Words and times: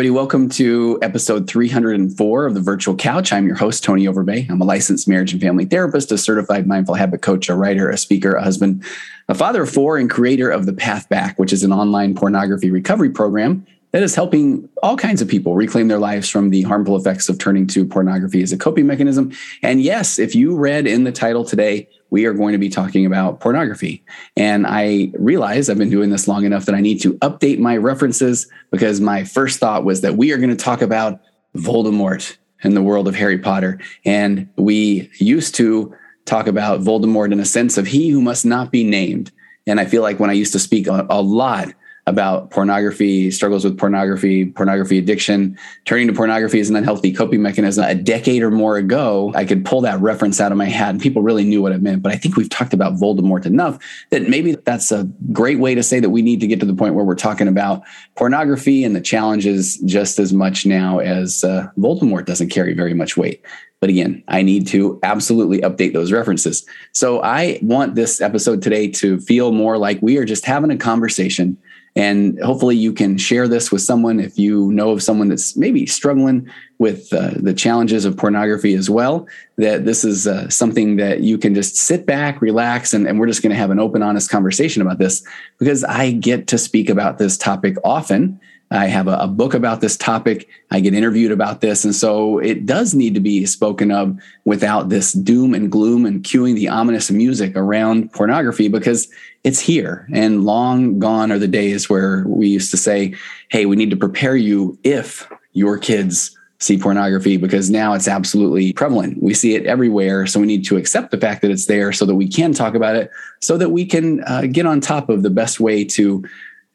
Everybody, 0.00 0.16
welcome 0.16 0.48
to 0.48 0.98
episode 1.02 1.46
304 1.46 2.46
of 2.46 2.54
the 2.54 2.60
Virtual 2.62 2.96
Couch. 2.96 3.34
I'm 3.34 3.46
your 3.46 3.56
host, 3.56 3.84
Tony 3.84 4.06
Overbay. 4.06 4.48
I'm 4.48 4.62
a 4.62 4.64
licensed 4.64 5.06
marriage 5.06 5.34
and 5.34 5.42
family 5.42 5.66
therapist, 5.66 6.10
a 6.10 6.16
certified 6.16 6.66
mindful 6.66 6.94
habit 6.94 7.20
coach, 7.20 7.50
a 7.50 7.54
writer, 7.54 7.90
a 7.90 7.98
speaker, 7.98 8.32
a 8.32 8.42
husband, 8.42 8.82
a 9.28 9.34
father 9.34 9.64
of 9.64 9.70
four, 9.70 9.98
and 9.98 10.08
creator 10.08 10.50
of 10.50 10.64
The 10.64 10.72
Path 10.72 11.06
Back, 11.10 11.38
which 11.38 11.52
is 11.52 11.64
an 11.64 11.70
online 11.70 12.14
pornography 12.14 12.70
recovery 12.70 13.10
program 13.10 13.66
that 13.90 14.02
is 14.02 14.14
helping 14.14 14.70
all 14.82 14.96
kinds 14.96 15.20
of 15.20 15.28
people 15.28 15.54
reclaim 15.54 15.88
their 15.88 15.98
lives 15.98 16.30
from 16.30 16.48
the 16.48 16.62
harmful 16.62 16.96
effects 16.96 17.28
of 17.28 17.36
turning 17.36 17.66
to 17.66 17.84
pornography 17.84 18.42
as 18.42 18.52
a 18.52 18.56
coping 18.56 18.86
mechanism. 18.86 19.32
And 19.62 19.82
yes, 19.82 20.18
if 20.18 20.34
you 20.34 20.56
read 20.56 20.86
in 20.86 21.04
the 21.04 21.12
title 21.12 21.44
today, 21.44 21.90
we 22.10 22.26
are 22.26 22.34
going 22.34 22.52
to 22.52 22.58
be 22.58 22.68
talking 22.68 23.06
about 23.06 23.40
pornography. 23.40 24.04
And 24.36 24.66
I 24.66 25.12
realize 25.18 25.70
I've 25.70 25.78
been 25.78 25.90
doing 25.90 26.10
this 26.10 26.28
long 26.28 26.44
enough 26.44 26.66
that 26.66 26.74
I 26.74 26.80
need 26.80 27.00
to 27.02 27.14
update 27.18 27.58
my 27.58 27.76
references 27.76 28.50
because 28.70 29.00
my 29.00 29.24
first 29.24 29.58
thought 29.58 29.84
was 29.84 30.00
that 30.02 30.16
we 30.16 30.32
are 30.32 30.36
going 30.36 30.50
to 30.50 30.56
talk 30.56 30.82
about 30.82 31.20
Voldemort 31.56 32.36
in 32.62 32.74
the 32.74 32.82
world 32.82 33.08
of 33.08 33.14
Harry 33.14 33.38
Potter. 33.38 33.80
And 34.04 34.48
we 34.56 35.10
used 35.14 35.54
to 35.56 35.94
talk 36.26 36.46
about 36.46 36.80
Voldemort 36.80 37.32
in 37.32 37.40
a 37.40 37.44
sense 37.44 37.78
of 37.78 37.86
he 37.86 38.10
who 38.10 38.20
must 38.20 38.44
not 38.44 38.70
be 38.70 38.84
named. 38.84 39.30
And 39.66 39.80
I 39.80 39.84
feel 39.84 40.02
like 40.02 40.20
when 40.20 40.30
I 40.30 40.34
used 40.34 40.52
to 40.52 40.58
speak 40.58 40.86
a, 40.86 41.06
a 41.08 41.22
lot 41.22 41.68
about 42.10 42.50
pornography, 42.50 43.30
struggles 43.30 43.64
with 43.64 43.78
pornography, 43.78 44.46
pornography 44.46 44.98
addiction, 44.98 45.56
turning 45.86 46.08
to 46.08 46.12
pornography 46.12 46.60
as 46.60 46.68
an 46.68 46.76
unhealthy 46.76 47.12
coping 47.12 47.40
mechanism. 47.40 47.84
A 47.84 47.94
decade 47.94 48.42
or 48.42 48.50
more 48.50 48.76
ago, 48.76 49.32
I 49.34 49.46
could 49.46 49.64
pull 49.64 49.80
that 49.82 49.98
reference 50.00 50.40
out 50.40 50.52
of 50.52 50.58
my 50.58 50.66
hat 50.66 50.90
and 50.90 51.00
people 51.00 51.22
really 51.22 51.44
knew 51.44 51.62
what 51.62 51.72
it 51.72 51.80
meant. 51.80 52.02
But 52.02 52.12
I 52.12 52.16
think 52.16 52.36
we've 52.36 52.50
talked 52.50 52.74
about 52.74 52.94
Voldemort 52.94 53.46
enough 53.46 53.78
that 54.10 54.28
maybe 54.28 54.56
that's 54.56 54.92
a 54.92 55.04
great 55.32 55.58
way 55.58 55.74
to 55.74 55.82
say 55.82 56.00
that 56.00 56.10
we 56.10 56.20
need 56.20 56.40
to 56.40 56.46
get 56.46 56.60
to 56.60 56.66
the 56.66 56.74
point 56.74 56.94
where 56.94 57.04
we're 57.04 57.14
talking 57.14 57.48
about 57.48 57.82
pornography 58.16 58.84
and 58.84 58.94
the 58.94 59.00
challenges 59.00 59.78
just 59.78 60.18
as 60.18 60.32
much 60.32 60.66
now 60.66 60.98
as 60.98 61.44
uh, 61.44 61.68
Voldemort 61.78 62.26
doesn't 62.26 62.50
carry 62.50 62.74
very 62.74 62.92
much 62.92 63.16
weight. 63.16 63.42
But 63.80 63.88
again, 63.88 64.22
I 64.28 64.42
need 64.42 64.66
to 64.68 65.00
absolutely 65.02 65.60
update 65.62 65.94
those 65.94 66.12
references. 66.12 66.66
So 66.92 67.22
I 67.22 67.58
want 67.62 67.94
this 67.94 68.20
episode 68.20 68.60
today 68.60 68.88
to 68.88 69.18
feel 69.20 69.52
more 69.52 69.78
like 69.78 70.02
we 70.02 70.18
are 70.18 70.26
just 70.26 70.44
having 70.44 70.70
a 70.70 70.76
conversation 70.76 71.56
and 71.96 72.40
hopefully, 72.40 72.76
you 72.76 72.92
can 72.92 73.18
share 73.18 73.48
this 73.48 73.72
with 73.72 73.82
someone 73.82 74.20
if 74.20 74.38
you 74.38 74.70
know 74.70 74.90
of 74.90 75.02
someone 75.02 75.28
that's 75.28 75.56
maybe 75.56 75.86
struggling 75.86 76.48
with 76.78 77.12
uh, 77.12 77.32
the 77.36 77.52
challenges 77.52 78.04
of 78.04 78.16
pornography 78.16 78.74
as 78.74 78.88
well. 78.88 79.26
That 79.56 79.84
this 79.84 80.04
is 80.04 80.28
uh, 80.28 80.48
something 80.48 80.96
that 80.96 81.20
you 81.20 81.36
can 81.36 81.52
just 81.54 81.76
sit 81.76 82.06
back, 82.06 82.40
relax, 82.40 82.94
and, 82.94 83.08
and 83.08 83.18
we're 83.18 83.26
just 83.26 83.42
going 83.42 83.50
to 83.50 83.56
have 83.56 83.72
an 83.72 83.80
open, 83.80 84.02
honest 84.02 84.30
conversation 84.30 84.82
about 84.82 84.98
this 84.98 85.24
because 85.58 85.82
I 85.82 86.12
get 86.12 86.46
to 86.48 86.58
speak 86.58 86.88
about 86.88 87.18
this 87.18 87.36
topic 87.36 87.76
often. 87.82 88.40
I 88.72 88.86
have 88.86 89.08
a, 89.08 89.16
a, 89.16 89.26
book 89.26 89.54
about 89.54 89.80
this 89.80 89.96
topic. 89.96 90.48
I 90.70 90.78
get 90.78 90.94
interviewed 90.94 91.32
about 91.32 91.60
this. 91.60 91.84
And 91.84 91.94
so 91.94 92.38
it 92.38 92.66
does 92.66 92.94
need 92.94 93.14
to 93.14 93.20
be 93.20 93.44
spoken 93.44 93.90
of 93.90 94.16
without 94.44 94.90
this 94.90 95.12
doom 95.12 95.54
and 95.54 95.72
gloom 95.72 96.06
and 96.06 96.22
cueing 96.22 96.54
the 96.54 96.68
ominous 96.68 97.10
music 97.10 97.56
around 97.56 98.12
pornography 98.12 98.68
because 98.68 99.08
it's 99.42 99.58
here. 99.58 100.06
And 100.12 100.44
long 100.44 101.00
gone 101.00 101.32
are 101.32 101.38
the 101.38 101.48
days 101.48 101.90
where 101.90 102.24
we 102.28 102.48
used 102.48 102.70
to 102.70 102.76
say, 102.76 103.14
hey, 103.48 103.66
we 103.66 103.74
need 103.74 103.90
to 103.90 103.96
prepare 103.96 104.36
you 104.36 104.78
if 104.84 105.28
your 105.52 105.76
kids 105.76 106.36
see 106.60 106.78
pornography 106.78 107.38
because 107.38 107.70
now 107.70 107.94
it's 107.94 108.06
absolutely 108.06 108.72
prevalent. 108.74 109.20
We 109.22 109.32
see 109.32 109.54
it 109.54 109.66
everywhere. 109.66 110.26
So 110.26 110.38
we 110.38 110.46
need 110.46 110.64
to 110.66 110.76
accept 110.76 111.10
the 111.10 111.18
fact 111.18 111.40
that 111.42 111.50
it's 111.50 111.66
there 111.66 111.90
so 111.90 112.04
that 112.04 112.14
we 112.14 112.28
can 112.28 112.52
talk 112.52 112.74
about 112.74 112.96
it, 112.96 113.10
so 113.40 113.56
that 113.56 113.70
we 113.70 113.86
can 113.86 114.22
uh, 114.24 114.42
get 114.42 114.66
on 114.66 114.80
top 114.80 115.08
of 115.08 115.22
the 115.22 115.30
best 115.30 115.58
way 115.58 115.84
to 115.86 116.22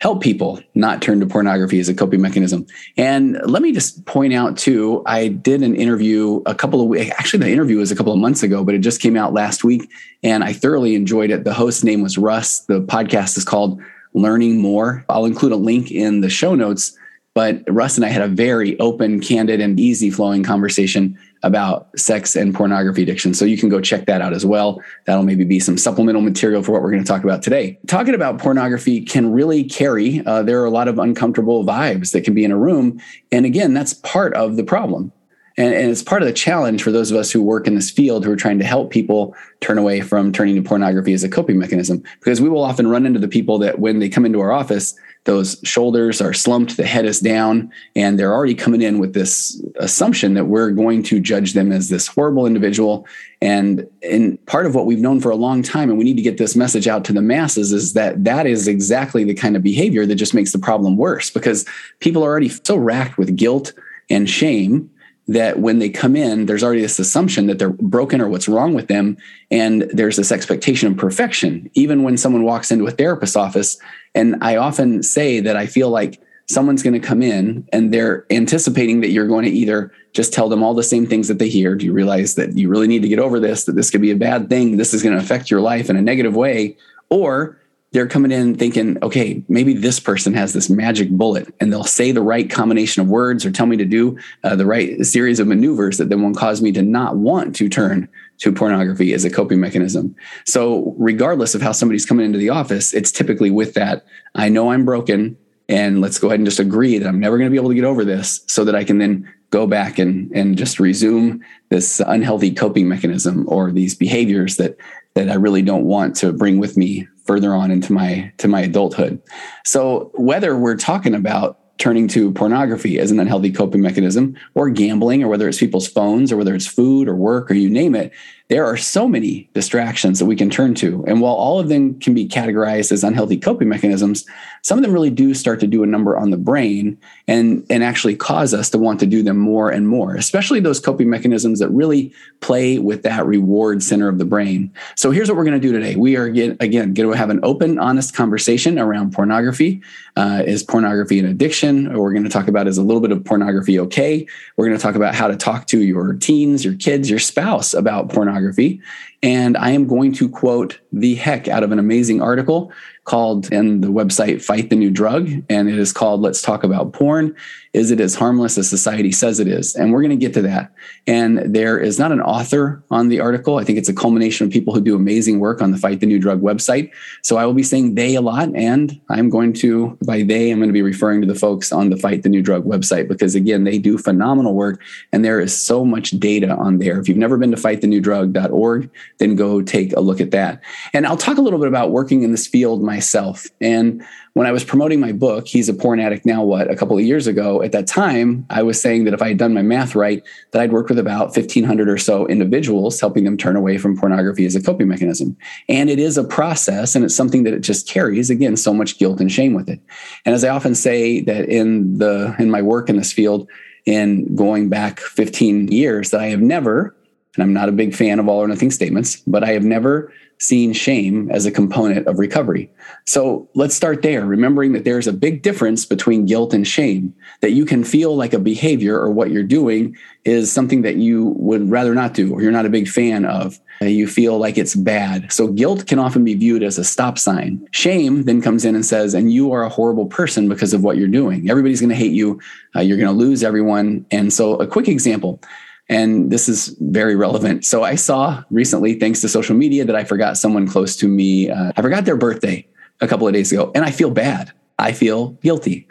help 0.06 0.22
people 0.22 0.60
not 0.76 1.02
turn 1.02 1.20
to 1.20 1.26
pornography 1.26 1.80
as 1.80 1.90
a 1.90 1.94
coping 1.96 2.22
mechanism. 2.22 2.64
And 2.96 3.42
let 3.44 3.64
me 3.64 3.72
just 3.72 4.06
point 4.06 4.36
out 4.36 4.56
too, 4.56 5.02
I 5.08 5.30
did 5.30 5.64
an 5.64 5.76
interview 5.76 6.44
a 6.46 6.54
couple 6.54 6.80
of 6.80 6.88
weeks, 6.88 7.10
actually 7.18 7.40
the 7.40 7.52
interview 7.52 7.80
was 7.80 7.92
a 7.92 7.96
couple 7.96 8.14
of 8.14 8.20
months 8.20 8.44
ago, 8.44 8.64
but 8.64 8.76
it 8.76 8.82
just 8.82 9.02
came 9.02 9.18
out 9.18 9.34
last 9.34 9.64
week 9.64 9.90
and 10.22 10.44
I 10.44 10.54
thoroughly 10.54 10.94
enjoyed 10.94 11.32
it. 11.32 11.44
The 11.44 11.56
host's 11.56 11.84
name 11.84 12.04
was 12.04 12.20
Russ. 12.20 12.60
The 12.60 12.82
podcast 12.82 13.36
is 13.36 13.44
called 13.44 13.82
Learning 14.14 14.62
More. 14.62 15.04
I'll 15.10 15.26
include 15.26 15.54
a 15.54 15.56
link 15.56 15.90
in 15.90 16.22
the 16.22 16.30
show 16.30 16.54
notes 16.54 16.96
but 17.36 17.64
Russ 17.68 17.98
and 17.98 18.06
I 18.06 18.10
had 18.10 18.22
a 18.22 18.30
very 18.30 18.80
open, 18.80 19.20
candid, 19.20 19.60
and 19.60 19.78
easy 19.78 20.10
flowing 20.10 20.42
conversation 20.42 21.20
about 21.46 21.88
sex 21.98 22.36
and 22.36 22.54
pornography 22.56 23.04
addiction. 23.04 23.34
So 23.36 23.46
you 23.46 23.56
can 23.56 23.70
go 23.70 23.80
check 23.80 24.08
that 24.08 24.20
out 24.20 24.34
as 24.34 24.46
well. 24.46 24.82
That'll 25.06 25.24
maybe 25.24 25.46
be 25.46 25.60
some 25.60 25.78
supplemental 25.78 26.22
material 26.22 26.64
for 26.64 26.72
what 26.72 26.82
we're 26.82 26.90
going 26.92 27.04
to 27.04 27.08
talk 27.08 27.24
about 27.24 27.44
today. 27.44 27.78
Talking 27.86 28.16
about 28.16 28.40
pornography 28.40 29.02
can 29.02 29.32
really 29.32 29.64
carry, 29.64 30.26
uh, 30.26 30.42
there 30.42 30.62
are 30.62 30.66
a 30.66 30.72
lot 30.72 30.88
of 30.88 30.98
uncomfortable 30.98 31.64
vibes 31.64 32.12
that 32.14 32.24
can 32.24 32.34
be 32.34 32.44
in 32.44 32.52
a 32.52 32.58
room. 32.58 33.00
And 33.32 33.46
again, 33.46 33.76
that's 33.76 33.94
part 33.94 34.34
of 34.34 34.58
the 34.58 34.64
problem. 34.64 35.12
And, 35.58 35.74
and, 35.74 35.90
it's 35.90 36.04
part 36.04 36.22
of 36.22 36.28
the 36.28 36.34
challenge 36.34 36.84
for 36.84 36.92
those 36.92 37.12
of 37.12 37.18
us 37.18 37.32
who 37.32 37.42
work 37.42 37.66
in 37.66 37.76
this 37.76 37.90
field 37.90 38.26
who 38.26 38.32
are 38.32 38.36
trying 38.36 38.60
to 38.60 38.66
help 38.66 38.92
people 38.92 39.36
turn 39.62 39.78
away 39.78 40.02
from 40.02 40.34
turning 40.34 40.56
to 40.56 40.62
pornography 40.62 41.14
as 41.14 41.24
a 41.24 41.30
coping 41.30 41.58
mechanism. 41.58 42.04
Because 42.20 42.42
we 42.42 42.50
will 42.50 42.64
often 42.64 42.88
run 42.88 43.06
into 43.06 43.20
the 43.20 43.28
people 43.28 43.58
that 43.60 43.80
when 43.80 44.00
they 44.00 44.10
come 44.10 44.26
into 44.26 44.42
our 44.42 44.52
office, 44.52 44.96
those 45.26 45.60
shoulders 45.64 46.22
are 46.22 46.34
slumped, 46.34 46.78
the 46.78 46.86
head 46.86 47.06
is 47.06 47.20
down, 47.20 47.72
and 47.96 48.20
they're 48.20 48.34
already 48.34 48.54
coming 48.54 48.82
in 48.84 49.00
with 49.00 49.14
this 49.14 49.60
assumption 49.78 50.36
that 50.36 50.46
we're 50.46 50.70
going 50.70 51.02
to 51.04 51.20
judge 51.20 51.54
them 51.54 51.72
as 51.72 51.90
this 51.90 52.06
horrible 52.06 52.46
individual. 52.46 53.08
And, 53.42 53.88
and 54.04 54.44
part 54.46 54.68
of 54.68 54.76
what 54.76 54.86
we've 54.86 55.00
known 55.00 55.20
for 55.20 55.32
a 55.32 55.36
long 55.36 55.64
time, 55.64 55.90
and 55.90 55.98
we 55.98 56.04
need 56.04 56.18
to 56.18 56.22
get 56.22 56.38
this 56.38 56.56
message 56.56 56.88
out 56.88 57.04
to 57.06 57.14
the 57.14 57.24
masses, 57.24 57.72
is 57.72 57.94
that 57.94 58.24
that 58.24 58.46
is 58.46 58.68
exactly 58.68 59.24
the 59.24 59.34
kind 59.34 59.56
of 59.56 59.64
behavior 59.64 60.06
that 60.06 60.16
just 60.16 60.36
makes 60.36 60.52
the 60.52 60.60
problem 60.60 60.96
worse 60.96 61.32
because 61.32 61.66
people 62.02 62.24
are 62.24 62.30
already 62.30 62.50
so 62.50 62.76
racked 62.76 63.18
with 63.18 63.36
guilt 63.36 63.74
and 64.12 64.30
shame 64.30 64.92
that 65.28 65.60
when 65.60 65.80
they 65.80 65.90
come 65.90 66.16
in, 66.16 66.46
there's 66.46 66.64
already 66.64 66.82
this 66.82 67.00
assumption 67.00 67.48
that 67.48 67.58
they're 67.58 67.70
broken 67.70 68.22
or 68.22 68.30
what's 68.30 68.48
wrong 68.48 68.74
with 68.74 68.88
them. 68.88 69.18
And 69.50 69.84
there's 69.92 70.18
this 70.18 70.32
expectation 70.32 70.92
of 70.92 70.98
perfection, 70.98 71.70
even 71.74 72.04
when 72.04 72.18
someone 72.18 72.44
walks 72.44 72.72
into 72.72 72.86
a 72.86 72.92
therapist's 72.92 73.36
office. 73.36 73.78
And 74.14 74.36
I 74.42 74.56
often 74.58 75.02
say 75.02 75.40
that 75.40 75.56
I 75.56 75.66
feel 75.66 75.90
like 75.90 76.22
someone's 76.48 76.84
going 76.84 76.94
to 76.94 77.00
come 77.00 77.24
in 77.24 77.68
and 77.74 77.92
they're 77.92 78.26
anticipating 78.30 79.02
that 79.02 79.10
you're 79.10 79.28
going 79.28 79.46
to 79.46 79.52
either 79.52 79.92
just 80.14 80.32
tell 80.32 80.48
them 80.48 80.62
all 80.62 80.76
the 80.76 80.84
same 80.84 81.08
things 81.08 81.28
that 81.28 81.40
they 81.40 81.50
hear. 81.50 81.76
Do 81.76 81.86
you 81.86 81.94
realize 81.94 82.36
that 82.36 82.56
you 82.56 82.70
really 82.70 82.88
need 82.88 83.02
to 83.02 83.08
get 83.08 83.20
over 83.20 83.40
this, 83.40 83.66
that 83.66 83.74
this 83.74 83.90
could 83.90 84.02
be 84.02 84.12
a 84.12 84.16
bad 84.16 84.48
thing? 84.48 84.78
This 84.78 84.94
is 84.94 85.02
going 85.02 85.18
to 85.18 85.22
affect 85.22 85.50
your 85.50 85.62
life 85.62 85.90
in 85.90 85.96
a 85.96 86.02
negative 86.02 86.36
way. 86.36 86.78
Or 87.10 87.58
they're 87.96 88.08
coming 88.08 88.32
in 88.32 88.56
thinking, 88.56 88.98
okay, 89.02 89.42
maybe 89.48 89.74
this 89.74 90.02
person 90.02 90.34
has 90.34 90.52
this 90.52 90.70
magic 90.70 91.10
bullet 91.12 91.56
and 91.62 91.72
they'll 91.72 91.86
say 91.86 92.12
the 92.12 92.22
right 92.22 92.50
combination 92.50 93.02
of 93.02 93.08
words 93.08 93.46
or 93.46 93.52
tell 93.52 93.68
me 93.68 93.78
to 93.78 93.86
do 93.86 94.18
uh, 94.44 94.54
the 94.54 94.66
right 94.66 95.06
series 95.06 95.40
of 95.40 95.48
maneuvers 95.48 95.98
that 95.98 96.10
then 96.10 96.22
will 96.22 96.34
cause 96.34 96.62
me 96.62 96.74
to 96.74 96.82
not 96.82 97.16
want 97.16 97.56
to 97.56 97.70
turn 97.70 98.10
to 98.40 98.52
pornography 98.52 99.14
as 99.14 99.24
a 99.24 99.30
coping 99.30 99.62
mechanism. 99.62 100.14
So, 100.46 100.94
regardless 100.98 101.56
of 101.56 101.62
how 101.62 101.72
somebody's 101.72 102.06
coming 102.06 102.26
into 102.26 102.38
the 102.38 102.50
office, 102.50 102.94
it's 102.94 103.14
typically 103.14 103.50
with 103.50 103.76
that 103.76 104.06
I 104.36 104.50
know 104.50 104.72
I'm 104.72 104.84
broken 104.84 105.38
and 105.70 106.02
let's 106.02 106.20
go 106.20 106.28
ahead 106.28 106.42
and 106.42 106.48
just 106.48 106.60
agree 106.60 106.98
that 106.98 107.08
I'm 107.08 107.22
never 107.22 107.38
going 107.38 107.48
to 107.48 107.52
be 107.52 107.58
able 107.58 107.70
to 107.70 107.76
get 107.76 107.86
over 107.86 108.04
this 108.04 108.42
so 108.48 108.66
that 108.66 108.76
I 108.76 108.84
can 108.84 108.98
then 108.98 109.34
go 109.52 109.66
back 109.68 110.00
and 110.00 110.30
and 110.36 110.58
just 110.58 110.82
resume 110.82 111.42
this 111.70 112.02
unhealthy 112.06 112.52
coping 112.52 112.90
mechanism 112.90 113.46
or 113.48 113.72
these 113.72 113.96
behaviors 113.96 114.58
that 114.58 114.76
that 115.14 115.30
I 115.30 115.36
really 115.36 115.62
don't 115.62 115.86
want 115.86 116.18
to 116.18 116.34
bring 116.34 116.58
with 116.58 116.76
me 116.76 117.08
further 117.26 117.54
on 117.54 117.72
into 117.72 117.94
my 117.94 118.32
to 118.38 118.48
my 118.48 118.62
adulthood. 118.62 119.22
So 119.66 120.12
whether 120.16 120.58
we're 120.58 120.78
talking 120.78 121.16
about 121.16 121.60
turning 121.78 122.08
to 122.08 122.32
pornography 122.32 123.00
as 123.00 123.12
an 123.12 123.20
unhealthy 123.20 123.52
coping 123.52 123.82
mechanism 123.82 124.36
or 124.54 124.70
gambling 124.70 125.24
or 125.24 125.28
whether 125.28 125.48
it's 125.48 125.60
people's 125.60 125.88
phones 125.88 126.32
or 126.32 126.38
whether 126.38 126.56
it's 126.56 126.68
food 126.68 127.08
or 127.08 127.16
work 127.16 127.52
or 127.52 127.54
you 127.54 127.70
name 127.70 127.96
it 127.96 128.14
there 128.48 128.64
are 128.64 128.78
so 128.78 129.08
many 129.08 129.50
distractions 129.54 130.20
that 130.20 130.28
we 130.28 130.36
can 130.36 130.52
turn 130.52 130.76
to. 130.76 131.04
And 131.08 131.20
while 131.20 131.34
all 131.34 131.60
of 131.60 131.68
them 131.68 132.00
can 132.00 132.14
be 132.14 132.28
categorized 132.28 132.92
as 132.92 133.04
unhealthy 133.04 133.38
coping 133.38 133.68
mechanisms, 133.68 134.24
some 134.62 134.78
of 134.78 134.84
them 134.84 134.94
really 134.94 135.10
do 135.10 135.34
start 135.34 135.60
to 135.62 135.68
do 135.68 135.82
a 135.82 135.88
number 135.88 136.16
on 136.16 136.30
the 136.30 136.38
brain 136.38 136.96
and, 137.28 137.66
and 137.72 137.84
actually 137.84 138.16
cause 138.16 138.54
us 138.54 138.70
to 138.70 138.78
want 138.78 139.00
to 139.00 139.08
do 139.08 139.24
them 139.24 139.38
more 139.38 139.72
and 139.72 139.88
more, 139.88 140.16
especially 140.16 140.60
those 140.60 140.80
coping 140.80 141.10
mechanisms 141.10 141.58
that 141.58 141.70
really 141.70 142.14
play 142.40 142.78
with 142.78 143.02
that 143.02 143.26
reward 143.26 143.82
center 143.82 144.08
of 144.08 144.20
the 144.20 144.26
brain. 144.26 144.72
So 144.96 145.10
here's 145.10 145.28
what 145.28 145.38
we're 145.38 145.44
going 145.44 145.60
to 145.60 145.68
do 145.68 145.74
today. 145.74 145.96
We 145.96 146.16
are, 146.16 146.30
get, 146.30 146.62
again, 146.62 146.94
going 146.94 147.12
to 147.12 147.18
have 147.18 147.32
an 147.32 147.40
open, 147.42 147.80
honest 147.80 148.16
conversation 148.16 148.78
around 148.78 149.12
pornography. 149.12 149.82
Uh, 150.16 150.44
is 150.46 150.62
pornography 150.62 151.18
an 151.20 151.26
addiction? 151.26 151.88
Or 151.88 152.02
we're 152.02 152.14
going 152.14 152.24
to 152.24 152.30
talk 152.30 152.48
about 152.48 152.68
is 152.68 152.78
a 152.78 152.84
little 152.84 153.02
bit 153.02 153.12
of 153.12 153.26
pornography 153.26 153.80
okay? 153.80 154.28
We're 154.56 154.68
going 154.68 154.78
to 154.78 154.82
talk 154.82 154.96
about 154.96 155.16
how 155.16 155.28
to 155.28 155.36
talk 155.36 155.66
to 155.68 155.82
your 155.82 156.14
teens, 156.14 156.64
your 156.64 156.76
kids, 156.76 157.10
your 157.10 157.20
spouse 157.20 157.74
about 157.74 158.10
pornography 158.10 158.35
pornography. 158.36 158.82
And 159.24 159.58
I 159.58 159.72
am 159.72 159.88
going 159.88 160.14
to 160.14 160.30
quote 160.30 160.80
the 160.92 161.16
heck 161.16 161.48
out 161.48 161.64
of 161.64 161.72
an 161.72 161.80
amazing 161.80 162.22
article 162.22 162.72
called 163.06 163.52
in 163.52 163.82
the 163.82 163.88
website 163.88 164.44
Fight 164.44 164.70
the 164.70 164.76
New 164.76 164.92
Drug, 164.92 165.30
and 165.50 165.70
it 165.70 165.78
is 165.78 165.94
called 165.94 166.22
Let's 166.22 166.42
Talk 166.42 166.64
About 166.64 166.94
Porn. 166.94 167.36
Is 167.76 167.92
it 167.92 168.00
as 168.00 168.16
harmless 168.16 168.58
as 168.58 168.70
society 168.70 169.12
says 169.12 169.38
it 169.42 169.50
is? 169.50 169.76
And 169.76 169.92
we're 169.92 170.02
going 170.02 170.18
to 170.18 170.26
get 170.26 170.34
to 170.36 170.42
that. 170.44 170.74
And 171.08 171.40
there 171.54 171.78
is 171.78 172.00
not 172.00 172.14
an 172.14 172.22
author 172.22 172.82
on 172.90 173.10
the 173.10 173.20
article. 173.20 173.58
I 173.58 173.66
think 173.66 173.78
it's 173.78 173.90
a 173.90 173.94
culmination 173.94 174.48
of 174.48 174.54
people 174.54 174.74
who 174.74 174.80
do 174.80 174.96
amazing 174.96 175.42
work 175.42 175.62
on 175.62 175.72
the 175.72 175.78
Fight 175.78 176.00
the 176.00 176.06
New 176.06 176.18
Drug 176.18 176.42
website. 176.42 176.90
So 177.22 177.36
I 177.36 177.46
will 177.46 177.54
be 177.54 177.64
saying 177.64 177.96
they 177.96 178.16
a 178.16 178.22
lot. 178.22 178.48
And 178.56 178.98
I'm 179.10 179.30
going 179.30 179.52
to, 179.56 179.98
by 180.06 180.24
they, 180.24 180.52
I'm 180.52 180.60
going 180.60 180.70
to 180.70 180.74
be 180.74 180.82
referring 180.82 181.20
to 181.20 181.28
the 181.28 181.36
folks 181.36 181.74
on 181.74 181.90
the 181.90 181.98
Fight 181.98 182.24
the 182.24 182.30
New 182.30 182.42
Drug 182.42 182.64
website 182.64 183.10
because, 183.10 183.36
again, 183.36 183.66
they 183.66 183.78
do 183.78 183.98
phenomenal 183.98 184.54
work. 184.54 184.82
And 185.12 185.26
there 185.26 185.42
is 185.42 185.54
so 185.54 185.84
much 185.84 186.12
data 186.12 186.56
on 186.56 186.78
there. 186.78 186.98
If 186.98 187.10
you've 187.10 187.18
never 187.18 187.38
been 187.38 187.52
to 187.52 187.58
fightthenewdrug.org, 187.58 188.90
then 189.18 189.36
go 189.36 189.62
take 189.62 189.92
a 189.98 190.00
look 190.00 190.22
at 190.22 190.32
that. 190.32 190.62
And 190.94 191.06
I'll 191.06 191.18
talk 191.18 191.38
a 191.38 191.42
little 191.42 191.60
bit 191.60 191.68
about 191.68 191.92
working 191.92 192.24
in 192.24 192.32
this 192.32 192.48
field 192.48 192.82
myself. 192.96 193.46
And 193.60 194.02
when 194.36 194.48
I 194.48 194.54
was 194.54 194.64
promoting 194.64 195.02
my 195.02 195.12
book, 195.12 195.48
He's 195.48 195.68
a 195.68 195.74
Porn 195.74 196.00
Addict 196.00 196.26
Now 196.26 196.44
What, 196.44 196.72
a 196.72 196.78
couple 196.78 196.98
of 196.98 197.04
years 197.04 197.28
ago, 197.28 197.62
at 197.62 197.74
that 197.74 197.88
time, 197.88 198.46
I 198.50 198.64
was 198.64 198.82
saying 198.82 199.04
that 199.04 199.14
if 199.14 199.22
I 199.22 199.30
had 199.30 199.38
done 199.38 199.54
my 199.54 199.62
math 199.62 199.96
right, 199.96 200.24
that 200.52 200.62
I'd 200.62 200.72
worked 200.72 200.90
with 200.90 200.98
about 200.98 201.36
1,500 201.36 201.90
or 201.90 201.98
so 201.98 202.26
individuals, 202.28 202.98
helping 203.02 203.26
them 203.26 203.36
turn 203.36 203.58
away 203.58 203.78
from 203.78 203.98
pornography 203.98 204.46
as 204.46 204.56
a 204.56 204.62
coping 204.62 204.88
mechanism. 204.88 205.36
And 205.68 205.90
it 205.90 206.00
is 206.00 206.18
a 206.18 206.24
process 206.24 206.96
and 206.96 207.04
it's 207.04 207.16
something 207.16 207.44
that 207.44 207.54
it 207.54 207.60
just 207.60 207.86
carries, 207.86 208.30
again, 208.30 208.56
so 208.56 208.74
much 208.74 208.98
guilt 208.98 209.20
and 209.20 209.30
shame 209.30 209.54
with 209.54 209.68
it. 209.68 209.82
And 210.26 210.34
as 210.34 210.46
I 210.46 210.50
often 210.50 210.74
say 210.74 211.20
that 211.22 211.50
in 211.50 211.98
the 211.98 212.34
in 212.40 212.50
my 212.50 212.62
work 212.62 212.90
in 212.90 212.96
this 212.96 213.12
field, 213.12 213.50
in 213.86 214.36
going 214.36 214.70
back 214.70 215.00
15 215.00 215.68
years, 215.68 216.12
that 216.12 216.22
I 216.22 216.28
have 216.28 216.42
never, 216.42 216.96
and 217.36 217.44
I'm 217.44 217.54
not 217.54 217.70
a 217.70 217.74
big 217.74 217.94
fan 217.94 218.20
of 218.20 218.28
all 218.28 218.40
or 218.40 218.48
nothing 218.48 218.72
statements, 218.72 219.18
but 219.28 219.44
I 219.44 219.52
have 219.52 219.64
never 219.64 220.12
seen 220.38 220.74
shame 220.74 221.30
as 221.32 221.46
a 221.46 221.52
component 221.52 222.08
of 222.08 222.20
recovery. 222.20 222.70
So 223.06 223.48
let's 223.56 223.76
start 223.76 224.02
there, 224.02 224.26
remembering 224.26 224.74
that 224.74 224.84
there's 224.84 225.08
a 225.08 225.14
big 225.14 225.42
difference 225.42 225.86
between 225.86 226.26
guilt 226.26 226.54
and 226.54 226.68
shame, 226.68 227.14
that 227.42 227.52
you 227.52 227.66
can 227.66 227.84
feel 227.84 228.16
like 228.16 228.34
a 228.34 228.40
behavior 228.40 229.00
or 229.00 229.12
what 229.12 229.32
you're 229.32 229.44
doing 229.44 229.96
is 230.26 230.52
something 230.52 230.82
that 230.82 230.98
you 230.98 231.28
would 231.38 231.70
rather 231.70 231.94
not 231.94 232.14
do 232.14 232.34
or 232.34 232.42
you're 232.42 232.52
not 232.52 232.66
a 232.66 232.70
big 232.70 232.88
fan 232.88 233.26
of. 233.26 233.60
You 233.82 234.08
feel 234.08 234.38
like 234.38 234.58
it's 234.58 234.76
bad. 234.76 235.32
So 235.32 235.48
guilt 235.48 235.88
can 235.88 236.00
often 236.00 236.24
be 236.24 236.34
viewed 236.34 236.64
as 236.64 236.78
a 236.78 236.84
stop 236.84 237.18
sign. 237.18 237.66
Shame 237.72 238.24
then 238.24 238.42
comes 238.42 238.66
in 238.66 238.76
and 238.76 238.86
says, 238.86 239.14
and 239.14 239.32
you 239.32 239.52
are 239.52 239.64
a 239.64 239.70
horrible 239.70 240.06
person 240.06 240.50
because 240.50 240.74
of 240.74 240.84
what 240.84 240.98
you're 240.98 241.08
doing. 241.08 241.50
Everybody's 241.50 241.82
going 241.82 241.90
to 241.90 241.96
hate 241.96 242.14
you. 242.14 242.40
Uh, 242.76 242.80
you're 242.80 242.98
going 242.98 243.12
to 243.12 243.18
lose 243.18 243.44
everyone. 243.44 244.06
And 244.12 244.32
so, 244.32 244.56
a 244.56 244.68
quick 244.68 244.88
example 244.88 245.42
and 245.90 246.32
this 246.32 246.50
is 246.50 246.76
very 246.80 247.16
relevant. 247.16 247.66
So 247.66 247.84
I 247.84 247.96
saw 247.96 248.44
recently, 248.50 249.00
thanks 249.00 249.22
to 249.22 249.30
social 249.30 249.56
media, 249.56 249.86
that 249.86 249.96
I 249.96 250.04
forgot 250.04 250.38
someone 250.38 250.68
close 250.68 250.96
to 250.98 251.08
me. 251.08 251.50
Uh, 251.50 251.72
I 251.76 251.82
forgot 251.82 252.06
their 252.06 252.18
birthday 252.18 252.68
a 253.02 253.08
couple 253.08 253.28
of 253.28 253.34
days 253.34 253.52
ago, 253.52 253.72
and 253.76 253.86
I 253.86 253.92
feel 253.92 254.10
bad. 254.10 254.52
I 254.80 254.92
feel 254.92 255.30
guilty. 255.44 255.88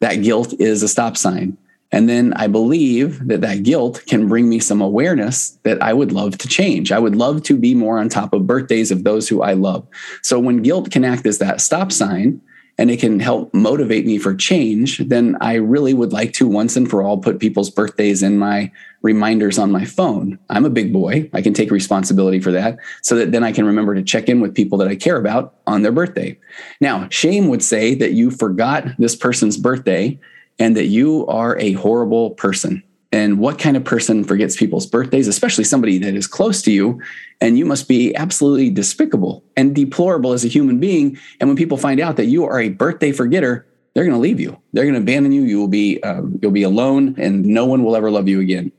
That 0.00 0.16
guilt 0.16 0.54
is 0.58 0.82
a 0.82 0.88
stop 0.88 1.16
sign. 1.16 1.56
And 1.92 2.08
then 2.08 2.32
I 2.34 2.48
believe 2.48 3.24
that 3.28 3.42
that 3.42 3.62
guilt 3.62 4.02
can 4.06 4.26
bring 4.26 4.48
me 4.48 4.58
some 4.58 4.80
awareness 4.80 5.50
that 5.62 5.80
I 5.80 5.92
would 5.92 6.10
love 6.10 6.36
to 6.38 6.48
change. 6.48 6.90
I 6.90 6.98
would 6.98 7.14
love 7.14 7.44
to 7.44 7.56
be 7.56 7.74
more 7.74 7.98
on 7.98 8.08
top 8.08 8.32
of 8.32 8.48
birthdays 8.48 8.90
of 8.90 9.04
those 9.04 9.28
who 9.28 9.42
I 9.42 9.52
love. 9.52 9.86
So 10.22 10.40
when 10.40 10.62
guilt 10.62 10.90
can 10.90 11.04
act 11.04 11.24
as 11.24 11.38
that 11.38 11.60
stop 11.60 11.92
sign, 11.92 12.40
and 12.76 12.90
it 12.90 12.98
can 12.98 13.20
help 13.20 13.52
motivate 13.54 14.04
me 14.04 14.18
for 14.18 14.34
change, 14.34 14.98
then 14.98 15.36
I 15.40 15.54
really 15.54 15.94
would 15.94 16.12
like 16.12 16.32
to 16.34 16.48
once 16.48 16.76
and 16.76 16.90
for 16.90 17.02
all 17.02 17.18
put 17.18 17.38
people's 17.38 17.70
birthdays 17.70 18.22
in 18.22 18.38
my 18.38 18.72
reminders 19.02 19.58
on 19.58 19.70
my 19.70 19.84
phone. 19.84 20.38
I'm 20.50 20.64
a 20.64 20.70
big 20.70 20.92
boy. 20.92 21.30
I 21.32 21.42
can 21.42 21.54
take 21.54 21.70
responsibility 21.70 22.40
for 22.40 22.50
that 22.52 22.78
so 23.02 23.16
that 23.16 23.32
then 23.32 23.44
I 23.44 23.52
can 23.52 23.66
remember 23.66 23.94
to 23.94 24.02
check 24.02 24.28
in 24.28 24.40
with 24.40 24.54
people 24.54 24.78
that 24.78 24.88
I 24.88 24.96
care 24.96 25.16
about 25.16 25.54
on 25.66 25.82
their 25.82 25.92
birthday. 25.92 26.38
Now, 26.80 27.08
shame 27.10 27.48
would 27.48 27.62
say 27.62 27.94
that 27.94 28.12
you 28.12 28.30
forgot 28.30 28.86
this 28.98 29.14
person's 29.14 29.56
birthday 29.56 30.18
and 30.58 30.76
that 30.76 30.86
you 30.86 31.26
are 31.26 31.58
a 31.58 31.72
horrible 31.72 32.30
person 32.30 32.82
and 33.14 33.38
what 33.38 33.60
kind 33.60 33.76
of 33.76 33.84
person 33.84 34.24
forgets 34.24 34.56
people's 34.56 34.86
birthdays, 34.86 35.28
especially 35.28 35.62
somebody 35.62 35.98
that 35.98 36.16
is 36.16 36.26
close 36.26 36.60
to 36.62 36.72
you. 36.72 37.00
And 37.40 37.56
you 37.56 37.64
must 37.64 37.86
be 37.86 38.12
absolutely 38.16 38.70
despicable 38.70 39.44
and 39.56 39.72
deplorable 39.72 40.32
as 40.32 40.44
a 40.44 40.48
human 40.48 40.80
being. 40.80 41.16
And 41.38 41.48
when 41.48 41.56
people 41.56 41.76
find 41.76 42.00
out 42.00 42.16
that 42.16 42.26
you 42.26 42.44
are 42.44 42.58
a 42.58 42.70
birthday 42.70 43.12
forgetter, 43.12 43.64
they're 43.94 44.02
going 44.02 44.16
to 44.16 44.20
leave 44.20 44.40
you. 44.40 44.60
They're 44.72 44.82
going 44.82 44.96
to 44.96 45.00
abandon 45.00 45.30
you. 45.30 45.42
You 45.42 45.60
will 45.60 45.68
be 45.68 46.02
um, 46.02 46.40
you'll 46.42 46.50
be 46.50 46.64
alone, 46.64 47.14
and 47.16 47.46
no 47.46 47.64
one 47.64 47.84
will 47.84 47.94
ever 47.94 48.10
love 48.10 48.26
you 48.26 48.40
again. 48.40 48.72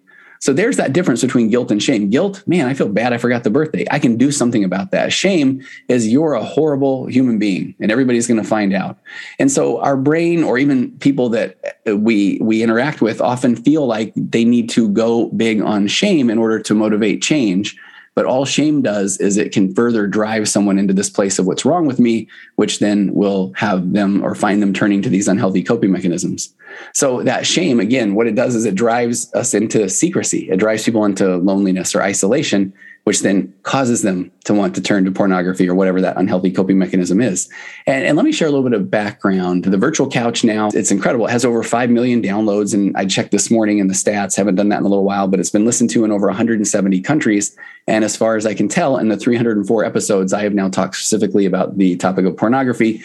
So 0.45 0.53
there's 0.53 0.77
that 0.77 0.94
difference 0.94 1.24
between 1.24 1.50
guilt 1.50 1.71
and 1.71 1.81
shame. 1.81 2.12
Guilt, 2.12 2.44
man, 2.45 2.68
I 2.68 2.75
feel 2.75 2.88
bad. 2.88 3.13
I 3.13 3.18
forgot 3.18 3.44
the 3.44 3.50
birthday. 3.50 3.83
I 3.89 3.97
can 3.97 4.15
do 4.15 4.31
something 4.31 4.63
about 4.63 4.92
that. 4.92 5.12
Shame 5.12 5.65
is 5.88 6.07
you're 6.07 6.33
a 6.33 6.44
horrible 6.44 7.07
human 7.07 7.39
being 7.39 7.74
and 7.80 7.92
everybody's 7.92 8.27
going 8.27 8.39
to 8.39 8.47
find 8.47 8.71
out. 8.71 9.00
And 9.39 9.51
so 9.51 9.80
our 9.80 9.97
brain 9.97 10.44
or 10.44 10.59
even 10.59 10.92
people 11.00 11.30
that 11.30 11.80
uh, 11.88 11.97
we 11.97 12.38
we 12.44 12.62
interact 12.62 13.01
with 13.01 13.21
often 13.21 13.56
feel 13.56 13.88
like 13.88 14.13
they 14.15 14.45
need 14.45 14.69
to 14.69 14.88
go 14.89 15.30
big 15.30 15.62
on 15.62 15.88
shame 15.88 16.30
in 16.30 16.38
order 16.38 16.59
to 16.59 16.75
motivate 16.75 17.24
change 17.24 17.75
but 18.15 18.25
all 18.25 18.45
shame 18.45 18.81
does 18.81 19.17
is 19.17 19.38
it 19.38 19.51
can 19.51 19.73
further 19.75 20.07
drive 20.07 20.47
someone 20.47 20.79
into 20.79 20.94
this 20.94 21.09
place 21.09 21.38
of 21.38 21.45
what's 21.45 21.65
wrong 21.65 21.85
with 21.85 22.00
me, 22.00 22.27
which 22.56 22.79
then 22.79 23.13
will 23.13 23.53
have 23.56 23.94
them 23.94 24.23
or 24.23 24.33
find 24.33 24.62
them 24.62 24.73
turning 24.73 25.01
to 25.01 25.09
these 25.09 25.27
unhealthy 25.27 25.62
coping 25.62 25.91
mechanisms. 25.91 26.53
So 26.94 27.21
that 27.23 27.45
shame, 27.45 27.79
again, 27.79 28.15
what 28.15 28.27
it 28.27 28.35
does 28.35 28.56
is 28.56 28.65
it 28.65 28.75
drives 28.75 29.31
us 29.33 29.53
into 29.53 29.88
secrecy. 29.89 30.50
It 30.50 30.57
drives 30.57 30.83
people 30.83 31.06
into 31.06 31.38
loneliness 31.38 31.94
or 31.94 32.01
isolation 32.01 32.73
which 33.06 33.22
then 33.22 33.54
causes 33.62 34.02
them 34.02 34.31
to 34.44 34.54
want 34.54 34.74
to 34.74 34.81
turn 34.81 35.06
to 35.06 35.12
pornography 35.12 35.69
or 35.69 35.75
whatever 35.75 36.02
that 36.02 36.18
unhealthy 36.18 36.52
coping 36.52 36.78
mechanism 36.78 37.22
is. 37.22 37.48
And, 37.86 38.04
and, 38.04 38.18
let 38.18 38.25
me 38.25 38.31
share 38.31 38.48
a 38.48 38.52
little 38.52 38.68
bit 38.68 38.78
of 38.78 38.90
background. 38.90 39.63
The 39.63 39.78
virtual 39.78 40.10
couch 40.10 40.44
now, 40.44 40.69
it's 40.74 40.90
incredible. 40.90 41.28
It 41.28 41.31
has 41.31 41.46
over 41.46 41.62
5 41.62 41.90
million 41.92 42.22
downloads. 42.22 42.74
And 42.74 42.98
I 42.98 43.06
checked 43.06 43.30
this 43.30 43.52
morning 43.52 43.78
in 43.78 43.88
the 43.88 43.94
stats, 43.94 44.36
haven't 44.36 44.56
done 44.56 44.69
that 44.69 44.80
in 44.80 44.86
a 44.86 44.88
little 44.88 45.04
while, 45.04 45.28
but 45.28 45.40
it's 45.40 45.52
been 45.52 45.66
listened 45.66 45.92
to 45.92 46.04
in 46.04 46.12
over 46.12 46.25
170 46.28 47.00
countries. 47.02 47.56
And 47.88 48.04
as 48.04 48.18
far 48.18 48.38
as 48.38 48.48
I 48.48 48.56
can 48.56 48.68
tell, 48.68 48.98
in 48.98 49.10
the 49.10 49.18
304 49.18 49.86
episodes, 49.86 50.34
I 50.34 50.42
have 50.42 50.56
now 50.56 50.68
talked 50.68 50.96
specifically 50.96 51.46
about 51.46 51.78
the 51.78 51.96
topic 51.98 52.25
of 52.25 52.36
pornography 52.36 53.04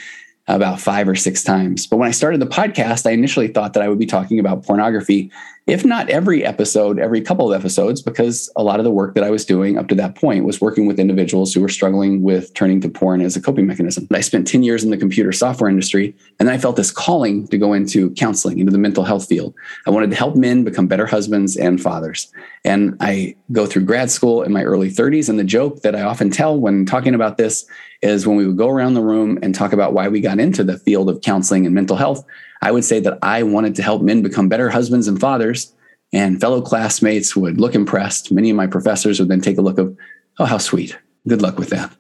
about 0.49 0.81
five 0.81 1.09
or 1.09 1.15
six 1.15 1.45
times. 1.45 1.87
But 1.87 1.99
when 1.99 2.09
I 2.09 2.13
started 2.13 2.41
the 2.41 2.47
podcast, 2.47 3.07
I 3.07 3.13
initially 3.13 3.49
thought 3.49 3.75
that 3.75 3.83
I 3.83 3.89
would 3.89 3.99
be 3.99 4.07
talking 4.07 4.41
about 4.41 4.65
pornography 4.65 5.31
if 5.71 5.85
not 5.85 6.11
every 6.11 6.45
episode, 6.45 6.99
every 6.99 7.21
couple 7.21 7.53
of 7.53 7.59
episodes, 7.59 8.03
because 8.03 8.51
a 8.57 8.63
lot 8.63 8.81
of 8.81 8.85
the 8.85 8.91
work 8.91 9.15
that 9.15 9.23
I 9.23 9.31
was 9.31 9.45
doing 9.45 9.79
up 9.79 9.87
to 9.89 9.95
that 9.95 10.17
point 10.17 10.45
was 10.45 10.61
working 10.61 10.87
with 10.87 10.99
individuals 10.99 11.55
who 11.55 11.61
were 11.61 11.69
struggling 11.69 12.23
with 12.23 12.53
turning 12.55 12.81
to 12.81 12.89
porn 12.89 13.21
as 13.21 13.37
a 13.37 13.41
coping 13.41 13.67
mechanism. 13.67 14.09
I 14.13 14.21
spent 14.21 14.49
10 14.49 14.65
years 14.65 14.83
in 14.83 14.91
the 14.91 14.97
computer 14.97 15.31
software 15.31 15.71
industry, 15.71 16.15
and 16.41 16.51
I 16.51 16.59
felt 16.59 16.75
this 16.75 16.91
calling 16.91 17.47
to 17.49 17.59
go 17.59 17.73
into 17.73 18.11
counseling, 18.11 18.59
into 18.59 18.73
the 18.73 18.79
mental 18.79 19.05
health 19.05 19.29
field. 19.29 19.55
I 19.87 19.91
wanted 19.91 20.11
to 20.11 20.17
help 20.17 20.35
men 20.35 20.65
become 20.65 20.89
better 20.89 21.07
husbands 21.07 21.57
and 21.57 21.81
fathers. 21.81 22.33
And 22.65 22.97
I 23.01 23.37
go 23.53 23.65
through 23.65 23.85
grad 23.85 24.11
school 24.11 24.43
in 24.43 24.53
my 24.53 24.65
early 24.65 24.91
30s. 24.91 25.29
And 25.29 25.39
the 25.39 25.45
joke 25.45 25.83
that 25.83 25.95
I 25.95 26.03
often 26.03 26.31
tell 26.31 26.59
when 26.59 26.85
talking 26.85 27.15
about 27.15 27.39
this 27.39 27.65
is 28.03 28.27
when 28.27 28.37
we 28.37 28.47
would 28.47 28.57
go 28.57 28.69
around 28.69 28.95
the 28.95 29.03
room 29.03 29.39
and 29.43 29.55
talk 29.55 29.73
about 29.73 29.93
why 29.93 30.09
we 30.09 30.21
got 30.21 30.41
into 30.41 30.65
the 30.65 30.79
field 30.79 31.09
of 31.09 31.21
counseling 31.21 31.65
and 31.65 31.75
mental 31.75 31.97
health, 31.97 32.25
I 32.63 32.71
would 32.71 32.85
say 32.85 33.01
that 33.01 33.19
I 33.23 33.43
wanted 33.43 33.75
to 33.77 33.83
help 33.83 34.03
men 34.03 34.23
become 34.23 34.49
better 34.49 34.69
husbands 34.69 35.09
and 35.09 35.21
fathers, 35.21 35.73
and 36.13 36.41
fellow 36.41 36.61
classmates 36.61 37.37
would 37.37 37.61
look 37.61 37.75
impressed. 37.75 38.33
Many 38.33 38.51
of 38.51 38.57
my 38.57 38.67
professors 38.67 39.19
would 39.19 39.29
then 39.29 39.41
take 39.41 39.59
a 39.59 39.63
look 39.63 39.79
of, 39.79 39.97
oh, 40.39 40.45
how 40.45 40.59
sweet. 40.59 40.99
Good 41.29 41.43
luck 41.43 41.59
with 41.59 41.71
that. 41.71 41.91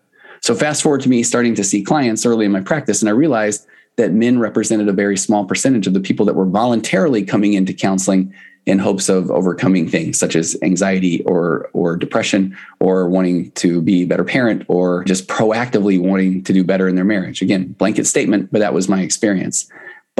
So 0.43 0.55
fast 0.55 0.83
forward 0.83 1.03
to 1.03 1.09
me 1.09 1.23
starting 1.23 1.55
to 1.55 1.65
see 1.65 1.83
clients 1.83 2.25
early 2.25 2.47
in 2.47 2.53
my 2.53 2.61
practice, 2.61 3.03
and 3.03 3.09
I 3.09 3.13
realized 3.13 3.67
that 3.97 4.13
men 4.13 4.39
represented 4.39 4.89
a 4.89 4.93
very 4.93 5.17
small 5.17 5.45
percentage 5.45 5.87
of 5.87 5.95
the 5.95 6.01
people 6.01 6.25
that 6.27 6.35
were 6.35 6.47
voluntarily 6.47 7.23
coming 7.23 7.53
into 7.55 7.75
counseling 7.75 8.33
in 8.67 8.79
hopes 8.79 9.09
of 9.09 9.31
overcoming 9.31 9.89
things 9.89 10.19
such 10.19 10.37
as 10.37 10.57
anxiety 10.63 11.23
or 11.25 11.71
or 11.73 11.97
depression 11.97 12.57
or 12.79 13.09
wanting 13.09 13.51
to 13.53 13.81
be 13.81 14.03
a 14.03 14.07
better 14.07 14.25
parent 14.25 14.65
or 14.69 15.03
just 15.05 15.27
proactively 15.29 16.01
wanting 16.01 16.43
to 16.45 16.53
do 16.53 16.63
better 16.63 16.89
in 16.89 16.95
their 16.95 17.05
marriage. 17.05 17.43
Again, 17.43 17.73
blanket 17.73 18.07
statement, 18.07 18.51
but 18.53 18.59
that 18.59 18.75
was 18.75 18.89
my 18.89 19.03
experience. 19.03 19.69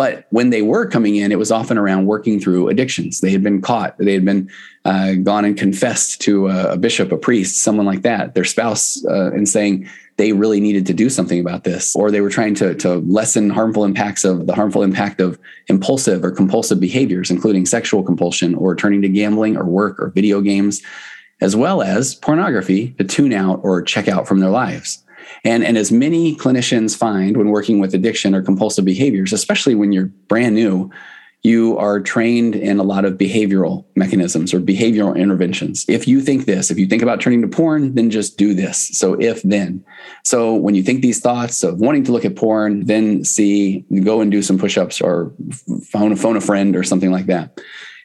But 0.01 0.25
when 0.31 0.49
they 0.49 0.63
were 0.63 0.87
coming 0.87 1.17
in, 1.17 1.31
it 1.31 1.39
was 1.39 1.53
often 1.53 1.77
around 1.77 2.07
working 2.07 2.41
through 2.41 2.71
addictions. 2.71 3.21
They 3.21 3.33
had 3.33 3.43
been 3.43 3.61
caught. 3.61 3.99
They 3.99 4.15
had 4.15 4.25
been 4.25 4.51
uh, 4.87 5.13
gone 5.17 5.45
and 5.45 5.59
confessed 5.59 6.23
to 6.23 6.49
a, 6.49 6.73
a, 6.73 6.77
bishop, 6.79 7.13
a 7.13 7.19
priest, 7.19 7.61
someone 7.61 7.85
like 7.85 8.01
that, 8.01 8.35
their 8.35 8.47
spouse, 8.47 9.05
uh, 9.05 9.31
and 9.33 9.47
saying 9.47 9.87
they 10.17 10.33
really 10.33 10.59
needed 10.59 10.87
to 10.87 10.95
do 10.95 11.11
something 11.11 11.39
about 11.39 11.65
this, 11.65 11.95
or 11.95 12.11
they 12.11 12.23
were 12.23 12.31
trying 12.31 12.55
to 12.55 12.75
to 12.77 12.95
lessen 13.01 13.51
harmful 13.51 13.85
impacts 13.85 14.25
of 14.25 14.47
the 14.47 14.55
harmful 14.55 14.83
impact 14.83 15.21
of 15.21 15.39
impulsive 15.67 16.25
or 16.25 16.31
compulsive 16.31 16.81
behaviors, 16.81 17.31
including 17.31 17.67
sexual 17.67 18.03
compulsion, 18.03 18.55
or 18.55 18.75
turning 18.75 19.03
to 19.03 19.09
gambling, 19.11 19.55
or 19.55 19.67
work, 19.67 20.01
or 20.01 20.09
video 20.09 20.41
games, 20.41 20.81
as 21.43 21.55
well 21.55 21.83
as 21.83 22.15
pornography 22.15 22.93
to 22.93 23.05
tune 23.05 23.35
out 23.35 23.61
or 23.63 23.83
check 23.83 24.09
out 24.09 24.27
from 24.27 24.41
their 24.41 24.49
lives. 24.49 25.05
And, 25.45 25.65
and 25.65 25.79
as 25.79 25.91
many 25.91 26.37
clinicians 26.37 26.97
find 26.97 27.37
when 27.37 27.49
working 27.49 27.81
with 27.81 27.95
addiction 27.95 28.35
or 28.35 28.43
compulsive 28.43 28.85
behaviors, 28.85 29.33
especially 29.33 29.75
when 29.75 29.93
you're 29.93 30.07
brand 30.29 30.55
new, 30.55 30.91
you 31.43 31.79
are 31.79 32.01
trained 32.01 32.55
in 32.55 32.79
a 32.79 32.83
lot 32.83 33.07
of 33.07 33.15
behavioral 33.15 33.87
mechanisms 33.97 34.53
or 34.53 34.61
behavioral 34.61 35.17
interventions. 35.17 35.87
If 35.89 36.07
you 36.07 36.21
think 36.21 36.45
this, 36.45 36.71
if 36.71 36.79
you 36.79 36.87
think 36.87 37.01
about 37.03 37.21
turning 37.21 37.41
to 37.41 37.49
porn, 37.49 37.95
then 37.95 38.11
just 38.11 38.37
do 38.37 38.53
this. 38.53 38.91
So 38.99 39.15
if 39.15 39.43
then. 39.43 39.83
So 40.23 40.55
when 40.55 40.75
you 40.75 40.83
think 40.83 41.01
these 41.01 41.21
thoughts 41.21 41.63
of 41.63 41.81
wanting 41.81 42.05
to 42.05 42.13
look 42.13 42.27
at 42.27 42.37
porn, 42.37 42.85
then 42.85 43.25
see, 43.25 43.87
go 44.05 44.21
and 44.21 44.31
do 44.31 44.43
some 44.43 44.59
push-ups 44.59 45.01
or 45.01 45.33
phone 45.87 46.15
phone 46.15 46.37
a 46.37 46.43
friend 46.43 46.77
or 46.77 46.83
something 46.83 47.11
like 47.11 47.27
that. 47.27 47.59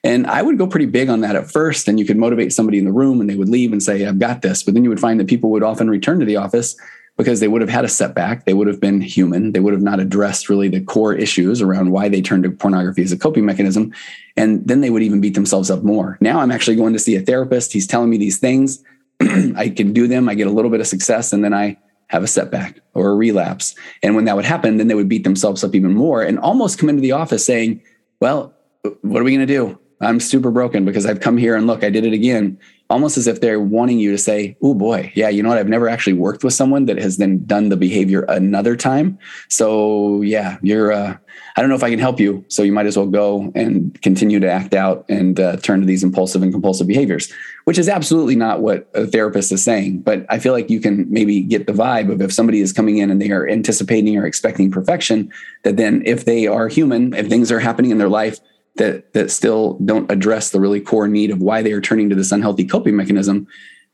And 0.05 0.27
I 0.27 0.41
would 0.41 0.57
go 0.57 0.67
pretty 0.67 0.85
big 0.85 1.09
on 1.09 1.21
that 1.21 1.35
at 1.35 1.51
first. 1.51 1.87
And 1.89 1.99
you 1.99 2.05
could 2.05 2.15
motivate 2.15 2.53
somebody 2.53 2.77
in 2.77 2.85
the 2.85 2.93
room 2.93 3.19
and 3.19 3.29
they 3.29 3.35
would 3.35 3.49
leave 3.49 3.73
and 3.73 3.83
say, 3.83 4.05
I've 4.05 4.19
got 4.19 4.43
this. 4.43 4.63
But 4.63 4.75
then 4.75 4.83
you 4.83 4.89
would 4.89 4.99
find 4.99 5.19
that 5.19 5.27
people 5.27 5.49
would 5.49 5.63
often 5.63 5.89
return 5.89 6.19
to 6.19 6.25
the 6.25 6.37
office 6.37 6.75
because 7.17 7.39
they 7.39 7.47
would 7.47 7.61
have 7.61 7.69
had 7.69 7.85
a 7.85 7.89
setback. 7.89 8.45
They 8.45 8.53
would 8.53 8.67
have 8.67 8.81
been 8.81 8.99
human. 8.99 9.53
They 9.53 9.59
would 9.59 9.73
have 9.73 9.81
not 9.81 9.99
addressed 9.99 10.49
really 10.49 10.67
the 10.67 10.81
core 10.81 11.13
issues 11.13 11.61
around 11.61 11.91
why 11.91 12.09
they 12.09 12.21
turned 12.21 12.43
to 12.43 12.51
pornography 12.51 13.03
as 13.03 13.11
a 13.11 13.17
coping 13.17 13.45
mechanism. 13.45 13.93
And 14.35 14.67
then 14.67 14.81
they 14.81 14.89
would 14.89 15.03
even 15.03 15.21
beat 15.21 15.33
themselves 15.33 15.71
up 15.71 15.83
more. 15.83 16.17
Now 16.19 16.39
I'm 16.39 16.51
actually 16.51 16.75
going 16.75 16.93
to 16.93 16.99
see 16.99 17.15
a 17.15 17.21
therapist. 17.21 17.71
He's 17.71 17.87
telling 17.87 18.09
me 18.09 18.17
these 18.17 18.37
things. 18.37 18.83
I 19.21 19.69
can 19.69 19.93
do 19.93 20.07
them. 20.07 20.27
I 20.27 20.35
get 20.35 20.47
a 20.47 20.51
little 20.51 20.71
bit 20.71 20.81
of 20.81 20.87
success 20.87 21.31
and 21.31 21.43
then 21.43 21.53
I 21.53 21.77
have 22.07 22.21
a 22.21 22.27
setback 22.27 22.81
or 22.93 23.09
a 23.09 23.15
relapse. 23.15 23.75
And 24.03 24.15
when 24.15 24.25
that 24.25 24.35
would 24.35 24.45
happen, 24.45 24.77
then 24.77 24.87
they 24.87 24.95
would 24.95 25.09
beat 25.09 25.23
themselves 25.23 25.63
up 25.63 25.73
even 25.73 25.93
more 25.93 26.21
and 26.21 26.37
almost 26.37 26.79
come 26.79 26.89
into 26.89 27.01
the 27.01 27.13
office 27.13 27.45
saying, 27.45 27.81
Well, 28.19 28.53
what 29.01 29.21
are 29.21 29.23
we 29.23 29.35
going 29.35 29.47
to 29.47 29.53
do? 29.53 29.79
I'm 30.01 30.19
super 30.19 30.51
broken 30.51 30.83
because 30.83 31.05
I've 31.05 31.21
come 31.21 31.37
here 31.37 31.55
and 31.55 31.65
look, 31.65 31.83
I 31.83 31.89
did 31.89 32.05
it 32.05 32.13
again 32.13 32.59
almost 32.89 33.17
as 33.17 33.25
if 33.27 33.41
they're 33.41 33.59
wanting 33.59 33.99
you 33.99 34.11
to 34.11 34.17
say, 34.17 34.55
oh 34.61 34.73
boy, 34.73 35.11
yeah, 35.15 35.29
you 35.29 35.41
know 35.41 35.49
what? 35.49 35.57
I've 35.57 35.67
never 35.67 35.89
actually 35.89 36.13
worked 36.13 36.43
with 36.43 36.53
someone 36.53 36.85
that 36.85 36.97
has 36.97 37.17
then 37.17 37.43
done 37.45 37.69
the 37.69 37.77
behavior 37.77 38.21
another 38.29 38.75
time. 38.75 39.17
So 39.49 40.21
yeah, 40.21 40.57
you're, 40.61 40.91
uh, 40.91 41.17
I 41.55 41.61
don't 41.61 41.69
know 41.69 41.75
if 41.75 41.83
I 41.83 41.89
can 41.89 41.99
help 41.99 42.19
you. 42.19 42.45
So 42.47 42.61
you 42.63 42.71
might 42.71 42.85
as 42.85 42.95
well 42.95 43.07
go 43.07 43.51
and 43.55 43.99
continue 44.01 44.39
to 44.39 44.51
act 44.51 44.73
out 44.73 45.05
and 45.09 45.39
uh, 45.39 45.57
turn 45.57 45.79
to 45.79 45.85
these 45.85 46.03
impulsive 46.03 46.43
and 46.43 46.51
compulsive 46.51 46.85
behaviors, 46.85 47.31
which 47.63 47.79
is 47.79 47.89
absolutely 47.89 48.35
not 48.35 48.61
what 48.61 48.87
a 48.93 49.07
therapist 49.07 49.51
is 49.51 49.63
saying. 49.63 50.01
But 50.01 50.25
I 50.29 50.37
feel 50.37 50.53
like 50.53 50.69
you 50.69 50.79
can 50.79 51.11
maybe 51.11 51.41
get 51.41 51.65
the 51.65 51.73
vibe 51.73 52.11
of 52.11 52.21
if 52.21 52.31
somebody 52.31 52.61
is 52.61 52.71
coming 52.71 52.99
in 52.99 53.09
and 53.09 53.21
they 53.21 53.31
are 53.31 53.47
anticipating 53.47 54.17
or 54.17 54.25
expecting 54.25 54.69
perfection, 54.69 55.31
that 55.63 55.77
then 55.77 56.03
if 56.05 56.25
they 56.25 56.45
are 56.45 56.67
human, 56.67 57.13
if 57.13 57.27
things 57.29 57.51
are 57.51 57.59
happening 57.59 57.89
in 57.91 57.97
their 57.97 58.09
life, 58.09 58.39
that 58.75 59.13
that 59.13 59.31
still 59.31 59.73
don't 59.85 60.11
address 60.11 60.49
the 60.49 60.59
really 60.59 60.81
core 60.81 61.07
need 61.07 61.31
of 61.31 61.41
why 61.41 61.61
they 61.61 61.71
are 61.71 61.81
turning 61.81 62.09
to 62.09 62.15
this 62.15 62.31
unhealthy 62.31 62.65
coping 62.65 62.95
mechanism 62.95 63.47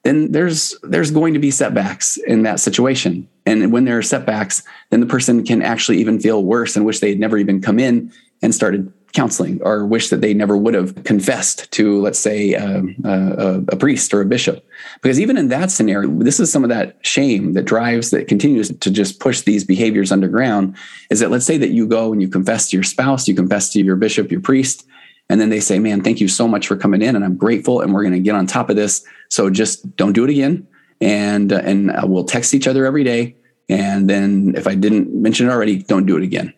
then 0.04 0.32
there's 0.32 0.76
there's 0.84 1.12
going 1.12 1.34
to 1.34 1.40
be 1.40 1.52
setbacks 1.52 2.18
in 2.18 2.44
that 2.44 2.60
situation. 2.60 3.28
And 3.46 3.72
when 3.72 3.86
there 3.86 3.98
are 3.98 4.04
setbacks 4.04 4.64
then 4.90 5.00
the 5.00 5.06
person 5.06 5.44
can 5.44 5.62
actually 5.62 5.98
even 6.00 6.20
feel 6.20 6.44
worse 6.44 6.76
and 6.76 6.86
wish 6.86 7.00
they 7.00 7.10
had 7.10 7.20
never 7.20 7.38
even 7.38 7.62
come 7.62 7.80
in 7.80 8.12
and 8.42 8.54
started 8.54 8.92
counseling 9.14 9.60
or 9.62 9.86
wish 9.86 10.10
that 10.10 10.22
they 10.22 10.34
never 10.34 10.56
would 10.56 10.74
have 10.74 11.04
confessed 11.04 11.70
to, 11.72 12.00
let's 12.02 12.20
say, 12.20 12.56
um, 12.56 12.96
a, 13.04 13.64
a, 13.70 13.76
priest 13.76 14.14
or 14.14 14.22
a 14.22 14.26
bishop. 14.26 14.66
Because 15.02 15.20
even 15.20 15.38
in 15.38 15.50
that 15.50 15.72
scenario, 15.72 16.10
this 16.20 16.40
is 16.40 16.52
some 16.52 16.64
of 16.64 16.70
that 16.70 16.98
shame 17.06 17.54
that 17.54 17.66
drives, 17.66 18.12
that 18.12 18.28
continues 18.28 18.70
to 18.80 18.92
just 18.92 19.20
push 19.20 19.42
these 19.42 19.64
behaviors 19.64 20.12
underground. 20.12 20.76
Is 21.10 21.20
that 21.20 21.32
let's 21.32 21.46
say 21.46 21.58
that 21.58 21.72
you 21.72 21.88
go 21.88 22.14
and 22.14 22.22
you 22.22 22.30
confess 22.30 22.70
to 22.70 22.78
your 22.78 22.84
spouse, 22.84 23.28
you 23.28 23.36
confess 23.36 23.70
to 23.72 23.82
your 23.82 23.96
bishop, 23.96 24.32
your 24.32 24.42
priest, 24.42 24.88
and 25.30 25.40
then 25.40 25.50
they 25.50 25.60
say, 25.60 25.80
man, 25.80 26.02
thank 26.02 26.20
you 26.20 26.28
so 26.28 26.48
much 26.48 26.68
for 26.68 26.76
coming 26.76 27.02
in 27.02 27.16
and 27.16 27.24
I'm 27.24 27.38
grateful 27.38 27.82
and 27.82 27.94
we're 27.94 28.04
going 28.04 28.14
to 28.14 28.20
get 28.20 28.36
on 28.36 28.48
top 28.48 28.70
of 28.70 28.76
this. 28.76 29.04
So 29.30 29.50
just 29.50 29.96
don't 29.96 30.14
do 30.14 30.24
it 30.24 30.30
again. 30.30 30.68
And, 31.00 31.52
uh, 31.52 31.62
and 31.64 31.92
we'll 32.04 32.26
text 32.26 32.54
each 32.54 32.68
other 32.68 32.86
every 32.86 33.04
day. 33.04 33.36
And 33.70 34.10
then 34.10 34.54
if 34.56 34.68
I 34.68 34.76
didn't 34.76 35.14
mention 35.14 35.48
it 35.48 35.52
already, 35.52 35.84
don't 35.84 36.06
do 36.06 36.18
it 36.18 36.24
again 36.24 36.54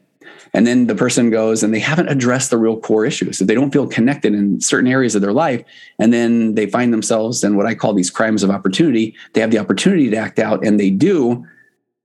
and 0.53 0.67
then 0.67 0.85
the 0.85 0.95
person 0.95 1.31
goes 1.31 1.63
and 1.63 1.73
they 1.73 1.79
haven't 1.79 2.09
addressed 2.09 2.51
the 2.51 2.57
real 2.57 2.79
core 2.79 3.05
issues. 3.05 3.39
So 3.39 3.45
they 3.45 3.55
don't 3.55 3.71
feel 3.71 3.87
connected 3.87 4.33
in 4.33 4.61
certain 4.61 4.89
areas 4.89 5.15
of 5.15 5.21
their 5.21 5.33
life. 5.33 5.63
And 5.97 6.13
then 6.13 6.53
they 6.53 6.67
find 6.67 6.93
themselves 6.93 7.43
in 7.43 7.55
what 7.55 7.65
I 7.65 7.73
call 7.73 7.93
these 7.93 8.11
crimes 8.11 8.43
of 8.43 8.51
opportunity. 8.51 9.15
They 9.33 9.41
have 9.41 9.49
the 9.49 9.57
opportunity 9.57 10.09
to 10.11 10.17
act 10.17 10.37
out 10.37 10.65
and 10.65 10.79
they 10.79 10.91
do. 10.91 11.45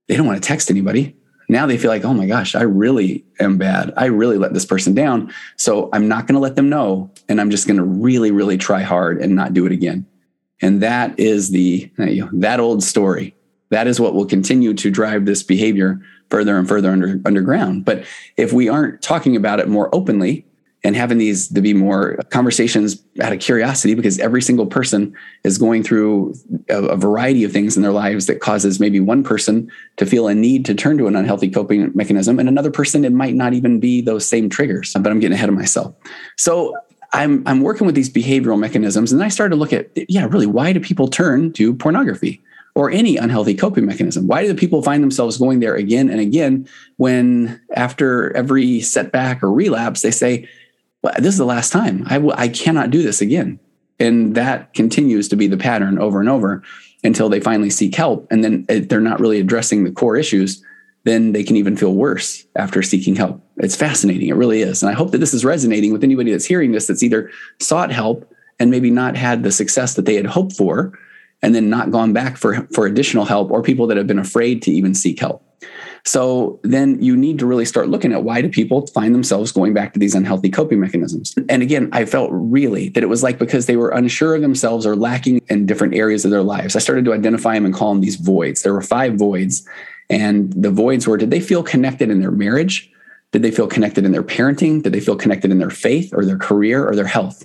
They 0.07 0.17
don't 0.17 0.27
want 0.27 0.43
to 0.43 0.47
text 0.47 0.71
anybody. 0.71 1.15
Now 1.51 1.67
they 1.67 1.79
feel 1.79 1.91
like, 1.91 2.05
oh 2.05 2.15
my 2.15 2.27
gosh, 2.27 2.55
I 2.55 2.63
really 2.63 3.25
am 3.39 3.59
bad. 3.59 3.93
I 3.97 4.07
really 4.07 4.39
let 4.39 4.55
this 4.55 4.67
person 4.67 4.95
down. 4.95 5.33
So 5.57 5.91
I'm 5.93 6.09
not 6.09 6.27
going 6.27 6.35
to 6.35 6.41
let 6.41 6.57
them 6.57 6.69
know. 6.69 7.11
And 7.29 7.41
I'm 7.41 7.51
just 7.51 7.67
going 7.67 7.79
to 7.79 7.85
really, 7.85 8.31
really 8.31 8.57
try 8.57 8.83
hard 8.83 9.21
and 9.21 9.35
not 9.35 9.55
do 9.55 9.67
it 9.67 9.73
again. 9.73 10.07
And 10.61 10.83
that 10.83 11.19
is 11.19 11.51
the, 11.51 11.91
that 11.97 12.61
old 12.61 12.83
story. 12.83 13.35
That 13.71 13.87
is 13.87 14.01
what 14.01 14.15
will 14.15 14.27
continue 14.27 14.75
to 14.75 14.91
drive 14.91 15.27
this 15.27 15.43
behavior 15.43 16.01
further 16.31 16.59
and 16.59 16.69
further 16.69 16.91
under, 16.91 17.21
underground. 17.25 17.85
But 17.85 18.05
if 18.37 18.53
we 18.53 18.69
aren't 18.69 19.03
talking 19.03 19.37
about 19.37 19.61
it 19.61 19.69
more 19.69 19.95
openly 19.95 20.45
and 20.85 20.95
having 20.95 21.19
these 21.19 21.49
to 21.49 21.61
be 21.61 21.75
more 21.75 22.17
conversations 22.31 23.03
out 23.21 23.33
of 23.33 23.41
curiosity, 23.41 23.95
because 23.95 24.19
every 24.21 24.41
single 24.41 24.67
person 24.67 25.13
is 25.43 25.59
going 25.59 25.83
through 25.83 26.35
a, 26.69 26.83
a 26.85 26.97
variety 26.97 27.43
of 27.43 27.53
things 27.53 27.77
in 27.77 27.83
their 27.83 27.93
lives 27.93 28.27
that 28.27 28.41
causes 28.41 28.79
maybe 28.79 29.01
one 29.01 29.25
person 29.25 29.69
to 29.97 30.07
feel 30.07 30.29
a 30.29 30.35
need 30.35 30.65
to 30.67 30.75
turn 30.75 30.97
to 30.99 31.09
an 31.09 31.17
unhealthy 31.17 31.51
coping 31.51 31.91
mechanism, 31.95 32.39
and 32.39 32.49
another 32.49 32.71
person 32.71 33.05
it 33.05 33.13
might 33.13 33.35
not 33.35 33.55
even 33.55 33.81
be 33.81 34.01
those 34.01 34.27
same 34.27 34.49
triggers. 34.49 34.93
But 34.93 35.09
I'm 35.09 35.19
getting 35.19 35.35
ahead 35.35 35.49
of 35.49 35.57
myself. 35.57 35.95
So 36.37 36.77
I'm 37.13 37.43
I'm 37.47 37.61
working 37.63 37.87
with 37.87 37.97
these 37.97 38.11
behavioral 38.11 38.59
mechanisms, 38.59 39.13
and 39.13 39.23
I 39.23 39.29
started 39.29 39.51
to 39.51 39.57
look 39.57 39.73
at 39.73 39.91
yeah, 40.09 40.27
really, 40.27 40.47
why 40.47 40.73
do 40.73 40.79
people 40.79 41.09
turn 41.09 41.53
to 41.55 41.75
pornography? 41.75 42.41
Or 42.79 42.93
any 42.93 43.17
unhealthy 43.17 43.57
coping 43.57 43.85
mechanism. 43.85 44.29
Why 44.29 44.43
do 44.43 44.47
the 44.47 44.55
people 44.55 44.85
find 44.85 45.03
themselves 45.03 45.37
going 45.37 45.59
there 45.59 45.75
again 45.75 46.09
and 46.09 46.21
again 46.21 46.69
when 46.97 47.61
after 47.75 48.35
every 48.37 48.81
setback 48.83 49.43
or 49.43 49.53
relapse, 49.53 50.03
they 50.03 50.13
say, 50.13 50.49
well, 51.03 51.13
this 51.19 51.35
is 51.35 51.39
the 51.39 51.45
last 51.45 51.73
time. 51.73 52.05
I, 52.07 52.15
w- 52.15 52.35
I 52.37 52.47
cannot 52.47 52.91
do 52.91 53.03
this 53.03 53.21
again. 53.21 53.59
And 53.99 54.37
that 54.37 54.75
continues 54.75 55.27
to 55.29 55.35
be 55.35 55.49
the 55.49 55.57
pattern 55.57 55.99
over 55.99 56.21
and 56.21 56.29
over 56.29 56.63
until 57.03 57.29
they 57.29 57.41
finally 57.41 57.69
seek 57.69 57.97
help. 57.97 58.29
And 58.31 58.45
then 58.45 58.65
if 58.69 58.89
they're 58.89 59.01
not 59.01 59.19
really 59.19 59.41
addressing 59.41 59.83
the 59.83 59.91
core 59.91 60.17
issues, 60.17 60.65
then 61.03 61.33
they 61.33 61.43
can 61.43 61.57
even 61.57 61.77
feel 61.77 61.95
worse 61.95 62.47
after 62.55 62.81
seeking 62.85 63.17
help. 63.17 63.43
It's 63.57 63.75
fascinating. 63.75 64.29
It 64.29 64.37
really 64.37 64.63
is. 64.63 64.85
And 64.85 64.91
I 64.91 64.95
hope 64.95 65.11
that 65.11 65.19
this 65.19 65.35
is 65.35 65.45
resonating 65.45 65.93
with 65.93 66.05
anybody 66.05 66.31
that's 66.31 66.45
hearing 66.45 66.71
this 66.71 66.87
that's 66.87 67.03
either 67.03 67.29
sought 67.59 67.91
help 67.91 68.33
and 68.61 68.71
maybe 68.71 68.89
not 68.89 69.17
had 69.17 69.43
the 69.43 69.51
success 69.51 69.95
that 69.95 70.05
they 70.05 70.15
had 70.15 70.27
hoped 70.27 70.53
for 70.53 70.97
and 71.43 71.55
then 71.55 71.71
not 71.71 71.91
gone 71.91 72.13
back 72.13 72.37
for, 72.37 72.67
for 72.75 72.87
additional 72.87 73.25
help 73.25 73.51
or 73.51 73.63
people 73.63 73.87
that 73.87 73.97
have 73.97 74.07
been 74.07 74.19
afraid 74.19 74.63
to 74.63 74.73
even 74.73 74.95
seek 74.95 75.21
help. 75.21 75.45
So 76.05 76.61
then 76.63 77.03
you 77.03 77.17
need 77.17 77.39
to 77.41 77.47
really 77.47 77.65
start 77.65 77.89
looking 77.89 78.13
at 78.13 78.25
why 78.25 78.41
do 78.41 78.49
people 78.49 78.87
find 78.89 79.15
themselves 79.15 79.53
going 79.53 79.75
back 79.75 79.93
to 79.93 79.99
these 79.99 80.15
unhealthy 80.15 80.49
coping 80.49 80.81
mechanisms? 80.81 81.35
And 81.49 81.63
again, 81.63 81.89
I 81.93 82.05
felt 82.05 82.31
really 82.33 82.89
that 82.91 83.03
it 83.03 83.09
was 83.09 83.23
like 83.23 83.39
because 83.39 83.67
they 83.67 83.77
were 83.77 83.91
unsure 83.91 84.35
of 84.35 84.43
themselves 84.43 84.87
or 84.87 84.97
lacking 84.97 85.43
in 85.49 85.67
different 85.67 85.95
areas 85.95 86.25
of 86.25 86.31
their 86.31 86.43
lives. 86.43 86.77
I 86.77 86.79
started 86.79 87.05
to 87.05 87.13
identify 87.13 87.55
them 87.55 87.67
and 87.67 87.75
call 87.75 87.93
them 87.93 88.01
these 88.01 88.17
voids. 88.17 88.63
There 88.63 88.73
were 88.73 88.81
five 88.81 89.15
voids. 89.15 89.67
And 90.11 90.53
the 90.55 90.71
voids 90.71 91.07
were 91.07 91.19
did 91.19 91.31
they 91.31 91.41
feel 91.41 91.63
connected 91.63 92.11
in 92.11 92.21
their 92.21 92.31
marriage? 92.31 92.91
Did 93.33 93.43
they 93.43 93.51
feel 93.51 93.67
connected 93.67 94.07
in 94.07 94.13
their 94.13 94.23
parenting? 94.23 94.83
Did 94.83 94.95
they 94.95 95.01
feel 95.01 95.17
connected 95.17 95.51
in 95.51 95.59
their 95.59 95.71
faith 95.71 96.15
or 96.15 96.25
their 96.25 96.39
career 96.39 96.87
or 96.89 96.97
their 96.97 97.07
health? 97.07 97.45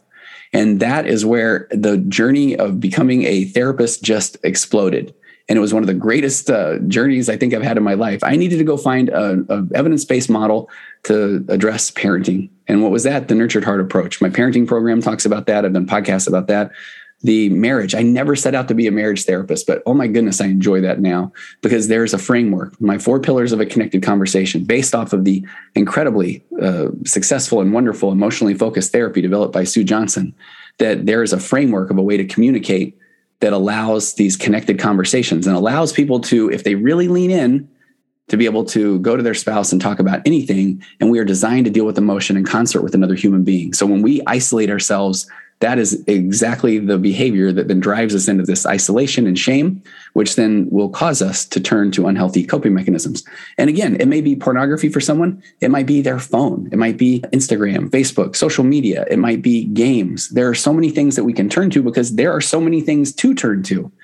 And 0.53 0.79
that 0.79 1.07
is 1.07 1.25
where 1.25 1.67
the 1.71 1.97
journey 1.97 2.55
of 2.55 2.79
becoming 2.79 3.23
a 3.23 3.45
therapist 3.45 4.03
just 4.03 4.37
exploded. 4.43 5.13
And 5.49 5.57
it 5.57 5.59
was 5.61 5.73
one 5.73 5.83
of 5.83 5.87
the 5.87 5.93
greatest 5.93 6.49
uh, 6.49 6.79
journeys 6.87 7.27
I 7.27 7.35
think 7.35 7.53
I've 7.53 7.63
had 7.63 7.75
in 7.75 7.83
my 7.83 7.95
life. 7.95 8.23
I 8.23 8.37
needed 8.37 8.57
to 8.57 8.63
go 8.63 8.77
find 8.77 9.09
a, 9.09 9.43
a 9.49 9.67
evidence-based 9.75 10.29
model 10.29 10.69
to 11.03 11.43
address 11.49 11.91
parenting. 11.91 12.49
And 12.67 12.81
what 12.81 12.91
was 12.91 13.03
that? 13.03 13.27
The 13.27 13.35
nurtured 13.35 13.65
heart 13.65 13.81
approach. 13.81 14.21
My 14.21 14.29
parenting 14.29 14.65
program 14.65 15.01
talks 15.01 15.25
about 15.25 15.47
that. 15.47 15.65
I've 15.65 15.73
done 15.73 15.85
podcasts 15.85 16.27
about 16.27 16.47
that 16.47 16.71
the 17.23 17.49
marriage. 17.49 17.95
I 17.95 18.01
never 18.01 18.35
set 18.35 18.53
out 18.53 18.67
to 18.67 18.75
be 18.75 18.85
a 18.85 18.91
marriage 18.91 19.23
therapist, 19.23 19.65
but 19.65 19.81
oh 19.85 19.93
my 19.93 20.07
goodness, 20.07 20.41
I 20.41 20.45
enjoy 20.47 20.81
that 20.81 20.99
now 20.99 21.31
because 21.61 21.87
there's 21.87 22.13
a 22.13 22.17
framework, 22.17 22.79
my 22.81 22.97
four 22.97 23.19
pillars 23.19 23.53
of 23.53 23.61
a 23.61 23.65
connected 23.65 24.03
conversation 24.03 24.65
based 24.65 24.93
off 24.93 25.13
of 25.13 25.23
the 25.23 25.45
incredibly 25.73 26.43
uh, 26.61 26.89
successful 27.05 27.61
and 27.61 27.73
wonderful 27.73 28.11
emotionally 28.11 28.53
focused 28.53 28.91
therapy 28.91 29.21
developed 29.21 29.53
by 29.53 29.63
Sue 29.63 29.83
Johnson. 29.83 30.35
That 30.79 31.05
there 31.05 31.23
is 31.23 31.31
a 31.31 31.39
framework 31.39 31.91
of 31.91 31.97
a 31.97 32.01
way 32.01 32.17
to 32.17 32.25
communicate 32.25 32.97
that 33.39 33.53
allows 33.53 34.15
these 34.15 34.35
connected 34.35 34.79
conversations 34.79 35.47
and 35.47 35.55
allows 35.55 35.93
people 35.93 36.19
to, 36.21 36.49
if 36.49 36.63
they 36.63 36.75
really 36.75 37.07
lean 37.07 37.29
in, 37.29 37.69
to 38.29 38.37
be 38.37 38.45
able 38.45 38.63
to 38.63 38.99
go 38.99 39.15
to 39.15 39.23
their 39.23 39.33
spouse 39.33 39.71
and 39.71 39.81
talk 39.81 39.99
about 39.99 40.21
anything. 40.25 40.83
And 40.99 41.11
we 41.11 41.19
are 41.19 41.25
designed 41.25 41.65
to 41.65 41.71
deal 41.71 41.85
with 41.85 41.97
emotion 41.97 42.37
in 42.37 42.45
concert 42.45 42.81
with 42.81 42.95
another 42.95 43.15
human 43.15 43.43
being. 43.43 43.73
So 43.73 43.85
when 43.85 44.01
we 44.01 44.21
isolate 44.25 44.69
ourselves 44.69 45.29
that 45.59 45.79
is 45.79 46.03
exactly 46.07 46.77
the 46.77 46.97
behavior 46.97 47.51
that 47.51 47.67
then 47.67 47.79
drives 47.79 48.13
us 48.13 48.27
into 48.27 48.43
this 48.43 48.65
isolation 48.65 49.25
and 49.27 49.39
shame, 49.39 49.81
which 50.13 50.35
then 50.35 50.67
will 50.69 50.89
cause 50.89 51.21
us 51.21 51.45
to 51.45 51.59
turn 51.59 51.91
to 51.91 52.07
unhealthy 52.07 52.43
coping 52.43 52.73
mechanisms. 52.73 53.23
And 53.57 53.69
again, 53.69 53.95
it 53.99 54.07
may 54.07 54.21
be 54.21 54.35
pornography 54.35 54.89
for 54.89 54.99
someone, 54.99 55.41
it 55.61 55.71
might 55.71 55.85
be 55.85 56.01
their 56.01 56.19
phone, 56.19 56.67
it 56.71 56.77
might 56.77 56.97
be 56.97 57.21
Instagram, 57.31 57.89
Facebook, 57.89 58.35
social 58.35 58.63
media, 58.63 59.05
it 59.09 59.19
might 59.19 59.41
be 59.41 59.65
games. 59.65 60.29
There 60.29 60.49
are 60.49 60.55
so 60.55 60.73
many 60.73 60.89
things 60.89 61.15
that 61.15 61.23
we 61.23 61.33
can 61.33 61.49
turn 61.49 61.69
to 61.71 61.81
because 61.81 62.15
there 62.15 62.31
are 62.31 62.41
so 62.41 62.59
many 62.59 62.81
things 62.81 63.13
to 63.15 63.33
turn 63.33 63.63
to. 63.63 63.91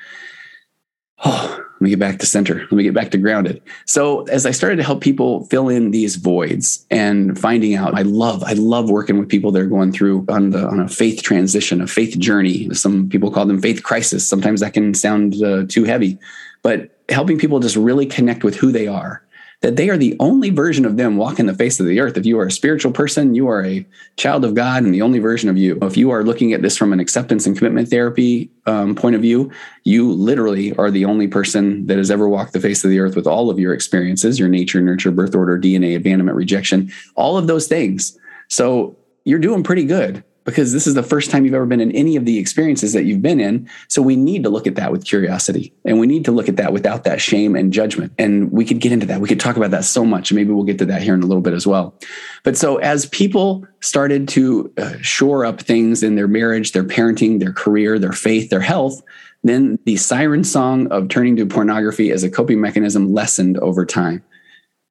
Oh, 1.22 1.69
let 1.80 1.86
me 1.86 1.90
get 1.92 2.00
back 2.00 2.20
to 2.20 2.26
center. 2.26 2.56
Let 2.56 2.74
me 2.74 2.84
get 2.84 2.94
back 2.94 3.10
to 3.12 3.18
grounded. 3.18 3.62
So 3.86 4.24
as 4.24 4.46
I 4.46 4.52
started 4.52 4.76
to 4.78 4.84
help 4.84 5.00
people 5.00 5.46
fill 5.46 5.70
in 5.70 5.92
these 5.92 6.18
voids 6.18 6.86
and 6.92 7.40
finding 7.40 7.76
out, 7.76 7.98
I 7.98 8.02
love, 8.02 8.44
I 8.44 8.52
love 8.52 8.90
working 8.90 9.18
with 9.18 9.30
people 9.30 9.54
that 9.54 9.62
are 9.62 9.66
going 9.68 9.94
through 9.94 10.26
on 10.28 10.50
the 10.50 10.68
on 10.68 10.82
a 10.82 10.90
faith 10.90 11.24
transition, 11.24 11.80
a 11.80 11.88
faith 11.88 12.20
journey. 12.20 12.74
Some 12.74 13.08
people 13.08 13.32
call 13.32 13.46
them 13.46 13.62
faith 13.62 13.84
crisis. 13.84 14.28
Sometimes 14.28 14.60
that 14.60 14.74
can 14.74 14.94
sound 14.94 15.42
uh, 15.42 15.66
too 15.70 15.86
heavy, 15.86 16.18
but 16.64 16.90
helping 17.08 17.40
people 17.40 17.62
just 17.62 17.78
really 17.78 18.06
connect 18.06 18.44
with 18.44 18.56
who 18.56 18.74
they 18.74 18.88
are 18.88 19.24
that 19.62 19.76
they 19.76 19.90
are 19.90 19.98
the 19.98 20.16
only 20.20 20.50
version 20.50 20.86
of 20.86 20.96
them 20.96 21.18
walking 21.18 21.46
the 21.46 21.54
face 21.54 21.80
of 21.80 21.86
the 21.86 22.00
earth. 22.00 22.16
If 22.16 22.26
you 22.26 22.40
are 22.40 22.46
a 22.46 22.52
spiritual 22.52 22.94
person, 22.94 23.36
you 23.36 23.50
are 23.50 23.66
a 23.66 23.86
child 24.16 24.46
of 24.46 24.56
God 24.56 24.84
and 24.84 24.94
the 24.94 25.02
only 25.02 25.20
version 25.20 25.50
of 25.50 25.58
you. 25.58 25.78
If 25.82 25.98
you 25.98 26.12
are 26.12 26.24
looking 26.24 26.54
at 26.54 26.62
this 26.62 26.78
from 26.78 26.94
an 26.94 27.00
acceptance 27.02 27.46
and 27.46 27.58
commitment 27.58 27.90
therapy 27.90 28.50
um, 28.66 28.96
point 28.96 29.16
of 29.16 29.22
view, 29.22 29.52
you 29.84 30.14
literally 30.14 30.74
are 30.78 30.90
the 30.90 31.04
only 31.04 31.28
person 31.28 31.88
that 31.88 31.98
has 31.98 32.10
ever 32.10 32.30
walked 32.30 32.54
the 32.54 32.62
face 32.62 32.86
of 32.86 32.90
the 32.90 33.00
earth 33.00 33.18
with 33.18 33.28
all 33.28 33.50
of 33.50 33.60
your 33.60 33.74
experiences, 33.74 34.40
your 34.40 34.50
nature, 34.50 34.80
nurture, 34.80 35.12
birth 35.12 35.36
order, 35.36 35.60
DNA, 35.60 35.96
abandonment, 35.96 36.38
rejection, 36.38 36.90
all 37.16 37.38
of 37.38 37.48
those 37.48 37.68
things. 37.68 38.18
So 38.48 38.96
you're 39.26 39.40
doing 39.40 39.64
pretty 39.64 39.84
good 39.84 40.24
because 40.50 40.74
this 40.74 40.88
is 40.88 40.94
the 40.94 41.04
first 41.04 41.32
time 41.32 41.46
you've 41.46 41.54
ever 41.54 41.66
been 41.66 41.82
in 41.82 41.92
any 41.92 42.16
of 42.16 42.26
the 42.26 42.38
experiences 42.38 42.94
that 42.94 43.04
you've 43.04 43.22
been 43.22 43.40
in. 43.40 43.70
So 43.88 44.02
we 44.02 44.16
need 44.16 44.44
to 44.44 44.50
look 44.50 44.68
at 44.68 44.76
that 44.76 44.92
with 44.92 45.06
curiosity 45.06 45.74
and 45.86 46.00
we 46.00 46.08
need 46.08 46.26
to 46.26 46.32
look 46.32 46.50
at 46.50 46.56
that 46.58 46.74
without 46.74 47.04
that 47.04 47.22
shame 47.22 47.56
and 47.56 47.72
judgment. 47.72 48.14
And 48.18 48.52
we 48.52 48.66
could 48.66 48.80
get 48.80 48.92
into 48.92 49.06
that. 49.08 49.22
We 49.22 49.28
could 49.28 49.40
talk 49.40 49.58
about 49.58 49.72
that 49.72 49.86
so 49.86 50.06
much. 50.06 50.34
Maybe 50.34 50.52
we'll 50.52 50.64
get 50.64 50.78
to 50.80 50.86
that 50.86 51.02
here 51.02 51.14
in 51.14 51.24
a 51.24 51.26
little 51.26 51.42
bit 51.42 51.54
as 51.54 51.66
well. 51.66 51.96
But 52.44 52.58
so 52.58 52.78
as 52.78 53.06
people 53.08 53.66
started 53.82 54.28
to 54.30 54.74
uh, 54.78 54.94
shore 55.02 55.46
up 55.46 55.62
things 55.62 56.04
in 56.04 56.16
their 56.16 56.28
marriage, 56.28 56.72
their 56.72 56.84
parenting, 56.84 57.40
their 57.40 57.54
career, 57.54 58.00
their 58.00 58.12
faith, 58.12 58.50
their 58.50 58.62
health, 58.62 59.02
then 59.44 59.80
the 59.86 59.96
siren 59.96 60.44
song 60.44 60.88
of 60.88 61.08
turning 61.08 61.36
to 61.38 61.46
pornography 61.46 62.12
as 62.12 62.24
a 62.24 62.30
coping 62.30 62.60
mechanism 62.60 63.14
lessened 63.14 63.58
over 63.60 63.86
time. 63.86 64.24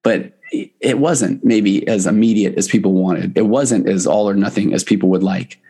But 0.02 0.37
it 0.52 0.98
wasn't 0.98 1.44
maybe 1.44 1.86
as 1.88 2.06
immediate 2.06 2.56
as 2.56 2.68
people 2.68 2.92
wanted. 2.92 3.36
It 3.36 3.46
wasn't 3.46 3.88
as 3.88 4.06
all 4.06 4.28
or 4.28 4.34
nothing 4.34 4.72
as 4.72 4.84
people 4.84 5.08
would 5.10 5.22
like. 5.22 5.60